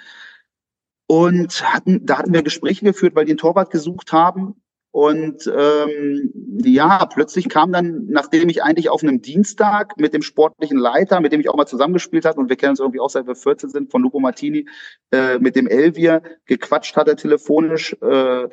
Und 1.07 1.63
hatten, 1.63 2.07
da 2.07 2.19
hatten 2.19 2.33
wir 2.33 2.43
Gespräche 2.43 2.87
geführt, 2.87 3.15
weil 3.15 3.27
die 3.27 3.33
einen 3.33 3.39
Torwart 3.39 3.71
gesucht 3.71 4.13
haben. 4.13 4.63
Und 4.93 5.51
ähm, 5.57 6.33
ja, 6.63 7.07
plötzlich 7.07 7.49
kam 7.49 7.73
dann, 7.73 8.05
nachdem 8.09 8.51
ich 8.51 8.63
eigentlich 8.63 8.91
auf 8.91 9.03
einem 9.03 9.23
Dienstag 9.23 9.97
mit 9.97 10.13
dem 10.13 10.21
sportlichen 10.21 10.77
Leiter, 10.77 11.21
mit 11.23 11.33
dem 11.33 11.41
ich 11.41 11.49
auch 11.49 11.57
mal 11.57 11.67
zusammengespielt 11.67 12.27
habe, 12.27 12.39
und 12.39 12.51
wir 12.51 12.57
kennen 12.57 12.73
uns 12.73 12.81
irgendwie 12.81 13.01
auch 13.01 13.09
seit 13.09 13.27
wir 13.27 13.35
14 13.35 13.71
sind, 13.71 13.91
von 13.91 14.03
Lupo 14.03 14.21
Martini, 14.21 14.69
äh, 15.11 15.39
mit 15.39 15.57
dem 15.57 15.67
Elvier 15.67 16.23
gequatscht 16.45 16.95
hatte 16.97 17.17
telefonisch 17.17 17.97
äh, 18.03 18.49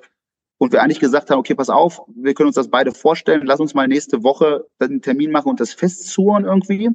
und 0.60 0.72
wir 0.72 0.82
eigentlich 0.82 1.02
gesagt 1.02 1.30
haben, 1.30 1.40
okay, 1.40 1.56
pass 1.56 1.70
auf, 1.70 2.04
wir 2.08 2.34
können 2.34 2.48
uns 2.48 2.56
das 2.56 2.70
beide 2.70 2.94
vorstellen, 2.94 3.46
lass 3.46 3.60
uns 3.60 3.74
mal 3.74 3.90
nächste 3.90 4.24
Woche 4.24 4.66
einen 4.80 5.02
Termin 5.02 5.32
machen 5.32 5.50
und 5.50 5.60
das 5.60 5.74
festzurren 5.74 6.46
irgendwie 6.46 6.90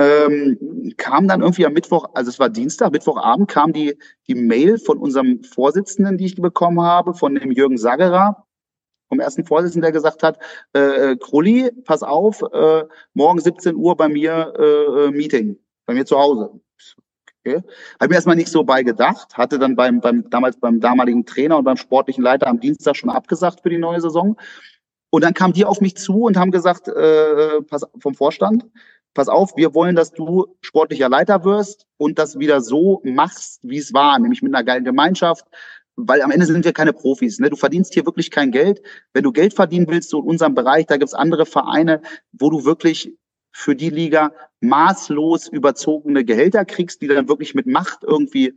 ähm, 0.00 0.94
kam 0.96 1.28
dann 1.28 1.42
irgendwie 1.42 1.66
am 1.66 1.74
Mittwoch, 1.74 2.08
also 2.14 2.30
es 2.30 2.38
war 2.38 2.48
Dienstag, 2.48 2.90
Mittwochabend 2.92 3.48
kam 3.48 3.74
die, 3.74 3.98
die 4.28 4.34
Mail 4.34 4.78
von 4.78 4.96
unserem 4.96 5.42
Vorsitzenden, 5.42 6.16
die 6.16 6.24
ich 6.24 6.36
bekommen 6.36 6.80
habe, 6.80 7.12
von 7.12 7.34
dem 7.34 7.52
Jürgen 7.52 7.76
Sagerer. 7.76 8.46
vom 9.10 9.20
ersten 9.20 9.44
Vorsitzenden, 9.44 9.82
der 9.82 9.92
gesagt 9.92 10.22
hat, 10.22 10.38
äh, 10.72 11.16
Krulli, 11.16 11.70
pass 11.84 12.02
auf, 12.02 12.42
äh, 12.52 12.84
morgen 13.12 13.40
17 13.40 13.74
Uhr 13.76 13.96
bei 13.96 14.08
mir 14.08 14.54
äh, 14.58 15.06
äh, 15.06 15.10
Meeting, 15.10 15.58
bei 15.84 15.94
mir 15.94 16.06
zu 16.06 16.18
Hause. 16.18 16.50
Okay. 17.44 17.62
Habe 18.00 18.10
mir 18.10 18.14
erstmal 18.14 18.36
nicht 18.36 18.48
so 18.50 18.64
bei 18.64 18.82
gedacht, 18.82 19.36
hatte 19.36 19.58
dann 19.58 19.74
beim, 19.76 20.00
beim 20.00 20.30
damals 20.30 20.58
beim 20.60 20.80
damaligen 20.80 21.26
Trainer 21.26 21.58
und 21.58 21.64
beim 21.64 21.76
sportlichen 21.76 22.22
Leiter 22.22 22.46
am 22.46 22.60
Dienstag 22.60 22.96
schon 22.96 23.10
abgesagt 23.10 23.60
für 23.62 23.70
die 23.70 23.78
neue 23.78 24.00
Saison. 24.00 24.36
Und 25.10 25.24
dann 25.24 25.34
kamen 25.34 25.52
die 25.52 25.64
auf 25.64 25.80
mich 25.80 25.96
zu 25.96 26.22
und 26.22 26.36
haben 26.36 26.52
gesagt, 26.52 26.88
äh, 26.88 27.62
pass, 27.62 27.84
vom 27.98 28.14
Vorstand, 28.14 28.64
pass 29.14 29.28
auf, 29.28 29.56
wir 29.56 29.74
wollen, 29.74 29.96
dass 29.96 30.12
du 30.12 30.56
sportlicher 30.60 31.08
Leiter 31.08 31.44
wirst 31.44 31.86
und 31.96 32.18
das 32.18 32.38
wieder 32.38 32.60
so 32.60 33.00
machst, 33.04 33.60
wie 33.62 33.78
es 33.78 33.92
war, 33.92 34.18
nämlich 34.18 34.42
mit 34.42 34.54
einer 34.54 34.64
geilen 34.64 34.84
Gemeinschaft, 34.84 35.46
weil 35.96 36.22
am 36.22 36.30
Ende 36.30 36.46
sind 36.46 36.64
wir 36.64 36.72
keine 36.72 36.92
Profis. 36.92 37.38
Ne? 37.38 37.50
Du 37.50 37.56
verdienst 37.56 37.94
hier 37.94 38.06
wirklich 38.06 38.30
kein 38.30 38.50
Geld. 38.50 38.82
Wenn 39.12 39.24
du 39.24 39.32
Geld 39.32 39.54
verdienen 39.54 39.88
willst, 39.88 40.10
so 40.10 40.20
in 40.20 40.28
unserem 40.28 40.54
Bereich, 40.54 40.86
da 40.86 40.96
gibt's 40.96 41.14
andere 41.14 41.46
Vereine, 41.46 42.02
wo 42.32 42.50
du 42.50 42.64
wirklich 42.64 43.16
für 43.52 43.74
die 43.74 43.90
Liga 43.90 44.32
maßlos 44.60 45.48
überzogene 45.48 46.24
Gehälter 46.24 46.64
kriegst, 46.64 47.02
die 47.02 47.08
dann 47.08 47.28
wirklich 47.28 47.54
mit 47.54 47.66
Macht 47.66 48.04
irgendwie 48.04 48.54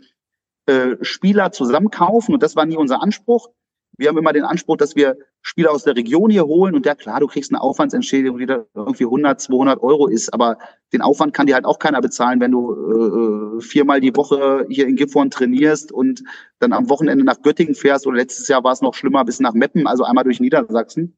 äh, 0.68 0.96
Spieler 1.02 1.52
zusammenkaufen. 1.52 2.34
Und 2.34 2.44
das 2.44 2.56
war 2.56 2.66
nie 2.66 2.78
unser 2.78 3.02
Anspruch. 3.02 3.50
Wir 3.98 4.10
haben 4.10 4.18
immer 4.18 4.34
den 4.34 4.44
Anspruch, 4.44 4.78
dass 4.78 4.96
wir 4.96 5.18
Spieler 5.42 5.72
aus 5.72 5.84
der 5.84 5.96
Region 5.96 6.32
hier 6.32 6.46
holen. 6.46 6.74
Und 6.74 6.86
ja 6.86 6.96
klar, 6.96 7.20
du 7.20 7.28
kriegst 7.28 7.52
eine 7.52 7.62
Aufwandsentschädigung, 7.62 8.40
die 8.40 8.46
da 8.48 8.66
irgendwie 8.74 9.04
100, 9.04 9.40
200 9.40 9.82
Euro 9.82 10.08
ist, 10.08 10.34
aber 10.34 10.58
den 10.94 11.02
Aufwand 11.02 11.34
kann 11.34 11.48
dir 11.48 11.56
halt 11.56 11.66
auch 11.66 11.80
keiner 11.80 12.02
bezahlen, 12.02 12.40
wenn 12.40 12.52
du 12.52 13.58
äh, 13.58 13.62
viermal 13.62 14.02
die 14.02 14.16
Woche 14.16 14.66
hier 14.70 14.88
in 14.88 14.96
Gifhorn 14.96 15.30
trainierst 15.30 15.92
und 15.92 16.24
dann 16.60 16.74
am 16.74 16.90
Wochenende 16.90 17.24
nach 17.24 17.42
Göttingen 17.42 17.76
fährst. 17.76 18.08
Oder 18.08 18.18
letztes 18.18 18.48
Jahr 18.48 18.64
war 18.64 18.74
es 18.74 18.82
noch 18.82 18.96
schlimmer 18.96 19.26
bis 19.26 19.40
nach 19.40 19.54
Meppen, 19.54 19.86
also 19.86 20.04
einmal 20.04 20.24
durch 20.24 20.40
Niedersachsen. 20.40 21.16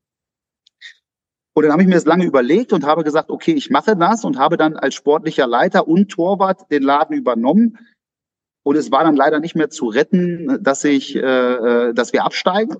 Und 1.53 1.63
dann 1.63 1.71
habe 1.71 1.83
ich 1.83 1.87
mir 1.87 1.95
das 1.95 2.05
lange 2.05 2.25
überlegt 2.25 2.73
und 2.73 2.85
habe 2.85 3.05
gesagt, 3.05 3.29
okay, 3.29 3.53
ich 3.53 3.69
mache 3.69 3.95
das 3.95 4.25
und 4.25 4.37
habe 4.37 4.57
dann 4.57 4.75
als 4.75 4.93
sportlicher 4.93 5.47
Leiter 5.47 5.87
und 5.87 6.09
Torwart 6.09 6.69
den 6.69 6.83
Laden 6.83 7.15
übernommen 7.15 7.77
und 8.65 8.75
es 8.77 8.91
war 8.91 9.03
dann 9.03 9.15
leider 9.15 9.39
nicht 9.39 9.55
mehr 9.55 9.69
zu 9.69 9.85
retten, 9.85 10.57
dass 10.59 10.83
ich, 10.83 11.15
äh, 11.15 11.19
äh, 11.19 11.93
dass 11.93 12.13
wir 12.13 12.25
absteigen. 12.25 12.75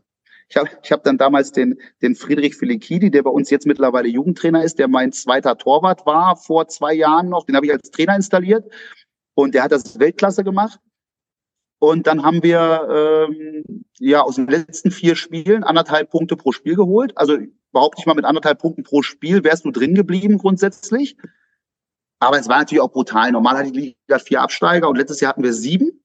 Ich 0.50 0.58
habe 0.58 0.68
ich 0.84 0.92
hab 0.92 1.04
dann 1.04 1.20
damals 1.20 1.52
den, 1.52 1.80
den 2.02 2.16
Friedrich 2.16 2.56
Filikidi, 2.56 3.12
der 3.12 3.22
bei 3.22 3.30
uns 3.30 3.52
jetzt 3.52 3.68
mittlerweile 3.68 4.08
Jugendtrainer 4.08 4.64
ist, 4.64 4.80
der 4.80 4.88
mein 4.88 5.12
zweiter 5.12 5.60
Torwart 5.60 6.08
war 6.08 6.38
vor 6.38 6.68
zwei 6.68 6.96
Jahren 6.96 7.30
noch, 7.30 7.46
den 7.46 7.56
habe 7.56 7.68
ich 7.68 7.72
als 7.72 7.92
Trainer 7.92 8.16
installiert 8.16 8.66
und 9.36 9.54
der 9.54 9.62
hat 9.62 9.72
das 9.72 10.00
Weltklasse 10.00 10.44
gemacht. 10.44 10.80
Und 11.78 12.08
dann 12.08 12.24
haben 12.24 12.42
wir 12.42 13.28
ähm, 13.30 13.86
ja 14.00 14.22
aus 14.22 14.38
den 14.38 14.48
letzten 14.48 14.90
vier 14.90 15.16
Spielen 15.16 15.64
anderthalb 15.64 16.10
Punkte 16.10 16.36
pro 16.36 16.52
Spiel 16.52 16.76
geholt. 16.76 17.16
Also 17.16 17.38
überhaupt 17.70 17.98
nicht 17.98 18.08
mal 18.08 18.16
mit 18.16 18.26
anderthalb 18.26 18.60
Punkten 18.60 18.82
pro 18.82 19.04
Spiel 19.04 19.44
wärst 19.44 19.66
du 19.66 19.72
drin 19.72 19.94
geblieben 19.94 20.40
grundsätzlich. 20.40 21.16
Aber 22.20 22.40
es 22.40 22.48
war 22.48 22.60
natürlich 22.60 22.82
auch 22.82 22.92
brutal. 22.92 23.32
Normal 23.32 23.58
hat 23.58 23.68
die 23.68 23.98
Liga 24.08 24.20
vier 24.20 24.42
Absteiger 24.42 24.90
und 24.90 24.98
letztes 24.98 25.20
Jahr 25.20 25.30
hatten 25.30 25.44
wir 25.44 25.54
sieben. 25.54 26.02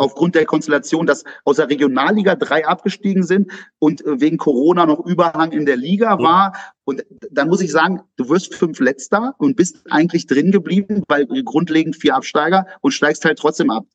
Aufgrund 0.00 0.36
der 0.36 0.46
Konstellation, 0.46 1.06
dass 1.06 1.24
aus 1.44 1.56
der 1.56 1.68
Regionalliga 1.68 2.36
drei 2.36 2.64
abgestiegen 2.64 3.24
sind 3.24 3.50
und 3.80 4.04
äh, 4.06 4.20
wegen 4.20 4.36
Corona 4.36 4.86
noch 4.86 5.04
Überhang 5.04 5.50
in 5.50 5.66
der 5.66 5.76
Liga 5.76 6.20
war. 6.20 6.52
Und 6.84 7.04
dann 7.32 7.48
muss 7.48 7.60
ich 7.60 7.72
sagen, 7.72 8.02
du 8.16 8.28
wirst 8.28 8.54
fünf 8.54 8.78
Letzter 8.78 9.34
und 9.38 9.56
bist 9.56 9.80
eigentlich 9.90 10.28
drin 10.28 10.52
geblieben, 10.52 11.02
weil 11.08 11.26
grundlegend 11.42 11.96
vier 11.96 12.14
Absteiger 12.14 12.66
und 12.80 12.92
steigst 12.92 13.24
halt 13.24 13.40
trotzdem 13.40 13.70
ab. 13.70 13.86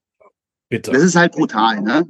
Bitte. 0.67 0.91
Das 0.91 1.03
ist 1.03 1.15
halt 1.15 1.31
brutal, 1.31 1.81
ne? 1.81 2.05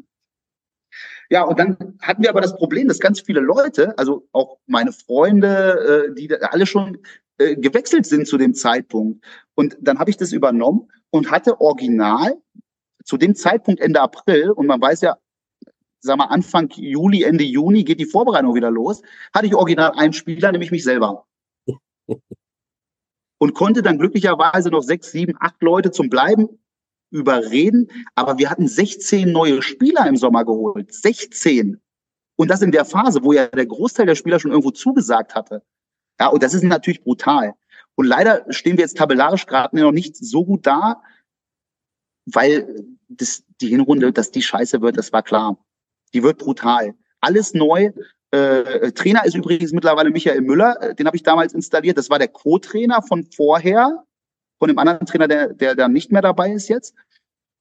Ja, 1.30 1.44
und 1.44 1.58
dann 1.58 1.98
hatten 2.02 2.22
wir 2.22 2.30
aber 2.30 2.42
das 2.42 2.56
Problem, 2.56 2.88
dass 2.88 3.00
ganz 3.00 3.22
viele 3.22 3.40
Leute, 3.40 3.98
also 3.98 4.28
auch 4.34 4.58
meine 4.68 4.92
Freunde, 4.92 6.08
äh, 6.10 6.14
die 6.14 6.32
alle 6.42 6.66
schon 6.66 7.00
äh, 7.38 7.56
gewechselt 7.56 8.06
sind 8.06 8.28
zu 8.28 8.38
dem 8.38 8.54
Zeitpunkt. 8.54 9.24
Und 9.56 9.78
dann 9.82 10.00
habe 10.00 10.10
ich 10.10 10.18
das 10.18 10.32
übernommen 10.32 10.90
und 11.10 11.32
hatte 11.32 11.60
original 11.62 12.38
zu 13.04 13.18
dem 13.18 13.36
Zeitpunkt 13.36 13.82
Ende 13.82 14.02
April, 14.02 14.52
und 14.52 14.66
man 14.66 14.82
weiß 14.82 15.02
ja, 15.02 15.18
sag 16.00 16.18
mal, 16.18 16.26
Anfang 16.26 16.70
Juli, 16.70 17.24
Ende 17.24 17.44
Juni 17.44 17.84
geht 17.84 18.00
die 18.00 18.06
Vorbereitung 18.06 18.56
wieder 18.56 18.72
los, 18.72 19.02
hatte 19.34 19.48
ich 19.48 19.56
original 19.56 19.92
einen 19.96 20.14
Spieler, 20.14 20.52
nämlich 20.52 20.72
mich 20.72 20.84
selber. 20.84 21.26
Und 23.40 23.56
konnte 23.56 23.82
dann 23.82 23.98
glücklicherweise 23.98 24.70
noch 24.70 24.84
sechs, 24.84 25.12
sieben, 25.12 25.36
acht 25.40 25.62
Leute 25.62 25.92
zum 25.92 26.10
Bleiben 26.10 26.48
überreden. 27.12 27.90
Aber 28.16 28.38
wir 28.38 28.50
hatten 28.50 28.68
16 28.70 29.32
neue 29.32 29.62
Spieler 29.62 30.08
im 30.08 30.16
Sommer 30.16 30.46
geholt. 30.46 30.94
16. 30.94 31.82
Und 32.38 32.50
das 32.50 32.62
in 32.62 32.72
der 32.72 32.86
Phase, 32.86 33.24
wo 33.24 33.34
ja 33.34 33.48
der 33.48 33.66
Großteil 33.66 34.06
der 34.06 34.16
Spieler 34.16 34.40
schon 34.40 34.52
irgendwo 34.52 34.72
zugesagt 34.72 35.36
hatte. 35.36 35.62
Ja, 36.20 36.28
und 36.28 36.44
das 36.44 36.54
ist 36.54 36.64
natürlich 36.64 37.04
brutal. 37.04 37.56
Und 37.96 38.06
leider 38.06 38.46
stehen 38.50 38.78
wir 38.78 38.84
jetzt 38.84 38.98
tabellarisch 38.98 39.46
gerade 39.46 39.80
noch 39.80 39.92
nicht 39.92 40.16
so 40.16 40.46
gut 40.46 40.66
da, 40.66 41.02
weil 42.26 42.86
das, 43.08 43.44
die 43.62 43.70
Hinrunde, 43.70 44.12
dass 44.12 44.32
die 44.32 44.42
scheiße 44.42 44.82
wird, 44.82 44.98
das 44.98 45.14
war 45.14 45.24
klar. 45.24 45.58
Die 46.14 46.24
wird 46.24 46.38
brutal. 46.38 46.96
Alles 47.22 47.54
neu. 47.54 47.92
Äh, 48.32 48.92
Trainer 48.94 49.26
ist 49.26 49.36
übrigens 49.36 49.74
mittlerweile 49.74 50.10
Michael 50.10 50.42
Müller, 50.42 50.82
äh, 50.82 50.96
den 50.96 51.06
habe 51.06 51.16
ich 51.16 51.24
damals 51.24 51.54
installiert. 51.54 51.98
Das 51.98 52.10
war 52.10 52.18
der 52.18 52.30
Co-Trainer 52.30 53.02
von 53.04 53.26
vorher, 53.26 54.04
von 54.60 54.70
dem 54.70 54.80
anderen 54.80 55.06
Trainer, 55.06 55.28
der, 55.28 55.54
der 55.54 55.76
da 55.76 55.88
nicht 55.88 56.12
mehr 56.12 56.22
dabei 56.22 56.52
ist 56.52 56.68
jetzt. 56.68 56.96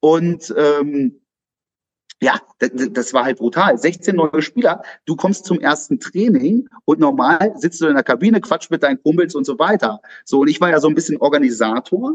Und 0.01 0.53
ähm, 0.57 1.21
ja, 2.23 2.41
das, 2.61 3.13
war 3.13 3.25
halt 3.25 3.39
brutal. 3.39 3.77
16 3.77 4.15
neue 4.15 4.43
Spieler, 4.43 4.83
du 5.07 5.17
kommst 5.17 5.45
zum 5.45 5.59
ersten 5.59 5.99
Training 5.99 6.69
und 6.85 7.01
normal 7.01 7.53
sitzt 7.57 7.81
du 7.81 7.89
in 7.89 7.95
der 7.95 8.05
Kabine, 8.05 8.41
quatscht 8.41 8.71
mit 8.71 8.85
deinen 8.85 9.03
Kumpels 9.03 9.35
und 9.35 9.45
so 9.45 9.59
weiter. 9.59 10.01
So, 10.25 10.41
und 10.41 10.49
ich 10.49 10.61
war 10.61 10.71
ja 10.71 10.79
so 10.79 10.87
ein 10.87 10.95
bisschen 10.95 11.21
Organisator. 11.21 12.15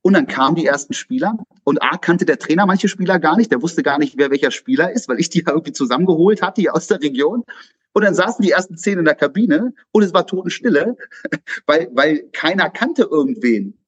Und 0.00 0.14
dann 0.14 0.26
kamen 0.26 0.56
die 0.56 0.64
ersten 0.64 0.94
Spieler 0.94 1.36
und 1.64 1.82
A 1.82 1.98
kannte 1.98 2.24
der 2.24 2.38
Trainer 2.38 2.64
manche 2.64 2.88
Spieler 2.88 3.20
gar 3.20 3.36
nicht, 3.36 3.52
der 3.52 3.62
wusste 3.62 3.82
gar 3.82 3.98
nicht, 3.98 4.16
wer 4.16 4.30
welcher 4.30 4.50
Spieler 4.50 4.90
ist, 4.90 5.06
weil 5.08 5.20
ich 5.20 5.28
die 5.28 5.44
ja 5.46 5.52
irgendwie 5.52 5.72
zusammengeholt 5.72 6.40
hatte 6.40 6.62
hier 6.62 6.74
aus 6.74 6.88
der 6.88 7.02
Region. 7.02 7.44
Und 7.92 8.04
dann 8.04 8.14
saßen 8.14 8.42
die 8.42 8.50
ersten 8.50 8.78
zehn 8.78 8.98
in 8.98 9.04
der 9.04 9.14
Kabine 9.14 9.74
und 9.92 10.02
es 10.02 10.14
war 10.14 10.26
Totenstille, 10.26 10.96
weil, 11.66 11.90
weil 11.92 12.28
keiner 12.32 12.70
kannte 12.70 13.02
irgendwen. 13.02 13.78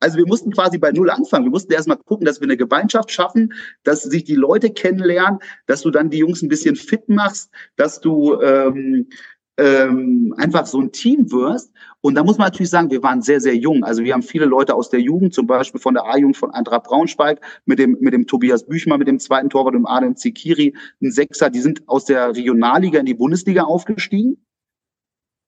Also 0.00 0.18
wir 0.18 0.26
mussten 0.26 0.50
quasi 0.50 0.78
bei 0.78 0.92
Null 0.92 1.10
anfangen. 1.10 1.44
Wir 1.44 1.50
mussten 1.50 1.72
erstmal 1.72 1.96
gucken, 1.96 2.26
dass 2.26 2.40
wir 2.40 2.46
eine 2.46 2.56
Gemeinschaft 2.56 3.10
schaffen, 3.10 3.54
dass 3.84 4.02
sich 4.02 4.24
die 4.24 4.34
Leute 4.34 4.70
kennenlernen, 4.70 5.38
dass 5.66 5.82
du 5.82 5.90
dann 5.90 6.10
die 6.10 6.18
Jungs 6.18 6.42
ein 6.42 6.48
bisschen 6.48 6.76
fit 6.76 7.08
machst, 7.08 7.50
dass 7.76 8.00
du 8.00 8.40
ähm, 8.40 9.08
ähm, 9.56 10.34
einfach 10.36 10.66
so 10.66 10.80
ein 10.80 10.92
Team 10.92 11.30
wirst. 11.30 11.72
Und 12.00 12.16
da 12.16 12.24
muss 12.24 12.38
man 12.38 12.48
natürlich 12.48 12.70
sagen, 12.70 12.90
wir 12.90 13.02
waren 13.02 13.22
sehr, 13.22 13.40
sehr 13.40 13.56
jung. 13.56 13.84
Also 13.84 14.02
wir 14.02 14.12
haben 14.12 14.22
viele 14.22 14.44
Leute 14.44 14.74
aus 14.74 14.90
der 14.90 15.00
Jugend, 15.00 15.32
zum 15.32 15.46
Beispiel 15.46 15.80
von 15.80 15.94
der 15.94 16.04
A-Jugend 16.04 16.36
von 16.36 16.50
Eintracht 16.50 16.84
Braunschweig, 16.84 17.40
mit 17.64 17.78
dem, 17.78 17.96
mit 18.00 18.12
dem 18.12 18.26
Tobias 18.26 18.66
Büchmann, 18.66 18.98
mit 18.98 19.08
dem 19.08 19.18
zweiten 19.18 19.48
Torwart 19.48 19.74
und 19.74 19.86
Adam 19.86 20.16
Zikiri, 20.16 20.74
ein 21.00 21.12
Sechser, 21.12 21.50
die 21.50 21.60
sind 21.60 21.88
aus 21.88 22.04
der 22.04 22.34
Regionalliga 22.34 23.00
in 23.00 23.06
die 23.06 23.14
Bundesliga 23.14 23.62
aufgestiegen. 23.62 24.44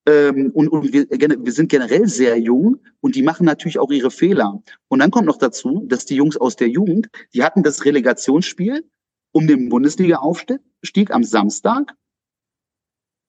Ähm, 0.06 0.50
und, 0.54 0.68
und 0.68 0.92
wir, 0.92 1.06
wir 1.10 1.52
sind 1.52 1.68
generell 1.68 2.06
sehr 2.06 2.38
jung 2.38 2.78
und 3.00 3.16
die 3.16 3.22
machen 3.22 3.44
natürlich 3.44 3.78
auch 3.78 3.90
ihre 3.90 4.10
Fehler. 4.10 4.62
Und 4.88 5.00
dann 5.00 5.10
kommt 5.10 5.26
noch 5.26 5.38
dazu, 5.38 5.84
dass 5.86 6.04
die 6.04 6.14
Jungs 6.14 6.36
aus 6.36 6.56
der 6.56 6.68
Jugend, 6.68 7.08
die 7.34 7.42
hatten 7.42 7.62
das 7.62 7.84
Relegationsspiel 7.84 8.88
um 9.32 9.46
den 9.46 9.68
Bundesliga-Aufstieg 9.68 11.10
am 11.10 11.24
Samstag. 11.24 11.94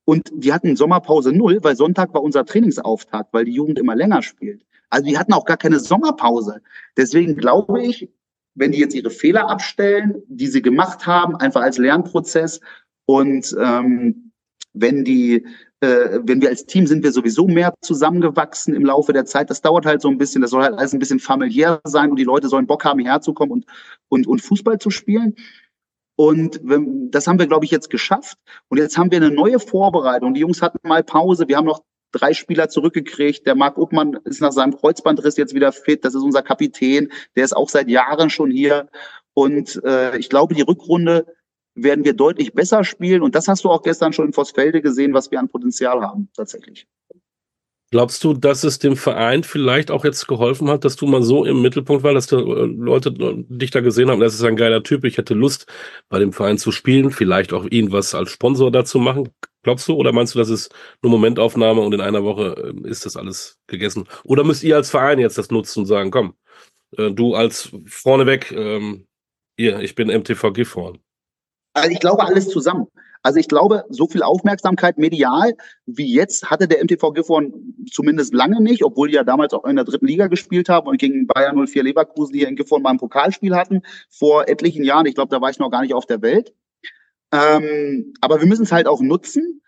Und 0.05 0.31
die 0.33 0.53
hatten 0.53 0.77
Sommerpause 0.77 1.33
null, 1.33 1.59
weil 1.63 1.75
Sonntag 1.75 2.13
war 2.13 2.23
unser 2.23 2.45
Trainingsauftakt, 2.45 3.33
weil 3.33 3.43
die 3.43 3.51
Jugend 3.51 3.77
immer 3.77 3.95
länger 3.95 4.21
spielt. 4.21 4.63
Also 4.89 5.05
die 5.05 5.17
hatten 5.17 5.33
auch 5.33 5.43
gar 5.43 5.57
keine 5.57 5.79
Sommerpause. 5.79 6.61
Deswegen 6.95 7.35
glaube 7.35 7.83
ich, 7.83 8.09
wenn 8.55 8.71
die 8.71 8.79
jetzt 8.79 8.95
ihre 8.95 9.09
Fehler 9.09 9.49
abstellen, 9.49 10.21
die 10.27 10.47
sie 10.47 10.61
gemacht 10.61 11.05
haben, 11.05 11.35
einfach 11.35 11.61
als 11.61 11.77
Lernprozess 11.77 12.61
und 13.05 13.55
ähm, 13.59 14.31
wenn 14.73 15.03
die 15.03 15.45
äh, 15.81 16.19
wenn 16.23 16.41
wir 16.41 16.49
als 16.49 16.65
Team 16.65 16.87
sind 16.87 17.03
wir 17.03 17.11
sowieso 17.11 17.47
mehr 17.47 17.73
zusammengewachsen 17.81 18.73
im 18.73 18.85
Laufe 18.85 19.13
der 19.13 19.25
Zeit. 19.25 19.49
Das 19.49 19.61
dauert 19.61 19.85
halt 19.85 20.01
so 20.01 20.09
ein 20.09 20.17
bisschen, 20.17 20.41
das 20.41 20.51
soll 20.51 20.63
halt 20.63 20.73
alles 20.73 20.93
ein 20.93 20.99
bisschen 20.99 21.19
familiär 21.19 21.81
sein 21.83 22.09
und 22.09 22.17
die 22.17 22.23
Leute 22.23 22.47
sollen 22.47 22.67
Bock 22.67 22.83
haben, 22.85 22.99
hierher 22.99 23.21
zu 23.21 23.33
kommen 23.33 23.51
und, 23.51 23.65
und, 24.09 24.27
und 24.27 24.41
Fußball 24.41 24.79
zu 24.79 24.89
spielen. 24.89 25.35
Und 26.15 26.59
wenn, 26.63 27.11
das 27.11 27.27
haben 27.27 27.37
wir, 27.37 27.45
glaube 27.45 27.65
ich, 27.65 27.71
jetzt 27.71 27.91
geschafft. 27.91 28.39
Und 28.69 28.79
jetzt 28.79 28.97
haben 28.97 29.11
wir 29.11 29.17
eine 29.17 29.29
neue 29.29 29.59
Vorbereitung. 29.59 30.33
Die 30.33 30.39
Jungs 30.39 30.63
hatten 30.63 30.79
mal 30.87 31.03
Pause. 31.03 31.47
Wir 31.47 31.57
haben 31.57 31.65
noch 31.65 31.83
drei 32.11 32.33
Spieler 32.33 32.69
zurückgekriegt. 32.69 33.45
Der 33.45 33.53
Marc 33.53 33.77
Uppmann 33.77 34.17
ist 34.25 34.41
nach 34.41 34.51
seinem 34.51 34.75
Kreuzbandriss 34.75 35.37
jetzt 35.37 35.53
wieder 35.53 35.71
fit. 35.71 36.03
Das 36.03 36.15
ist 36.15 36.23
unser 36.23 36.41
Kapitän. 36.41 37.11
Der 37.35 37.45
ist 37.45 37.55
auch 37.55 37.69
seit 37.69 37.87
Jahren 37.87 38.31
schon 38.31 38.49
hier. 38.49 38.89
Und 39.35 39.79
äh, 39.83 40.17
ich 40.17 40.29
glaube, 40.29 40.55
die 40.55 40.63
Rückrunde 40.63 41.27
werden 41.77 42.03
wir 42.03 42.13
deutlich 42.13 42.53
besser 42.53 42.83
spielen. 42.83 43.21
Und 43.21 43.35
das 43.35 43.47
hast 43.47 43.63
du 43.63 43.69
auch 43.69 43.83
gestern 43.83 44.13
schon 44.13 44.27
in 44.27 44.33
Vossfelde 44.33 44.81
gesehen, 44.81 45.13
was 45.13 45.31
wir 45.31 45.39
an 45.39 45.47
Potenzial 45.47 46.01
haben, 46.01 46.29
tatsächlich. 46.35 46.87
Glaubst 47.89 48.21
du, 48.25 48.33
dass 48.33 48.65
es 48.65 48.79
dem 48.79 48.97
Verein 48.97 49.43
vielleicht 49.43 49.91
auch 49.91 50.03
jetzt 50.03 50.27
geholfen 50.27 50.69
hat, 50.69 50.83
dass 50.83 50.97
du 50.97 51.07
mal 51.07 51.23
so 51.23 51.45
im 51.45 51.61
Mittelpunkt 51.61 52.03
war, 52.03 52.13
dass 52.13 52.27
die 52.27 52.35
Leute 52.35 53.13
dich 53.13 53.71
da 53.71 53.79
gesehen 53.79 54.11
haben, 54.11 54.19
das 54.19 54.33
ist 54.33 54.43
ein 54.43 54.57
geiler 54.57 54.83
Typ, 54.83 55.05
ich 55.05 55.17
hätte 55.17 55.33
Lust, 55.33 55.67
bei 56.09 56.19
dem 56.19 56.33
Verein 56.33 56.57
zu 56.57 56.73
spielen, 56.73 57.11
vielleicht 57.11 57.53
auch 57.53 57.65
ihn 57.65 57.93
was 57.93 58.13
als 58.13 58.31
Sponsor 58.31 58.71
dazu 58.71 58.99
machen? 58.99 59.29
Glaubst 59.63 59.87
du? 59.87 59.93
Oder 59.93 60.11
meinst 60.11 60.35
du, 60.35 60.39
das 60.39 60.49
ist 60.49 60.73
nur 61.01 61.11
Momentaufnahme 61.11 61.79
und 61.79 61.93
in 61.93 62.01
einer 62.01 62.25
Woche 62.25 62.73
äh, 62.85 62.89
ist 62.89 63.05
das 63.05 63.15
alles 63.15 63.57
gegessen? 63.67 64.05
Oder 64.25 64.43
müsst 64.43 64.63
ihr 64.63 64.75
als 64.75 64.89
Verein 64.89 65.19
jetzt 65.19 65.37
das 65.37 65.49
nutzen 65.49 65.79
und 65.79 65.85
sagen, 65.85 66.11
komm, 66.11 66.35
äh, 66.97 67.11
du 67.11 67.35
als 67.35 67.71
vorneweg, 67.85 68.51
ähm, 68.51 69.07
hier, 69.57 69.79
ich 69.79 69.95
bin 69.95 70.09
MTV 70.09 70.51
Gifhorn. 70.51 70.99
Also 71.77 71.91
ich 71.91 71.99
glaube 71.99 72.25
alles 72.25 72.49
zusammen. 72.49 72.87
Also 73.23 73.39
ich 73.39 73.47
glaube, 73.47 73.83
so 73.89 74.07
viel 74.07 74.23
Aufmerksamkeit 74.23 74.97
medial 74.97 75.53
wie 75.85 76.13
jetzt 76.13 76.49
hatte 76.49 76.67
der 76.67 76.83
MTV 76.83 77.11
Gifhorn 77.13 77.75
zumindest 77.91 78.33
lange 78.33 78.61
nicht, 78.61 78.83
obwohl 78.83 79.09
die 79.09 79.15
ja 79.15 79.23
damals 79.23 79.53
auch 79.53 79.65
in 79.65 79.75
der 79.75 79.85
dritten 79.85 80.07
Liga 80.07 80.27
gespielt 80.27 80.69
haben 80.69 80.87
und 80.87 80.97
gegen 80.97 81.27
Bayern 81.27 81.57
04 81.67 81.83
Leverkusen 81.83 82.35
hier 82.35 82.47
in 82.47 82.55
Gifhorn 82.55 82.85
ein 82.85 82.97
Pokalspiel 82.97 83.55
hatten 83.55 83.81
vor 84.09 84.47
etlichen 84.47 84.83
Jahren. 84.83 85.05
Ich 85.07 85.15
glaube, 85.15 85.29
da 85.29 85.41
war 85.41 85.49
ich 85.49 85.59
noch 85.59 85.71
gar 85.71 85.81
nicht 85.81 85.93
auf 85.93 86.05
der 86.05 86.21
Welt. 86.21 86.53
Ähm, 87.31 88.13
aber 88.21 88.39
wir 88.39 88.47
müssen 88.47 88.63
es 88.63 88.71
halt 88.71 88.87
auch 88.87 89.01
nutzen. 89.01 89.61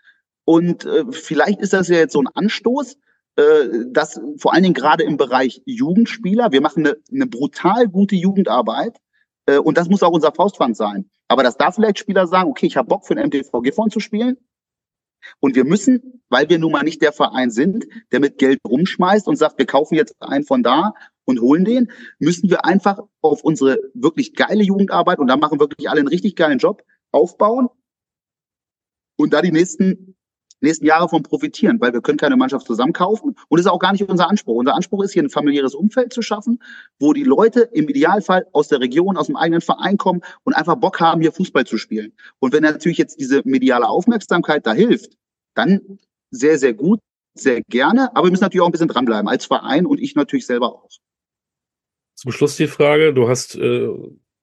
Und 0.44 0.84
äh, 0.84 1.04
vielleicht 1.10 1.60
ist 1.60 1.72
das 1.72 1.88
ja 1.88 1.96
jetzt 1.96 2.12
so 2.12 2.20
ein 2.20 2.28
Anstoß, 2.32 2.96
äh, 3.36 3.42
dass 3.88 4.20
vor 4.38 4.54
allen 4.54 4.62
Dingen 4.62 4.74
gerade 4.74 5.04
im 5.04 5.16
Bereich 5.16 5.62
Jugendspieler, 5.66 6.50
wir 6.50 6.60
machen 6.60 6.86
eine, 6.86 6.96
eine 7.12 7.26
brutal 7.26 7.88
gute 7.88 8.16
Jugendarbeit. 8.16 8.96
Äh, 9.46 9.58
und 9.58 9.76
das 9.76 9.88
muss 9.88 10.02
auch 10.02 10.12
unser 10.12 10.32
Faustpfand 10.32 10.76
sein. 10.76 11.10
Aber 11.30 11.44
dass 11.44 11.56
da 11.56 11.70
vielleicht 11.70 12.00
Spieler 12.00 12.26
sagen, 12.26 12.50
okay, 12.50 12.66
ich 12.66 12.76
habe 12.76 12.88
Bock 12.88 13.06
für 13.06 13.14
den 13.14 13.28
MTV 13.28 13.62
Gifhorn 13.62 13.90
zu 13.90 14.00
spielen. 14.00 14.36
Und 15.38 15.54
wir 15.54 15.64
müssen, 15.64 16.24
weil 16.28 16.48
wir 16.48 16.58
nun 16.58 16.72
mal 16.72 16.82
nicht 16.82 17.02
der 17.02 17.12
Verein 17.12 17.52
sind, 17.52 17.86
der 18.10 18.18
mit 18.18 18.36
Geld 18.38 18.58
rumschmeißt 18.66 19.28
und 19.28 19.36
sagt, 19.36 19.56
wir 19.56 19.66
kaufen 19.66 19.94
jetzt 19.94 20.20
einen 20.20 20.44
von 20.44 20.64
da 20.64 20.92
und 21.26 21.40
holen 21.40 21.64
den, 21.64 21.92
müssen 22.18 22.50
wir 22.50 22.64
einfach 22.64 22.98
auf 23.20 23.44
unsere 23.44 23.78
wirklich 23.94 24.34
geile 24.34 24.64
Jugendarbeit, 24.64 25.20
und 25.20 25.28
da 25.28 25.36
machen 25.36 25.60
wirklich 25.60 25.88
alle 25.88 26.00
einen 26.00 26.08
richtig 26.08 26.34
geilen 26.34 26.58
Job, 26.58 26.82
aufbauen 27.12 27.68
und 29.16 29.32
da 29.32 29.40
die 29.40 29.52
nächsten 29.52 30.16
nächsten 30.60 30.84
Jahre 30.84 31.08
von 31.08 31.22
profitieren, 31.22 31.80
weil 31.80 31.92
wir 31.92 32.00
können 32.00 32.18
keine 32.18 32.36
Mannschaft 32.36 32.66
zusammenkaufen 32.66 33.36
und 33.48 33.58
das 33.58 33.66
ist 33.66 33.72
auch 33.72 33.78
gar 33.78 33.92
nicht 33.92 34.08
unser 34.08 34.28
Anspruch. 34.28 34.56
Unser 34.56 34.74
Anspruch 34.74 35.02
ist 35.02 35.12
hier 35.12 35.22
ein 35.22 35.30
familiäres 35.30 35.74
Umfeld 35.74 36.12
zu 36.12 36.22
schaffen, 36.22 36.62
wo 36.98 37.12
die 37.12 37.24
Leute 37.24 37.60
im 37.72 37.88
Idealfall 37.88 38.46
aus 38.52 38.68
der 38.68 38.80
Region, 38.80 39.16
aus 39.16 39.26
dem 39.26 39.36
eigenen 39.36 39.60
Verein 39.60 39.96
kommen 39.96 40.22
und 40.44 40.54
einfach 40.54 40.76
Bock 40.76 41.00
haben, 41.00 41.20
hier 41.20 41.32
Fußball 41.32 41.66
zu 41.66 41.78
spielen. 41.78 42.12
Und 42.38 42.52
wenn 42.52 42.62
natürlich 42.62 42.98
jetzt 42.98 43.20
diese 43.20 43.42
mediale 43.44 43.88
Aufmerksamkeit 43.88 44.66
da 44.66 44.72
hilft, 44.72 45.16
dann 45.54 45.98
sehr, 46.30 46.58
sehr 46.58 46.74
gut, 46.74 47.00
sehr 47.34 47.62
gerne, 47.62 48.14
aber 48.14 48.26
wir 48.26 48.30
müssen 48.30 48.42
natürlich 48.42 48.62
auch 48.62 48.68
ein 48.68 48.72
bisschen 48.72 48.88
dranbleiben, 48.88 49.28
als 49.28 49.46
Verein 49.46 49.86
und 49.86 50.00
ich 50.00 50.14
natürlich 50.14 50.46
selber 50.46 50.74
auch. 50.74 50.88
Zum 52.14 52.32
Schluss 52.32 52.56
die 52.56 52.66
Frage, 52.66 53.14
du 53.14 53.28
hast 53.28 53.56
äh, 53.56 53.88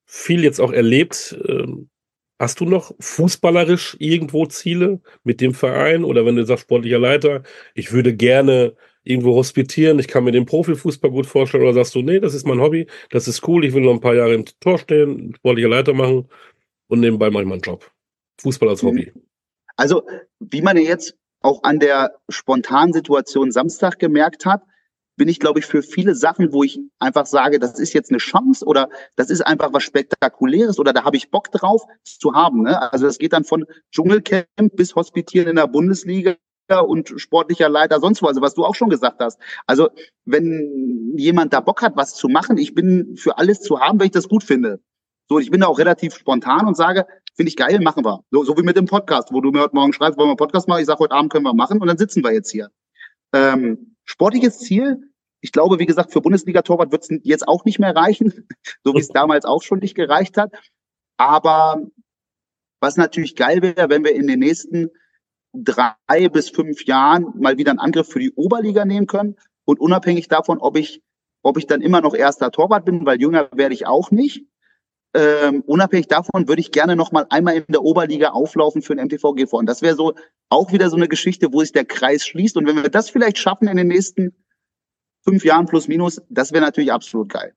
viel 0.05 0.43
jetzt 0.43 0.59
auch 0.59 0.71
erlebt, 0.71 1.37
äh, 1.45 1.67
Hast 2.39 2.59
du 2.59 2.65
noch 2.65 2.93
fußballerisch 2.99 3.97
irgendwo 3.99 4.45
Ziele 4.45 5.01
mit 5.23 5.41
dem 5.41 5.53
Verein? 5.53 6.03
Oder 6.03 6.25
wenn 6.25 6.35
du 6.35 6.45
sagst, 6.45 6.63
sportlicher 6.63 6.99
Leiter, 6.99 7.43
ich 7.73 7.91
würde 7.91 8.15
gerne 8.15 8.75
irgendwo 9.03 9.35
hospitieren, 9.35 9.99
ich 9.99 10.07
kann 10.07 10.23
mir 10.23 10.31
den 10.31 10.45
Profifußball 10.45 11.09
gut 11.09 11.25
vorstellen, 11.25 11.63
oder 11.63 11.73
sagst 11.73 11.95
du, 11.95 12.01
nee, 12.01 12.19
das 12.19 12.33
ist 12.33 12.45
mein 12.45 12.59
Hobby, 12.59 12.87
das 13.09 13.27
ist 13.27 13.47
cool, 13.47 13.65
ich 13.65 13.73
will 13.73 13.81
noch 13.81 13.93
ein 13.93 14.01
paar 14.01 14.15
Jahre 14.15 14.33
im 14.33 14.45
Tor 14.59 14.77
stehen, 14.77 15.33
sportlicher 15.35 15.69
Leiter 15.69 15.93
machen 15.93 16.27
und 16.87 16.99
nebenbei 16.99 17.29
mache 17.29 17.43
ich 17.43 17.49
meinen 17.49 17.61
Job. 17.61 17.89
Fußball 18.41 18.69
als 18.69 18.83
Hobby. 18.83 19.11
Also, 19.77 20.03
wie 20.39 20.61
man 20.61 20.77
jetzt 20.77 21.15
auch 21.41 21.63
an 21.63 21.79
der 21.79 22.15
spontanen 22.29 22.93
Situation 22.93 23.51
Samstag 23.51 23.97
gemerkt 23.99 24.45
hat, 24.45 24.61
bin 25.17 25.27
ich, 25.27 25.39
glaube 25.39 25.59
ich, 25.59 25.65
für 25.65 25.81
viele 25.81 26.15
Sachen, 26.15 26.53
wo 26.53 26.63
ich 26.63 26.79
einfach 26.99 27.25
sage, 27.25 27.59
das 27.59 27.77
ist 27.79 27.93
jetzt 27.93 28.11
eine 28.11 28.19
Chance 28.19 28.63
oder 28.65 28.87
das 29.15 29.29
ist 29.29 29.41
einfach 29.41 29.73
was 29.73 29.83
Spektakuläres 29.83 30.79
oder 30.79 30.93
da 30.93 31.03
habe 31.03 31.17
ich 31.17 31.31
Bock 31.31 31.51
drauf 31.51 31.83
zu 32.03 32.33
haben. 32.33 32.63
Ne? 32.63 32.91
Also 32.93 33.05
das 33.05 33.17
geht 33.17 33.33
dann 33.33 33.43
von 33.43 33.65
Dschungelcamp 33.91 34.75
bis 34.75 34.95
Hospitieren 34.95 35.49
in 35.49 35.55
der 35.55 35.67
Bundesliga 35.67 36.37
und 36.85 37.13
sportlicher 37.17 37.69
Leiter 37.69 37.99
sonst 37.99 38.21
wo, 38.21 38.27
also 38.27 38.41
was 38.41 38.53
du 38.53 38.63
auch 38.63 38.75
schon 38.75 38.89
gesagt 38.89 39.19
hast. 39.19 39.39
Also 39.65 39.89
wenn 40.25 41.13
jemand 41.17 41.53
da 41.53 41.61
Bock 41.61 41.81
hat, 41.81 41.95
was 41.95 42.13
zu 42.13 42.27
machen, 42.27 42.57
ich 42.57 42.75
bin 42.75 43.17
für 43.17 43.37
alles 43.37 43.61
zu 43.61 43.79
haben, 43.79 43.99
wenn 43.99 44.07
ich 44.07 44.11
das 44.11 44.29
gut 44.29 44.43
finde. 44.43 44.79
So, 45.29 45.39
ich 45.39 45.49
bin 45.49 45.61
da 45.61 45.67
auch 45.67 45.79
relativ 45.79 46.15
spontan 46.15 46.67
und 46.67 46.77
sage, 46.77 47.05
finde 47.35 47.49
ich 47.49 47.57
geil, 47.57 47.79
machen 47.81 48.05
wir. 48.05 48.23
So, 48.31 48.43
so 48.43 48.55
wie 48.57 48.63
mit 48.63 48.77
dem 48.77 48.85
Podcast, 48.85 49.33
wo 49.33 49.41
du 49.41 49.51
mir 49.51 49.61
heute 49.61 49.75
Morgen 49.75 49.93
schreibst, 49.93 50.17
wollen 50.17 50.27
wir 50.27 50.31
einen 50.31 50.37
Podcast 50.37 50.67
machen? 50.67 50.81
Ich 50.81 50.87
sage, 50.87 50.99
heute 50.99 51.13
Abend 51.13 51.31
können 51.31 51.43
wir 51.43 51.53
machen 51.53 51.81
und 51.81 51.87
dann 51.87 51.97
sitzen 51.97 52.23
wir 52.23 52.31
jetzt 52.33 52.51
hier. 52.51 52.69
Ähm, 53.33 53.96
sportliches 54.07 54.57
Ziel, 54.59 55.11
ich 55.41 55.51
glaube, 55.51 55.77
wie 55.77 55.85
gesagt, 55.85 56.11
für 56.11 56.21
Bundesliga-Torwart 56.21 56.91
wird 56.91 57.03
es 57.03 57.19
jetzt 57.23 57.47
auch 57.47 57.63
nicht 57.65 57.77
mehr 57.77 57.95
reichen, 57.95 58.47
so 58.83 58.95
wie 58.95 58.99
es 58.99 59.07
damals 59.13 59.45
auch 59.45 59.61
schon 59.61 59.79
nicht 59.79 59.95
gereicht 59.95 60.37
hat. 60.37 60.51
Aber 61.17 61.81
was 62.79 62.97
natürlich 62.97 63.35
geil 63.35 63.61
wäre, 63.61 63.89
wenn 63.89 64.03
wir 64.03 64.15
in 64.15 64.27
den 64.27 64.39
nächsten 64.39 64.89
drei 65.53 66.29
bis 66.29 66.49
fünf 66.49 66.85
Jahren 66.85 67.33
mal 67.39 67.57
wieder 67.57 67.71
einen 67.71 67.79
Angriff 67.79 68.09
für 68.09 68.19
die 68.19 68.33
Oberliga 68.33 68.85
nehmen 68.85 69.07
können 69.07 69.35
und 69.65 69.79
unabhängig 69.79 70.27
davon, 70.27 70.59
ob 70.59 70.77
ich, 70.77 71.01
ob 71.41 71.57
ich 71.57 71.65
dann 71.65 71.81
immer 71.81 72.01
noch 72.01 72.13
erster 72.13 72.51
Torwart 72.51 72.85
bin, 72.85 73.05
weil 73.05 73.19
jünger 73.19 73.49
werde 73.53 73.73
ich 73.73 73.87
auch 73.87 74.11
nicht. 74.11 74.45
Ähm, 75.17 75.63
unabhängig 75.65 76.07
davon 76.07 76.47
würde 76.47 76.61
ich 76.61 76.71
gerne 76.71 76.95
noch 76.95 77.11
mal 77.11 77.25
einmal 77.31 77.55
in 77.55 77.65
der 77.69 77.81
Oberliga 77.81 78.29
auflaufen 78.29 78.83
für 78.83 78.95
den 78.95 79.05
MTV 79.05 79.33
GV. 79.33 79.53
Und 79.53 79.65
das 79.65 79.81
wäre 79.81 79.95
so 79.95 80.13
auch 80.49 80.71
wieder 80.71 80.91
so 80.91 80.95
eine 80.95 81.07
Geschichte, 81.07 81.51
wo 81.51 81.61
sich 81.61 81.71
der 81.71 81.85
Kreis 81.85 82.27
schließt. 82.27 82.55
Und 82.55 82.67
wenn 82.67 82.75
wir 82.75 82.89
das 82.89 83.09
vielleicht 83.09 83.39
schaffen 83.39 83.67
in 83.67 83.77
den 83.77 83.87
nächsten 83.87 84.35
fünf 85.23 85.43
Jahren 85.43 85.65
plus 85.65 85.87
minus, 85.87 86.21
das 86.29 86.53
wäre 86.53 86.63
natürlich 86.63 86.91
absolut 86.91 87.29
geil. 87.29 87.55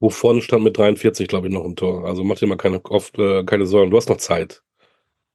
Wovon 0.00 0.40
stand 0.40 0.64
mit 0.64 0.78
43, 0.78 1.28
glaube 1.28 1.48
ich, 1.48 1.52
noch 1.52 1.64
im 1.64 1.76
Tor. 1.76 2.06
Also 2.06 2.24
mach 2.24 2.38
dir 2.38 2.46
mal 2.46 2.56
keine, 2.56 2.82
oft, 2.86 3.18
äh, 3.18 3.44
keine 3.44 3.66
Sorgen. 3.66 3.90
Du 3.90 3.98
hast 3.98 4.08
noch 4.08 4.16
Zeit. 4.16 4.62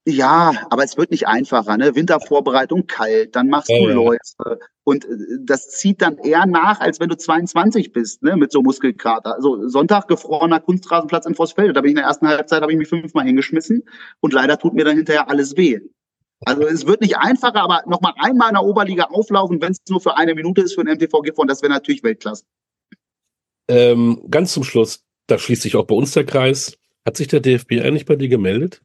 Ja, 0.07 0.53
aber 0.71 0.83
es 0.83 0.97
wird 0.97 1.11
nicht 1.11 1.27
einfacher. 1.27 1.77
Ne? 1.77 1.93
Wintervorbereitung 1.95 2.87
kalt, 2.87 3.35
dann 3.35 3.49
machst 3.49 3.69
ja, 3.69 3.79
du 3.79 3.87
Läufe. 3.87 4.59
Und 4.83 5.05
äh, 5.05 5.09
das 5.41 5.69
zieht 5.69 6.01
dann 6.01 6.17
eher 6.17 6.47
nach, 6.47 6.79
als 6.79 6.99
wenn 6.99 7.09
du 7.09 7.15
22 7.15 7.91
bist, 7.91 8.23
ne? 8.23 8.35
mit 8.35 8.51
so 8.51 8.63
Muskelkater. 8.63 9.35
Also 9.35 9.67
Sonntag 9.67 10.07
gefrorener 10.07 10.59
Kunstrasenplatz 10.59 11.27
in 11.27 11.35
Vossfelde. 11.35 11.73
Da 11.73 11.81
bin 11.81 11.89
ich 11.89 11.93
in 11.93 11.97
der 11.97 12.05
ersten 12.05 12.27
Halbzeit, 12.27 12.63
habe 12.63 12.71
ich 12.71 12.79
mich 12.79 12.87
fünfmal 12.87 13.25
hingeschmissen. 13.25 13.83
Und 14.21 14.33
leider 14.33 14.57
tut 14.57 14.73
mir 14.73 14.85
dann 14.85 14.97
hinterher 14.97 15.29
alles 15.29 15.55
weh. 15.55 15.79
Also 16.45 16.65
es 16.65 16.87
wird 16.87 17.01
nicht 17.01 17.17
einfacher, 17.17 17.61
aber 17.61 17.83
nochmal 17.85 18.13
einmal 18.17 18.49
in 18.49 18.55
der 18.55 18.63
Oberliga 18.63 19.03
auflaufen, 19.05 19.61
wenn 19.61 19.73
es 19.73 19.77
nur 19.87 20.01
für 20.01 20.17
eine 20.17 20.33
Minute 20.33 20.61
ist 20.61 20.73
für 20.73 20.83
den 20.83 20.95
MTV 20.95 21.21
Gifhorn, 21.21 21.47
das 21.47 21.61
wäre 21.61 21.71
natürlich 21.71 22.01
Weltklasse. 22.01 22.45
Ähm, 23.67 24.25
ganz 24.29 24.53
zum 24.53 24.63
Schluss, 24.63 25.03
da 25.27 25.37
schließt 25.37 25.61
sich 25.61 25.75
auch 25.75 25.85
bei 25.85 25.93
uns 25.93 26.13
der 26.13 26.25
Kreis. 26.25 26.79
Hat 27.05 27.17
sich 27.17 27.27
der 27.27 27.39
DFB 27.41 27.73
eigentlich 27.73 28.05
bei 28.05 28.15
dir 28.15 28.27
gemeldet? 28.27 28.81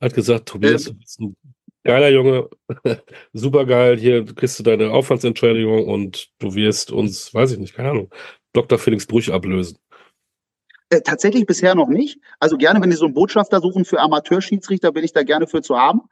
Hat 0.00 0.14
gesagt, 0.14 0.48
Tobias, 0.48 0.86
ähm, 0.86 0.92
du 0.92 0.98
bist 0.98 1.20
ein 1.20 1.36
geiler 1.84 2.08
Junge, 2.10 2.48
super 3.32 3.64
geil, 3.64 3.98
hier 3.98 4.24
kriegst 4.24 4.58
du 4.58 4.62
deine 4.62 4.90
Aufwandsentschädigung 4.90 5.86
und 5.88 6.30
du 6.38 6.54
wirst 6.54 6.90
uns, 6.90 7.32
weiß 7.32 7.52
ich 7.52 7.58
nicht, 7.58 7.74
keine 7.74 7.90
Ahnung, 7.90 8.10
Dr. 8.52 8.78
Felix 8.78 9.06
Brüch 9.06 9.32
ablösen. 9.32 9.78
Äh, 10.90 11.00
tatsächlich 11.00 11.46
bisher 11.46 11.74
noch 11.74 11.88
nicht. 11.88 12.20
Also 12.38 12.56
gerne, 12.56 12.80
wenn 12.80 12.90
Sie 12.90 12.96
so 12.96 13.06
einen 13.06 13.14
Botschafter 13.14 13.60
suchen 13.60 13.84
für 13.84 14.00
Amateurschiedsrichter, 14.00 14.92
bin 14.92 15.04
ich 15.04 15.12
da 15.12 15.24
gerne 15.24 15.46
für 15.46 15.62
zu 15.62 15.76
haben. 15.76 16.02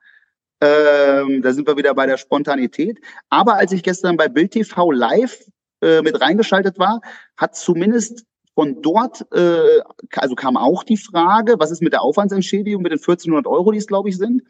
Ähm, 0.60 1.42
da 1.42 1.52
sind 1.52 1.68
wir 1.68 1.76
wieder 1.76 1.94
bei 1.94 2.06
der 2.06 2.16
Spontanität. 2.16 2.98
Aber 3.28 3.54
als 3.54 3.72
ich 3.72 3.82
gestern 3.82 4.16
bei 4.16 4.28
Bild 4.28 4.52
TV 4.52 4.90
live 4.90 5.44
äh, 5.80 6.02
mit 6.02 6.20
reingeschaltet 6.20 6.78
war, 6.78 7.00
hat 7.36 7.54
zumindest 7.54 8.24
von 8.54 8.82
dort, 8.82 9.26
äh, 9.32 9.80
also 10.16 10.34
kam 10.34 10.56
auch 10.56 10.84
die 10.84 10.96
Frage, 10.96 11.56
was 11.58 11.70
ist 11.70 11.82
mit 11.82 11.92
der 11.92 12.02
Aufwandsentschädigung 12.02 12.82
mit 12.82 12.92
den 12.92 12.98
1400 12.98 13.46
Euro, 13.46 13.72
die 13.72 13.78
es 13.78 13.86
glaube 13.86 14.08
ich 14.08 14.16
sind. 14.16 14.42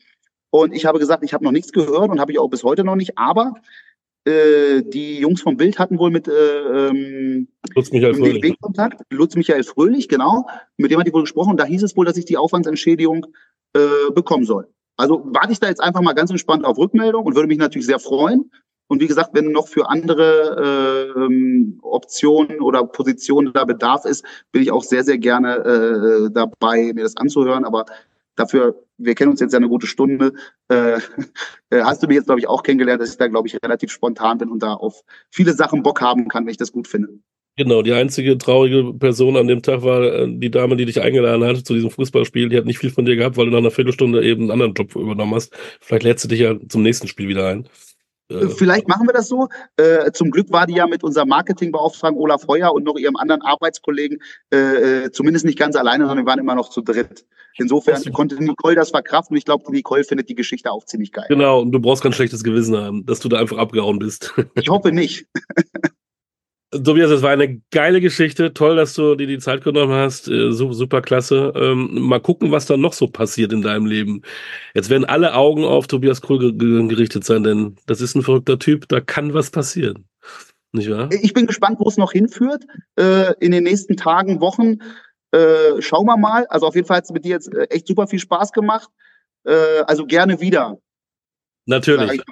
Und 0.51 0.73
ich 0.73 0.87
habe 0.87 0.99
gesagt, 0.99 1.25
ich 1.25 1.35
habe 1.35 1.45
noch 1.45 1.53
nichts 1.53 1.73
gehört 1.73 2.11
und 2.11 2.21
habe 2.21 2.33
ich 2.33 2.39
auch 2.39 2.49
bis 2.49 2.63
heute 2.63 2.85
noch 2.85 2.97
nicht. 2.97 3.19
Aber 3.19 3.55
äh, 4.25 4.83
die 4.83 5.19
Jungs 5.19 5.43
vom 5.43 5.57
Bild 5.57 5.79
hatten 5.79 5.99
wohl 5.99 6.11
mit 6.11 6.29
äh, 6.29 6.89
ähm, 6.89 7.49
Lutz 7.75 7.91
Michael 7.91 8.15
Fröhlich. 8.15 8.61
Kontakt. 8.61 9.03
Lutz 9.11 9.35
Michael 9.35 9.65
Fröhlich, 9.65 10.09
genau. 10.09 10.47
Mit 10.77 10.91
dem 10.91 10.99
hatte 11.01 11.09
ich 11.09 11.15
wohl 11.15 11.23
gesprochen. 11.23 11.51
Und 11.51 11.61
da 11.61 11.65
hieß 11.65 11.83
es 11.83 11.97
wohl, 11.97 12.07
dass 12.07 12.17
ich 12.17 12.25
die 12.25 12.37
Aufwandsentschädigung 12.37 13.27
äh, 13.75 14.13
bekommen 14.15 14.45
soll. 14.45 14.69
Also 14.97 15.23
warte 15.27 15.53
ich 15.53 15.61
da 15.61 15.69
jetzt 15.69 15.83
einfach 15.83 16.03
mal 16.03 16.13
ganz 16.13 16.31
entspannt 16.31 16.65
auf 16.65 16.79
Rückmeldung 16.79 17.25
und 17.25 17.35
würde 17.35 17.49
mich 17.49 17.59
natürlich 17.59 17.87
sehr 17.87 17.99
freuen. 17.99 18.51
Und 18.87 19.01
wie 19.01 19.07
gesagt, 19.07 19.30
wenn 19.32 19.51
noch 19.51 19.68
für 19.68 19.89
andere 19.89 21.16
äh, 21.18 21.78
Optionen 21.82 22.61
oder 22.61 22.85
Positionen 22.85 23.53
da 23.53 23.64
Bedarf 23.64 24.05
ist, 24.05 24.24
bin 24.53 24.62
ich 24.62 24.70
auch 24.70 24.85
sehr, 24.85 25.05
sehr 25.05 25.18
gerne 25.18 25.57
äh, 25.57 26.30
dabei, 26.30 26.93
mir 26.95 27.03
das 27.03 27.16
anzuhören. 27.16 27.64
Aber 27.64 27.87
dafür, 28.37 28.85
wir 28.99 29.14
kennen 29.14 29.30
uns 29.30 29.41
jetzt 29.41 29.53
ja 29.53 29.59
eine 29.59 29.68
gute 29.68 29.87
Stunde, 29.87 30.32
äh, 30.68 30.99
äh 31.70 31.82
hast 31.82 32.03
du 32.03 32.07
mich 32.07 32.16
jetzt, 32.16 32.26
glaube 32.26 32.41
ich, 32.41 32.49
auch 32.49 32.62
kennengelernt, 32.62 33.01
dass 33.01 33.11
ich 33.11 33.16
da, 33.16 33.28
glaube 33.28 33.49
ich, 33.49 33.59
relativ 33.62 33.91
spontan 33.91 34.39
bin 34.39 34.51
und 34.51 34.62
da 34.62 34.74
auf 34.74 35.03
viele 35.30 35.55
Sachen 35.55 35.82
Bock 35.82 36.01
haben 36.01 36.28
kann, 36.28 36.45
wenn 36.45 36.53
ich 36.53 36.59
das 36.59 36.72
gut 36.72 36.89
finde. 36.89 37.09
Genau, 37.57 37.82
die 37.82 37.93
einzige 37.93 38.37
traurige 38.37 38.93
Person 38.95 39.37
an 39.37 39.47
dem 39.47 39.62
Tag 39.62 39.82
war 39.82 40.03
äh, 40.03 40.26
die 40.28 40.51
Dame, 40.51 40.76
die 40.76 40.87
dich 40.87 41.01
eingeladen 41.01 41.45
hat 41.45 41.64
zu 41.64 41.74
diesem 41.74 41.91
Fußballspiel. 41.91 42.49
Die 42.49 42.57
hat 42.57 42.64
nicht 42.64 42.78
viel 42.78 42.91
von 42.91 43.05
dir 43.05 43.14
gehabt, 43.14 43.37
weil 43.37 43.47
du 43.47 43.53
nach 43.53 43.59
einer 43.59 43.70
Viertelstunde 43.70 44.24
eben 44.24 44.43
einen 44.43 44.51
anderen 44.51 44.74
Job 44.74 44.97
übernommen 44.97 45.37
hast. 45.37 45.55
Vielleicht 45.80 46.03
lädst 46.03 46.24
du 46.24 46.28
dich 46.28 46.41
ja 46.41 46.57
zum 46.68 46.82
nächsten 46.82 47.07
Spiel 47.07 47.28
wieder 47.28 47.47
ein. 47.47 47.68
Äh, 48.29 48.49
Vielleicht 48.49 48.89
machen 48.89 49.07
wir 49.07 49.12
das 49.12 49.29
so. 49.29 49.49
Äh, 49.77 50.12
zum 50.12 50.31
Glück 50.31 50.51
war 50.51 50.66
die 50.66 50.75
ja 50.75 50.87
mit 50.87 51.05
unserem 51.05 51.29
Marketingbeauftragten 51.29 52.20
Olaf 52.20 52.47
Heuer 52.49 52.72
und 52.72 52.85
noch 52.85 52.97
ihrem 52.97 53.16
anderen 53.16 53.43
Arbeitskollegen 53.43 54.18
äh, 54.53 55.05
äh 55.05 55.11
zumindest 55.12 55.45
nicht 55.45 55.59
ganz 55.59 55.77
alleine, 55.77 56.07
sondern 56.07 56.25
wir 56.25 56.31
waren 56.31 56.39
immer 56.39 56.55
noch 56.55 56.70
zu 56.70 56.81
dritt. 56.81 57.27
Insofern 57.57 58.03
konnte 58.12 58.43
Nicole 58.43 58.75
das 58.75 58.91
verkraften 58.91 59.35
und 59.35 59.39
ich 59.39 59.45
glaube, 59.45 59.70
Nicole 59.70 60.05
findet 60.05 60.29
die 60.29 60.35
Geschichte 60.35 60.72
auch 60.72 60.85
ziemlich 60.85 61.12
geil. 61.12 61.27
Genau, 61.29 61.61
und 61.61 61.70
du 61.70 61.79
brauchst 61.79 62.03
kein 62.03 62.12
schlechtes 62.12 62.43
Gewissen 62.43 62.77
haben, 62.77 63.07
dass 63.07 63.20
du 63.20 63.29
da 63.29 63.39
einfach 63.39 63.59
abgehauen 63.59 63.99
bist. 63.99 64.35
Ich 64.55 64.68
hoffe 64.68 64.91
nicht. 64.91 65.27
Tobias, 66.83 67.11
es 67.11 67.22
war 67.22 67.31
eine 67.31 67.61
geile 67.70 68.01
Geschichte. 68.01 68.53
Toll, 68.53 68.77
dass 68.77 68.95
du 68.95 69.14
dir 69.14 69.27
die 69.27 69.39
Zeit 69.39 69.62
genommen 69.62 69.93
hast. 69.93 70.29
Äh, 70.29 70.51
super 70.53 71.03
klasse. 71.03 71.53
Ähm, 71.55 71.89
mal 72.01 72.20
gucken, 72.20 72.51
was 72.51 72.66
da 72.66 72.77
noch 72.77 72.93
so 72.93 73.07
passiert 73.07 73.53
in 73.53 73.62
deinem 73.62 73.87
Leben. 73.87 74.22
Jetzt 74.75 74.91
werden 74.91 75.05
alle 75.05 75.35
Augen 75.35 75.64
auf 75.64 75.87
Tobias 75.87 76.20
Kohl 76.20 76.57
gerichtet 76.57 77.25
sein, 77.25 77.45
denn 77.45 77.77
das 77.87 78.01
ist 78.01 78.14
ein 78.14 78.22
verrückter 78.22 78.59
Typ. 78.59 78.89
Da 78.89 79.01
kann 79.01 79.35
was 79.35 79.51
passieren. 79.51 80.07
Nicht 80.72 80.91
wahr? 80.91 81.09
Ich 81.22 81.33
bin 81.33 81.47
gespannt, 81.47 81.79
wo 81.79 81.89
es 81.89 81.97
noch 81.97 82.12
hinführt. 82.12 82.64
Äh, 82.97 83.35
in 83.41 83.53
den 83.53 83.64
nächsten 83.64 83.97
Tagen, 83.97 84.41
Wochen. 84.41 84.79
Äh, 85.31 85.81
schauen 85.81 86.07
wir 86.07 86.16
mal. 86.16 86.47
Also 86.47 86.66
auf 86.66 86.75
jeden 86.75 86.87
Fall 86.87 86.99
hat 86.99 87.05
es 87.05 87.12
mit 87.12 87.25
dir 87.25 87.31
jetzt 87.31 87.51
echt 87.70 87.87
super 87.87 88.07
viel 88.07 88.18
Spaß 88.18 88.53
gemacht. 88.53 88.89
also 89.87 90.07
gerne 90.07 90.41
wieder. 90.41 90.79
Natürlich. 91.66 92.22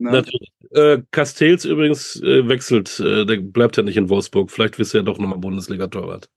Ne? 0.00 0.12
Natürlich. 0.12 0.52
Äh, 0.70 1.02
Castells 1.10 1.64
übrigens 1.64 2.20
äh, 2.22 2.48
wechselt, 2.48 3.00
äh, 3.00 3.24
der 3.26 3.36
bleibt 3.38 3.76
ja 3.76 3.82
nicht 3.82 3.96
in 3.96 4.08
Wolfsburg. 4.08 4.50
Vielleicht 4.50 4.78
wirst 4.78 4.94
du 4.94 4.98
ja 4.98 5.04
doch 5.04 5.18
nochmal 5.18 5.38
Bundesliga-Torwart. 5.38 6.28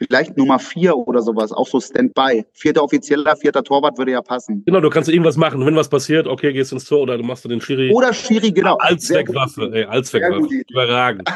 Vielleicht 0.00 0.36
Nummer 0.36 0.60
vier 0.60 0.96
oder 0.96 1.22
sowas, 1.22 1.50
auch 1.52 1.66
so 1.66 1.80
Standby. 1.80 2.44
Vierter 2.52 2.84
offizieller, 2.84 3.36
vierter 3.36 3.64
Torwart 3.64 3.98
würde 3.98 4.12
ja 4.12 4.22
passen. 4.22 4.62
Genau, 4.64 4.80
du 4.80 4.90
kannst 4.90 5.08
irgendwas 5.08 5.36
machen. 5.36 5.64
Wenn 5.66 5.74
was 5.74 5.88
passiert, 5.88 6.28
okay, 6.28 6.52
gehst 6.52 6.72
ins 6.72 6.84
Tor 6.84 7.00
oder 7.00 7.18
du 7.18 7.24
machst 7.24 7.44
du 7.44 7.48
den 7.48 7.60
Schiri. 7.60 7.92
Oder 7.92 8.12
Schiri, 8.12 8.52
genau. 8.52 8.76
Als 8.76 9.10
Wegwaffe, 9.10 9.70
ey, 9.72 9.84
als 9.84 10.12
Wegwaffe. 10.14 10.62
Überragend. 10.70 11.28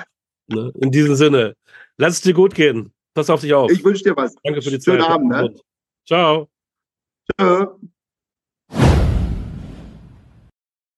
ne? 0.47 0.73
In 0.81 0.93
diesem 0.93 1.17
Sinne, 1.17 1.57
lass 1.97 2.15
es 2.15 2.21
dir 2.21 2.35
gut 2.35 2.55
gehen. 2.55 2.93
Pass 3.15 3.29
auf 3.31 3.41
dich 3.41 3.53
auf. 3.53 3.71
Ich 3.71 3.85
wünsche 3.85 4.05
dir 4.05 4.17
was. 4.17 4.35
Danke 4.45 4.63
für 4.63 4.71
die 4.71 4.81
Schönen 4.81 5.01
Zeit. 5.01 5.11
Schönen 5.11 5.33
Abend. 5.33 5.55
Ne? 5.55 5.61
Ciao. 6.07 6.49
Tschö. 7.39 7.67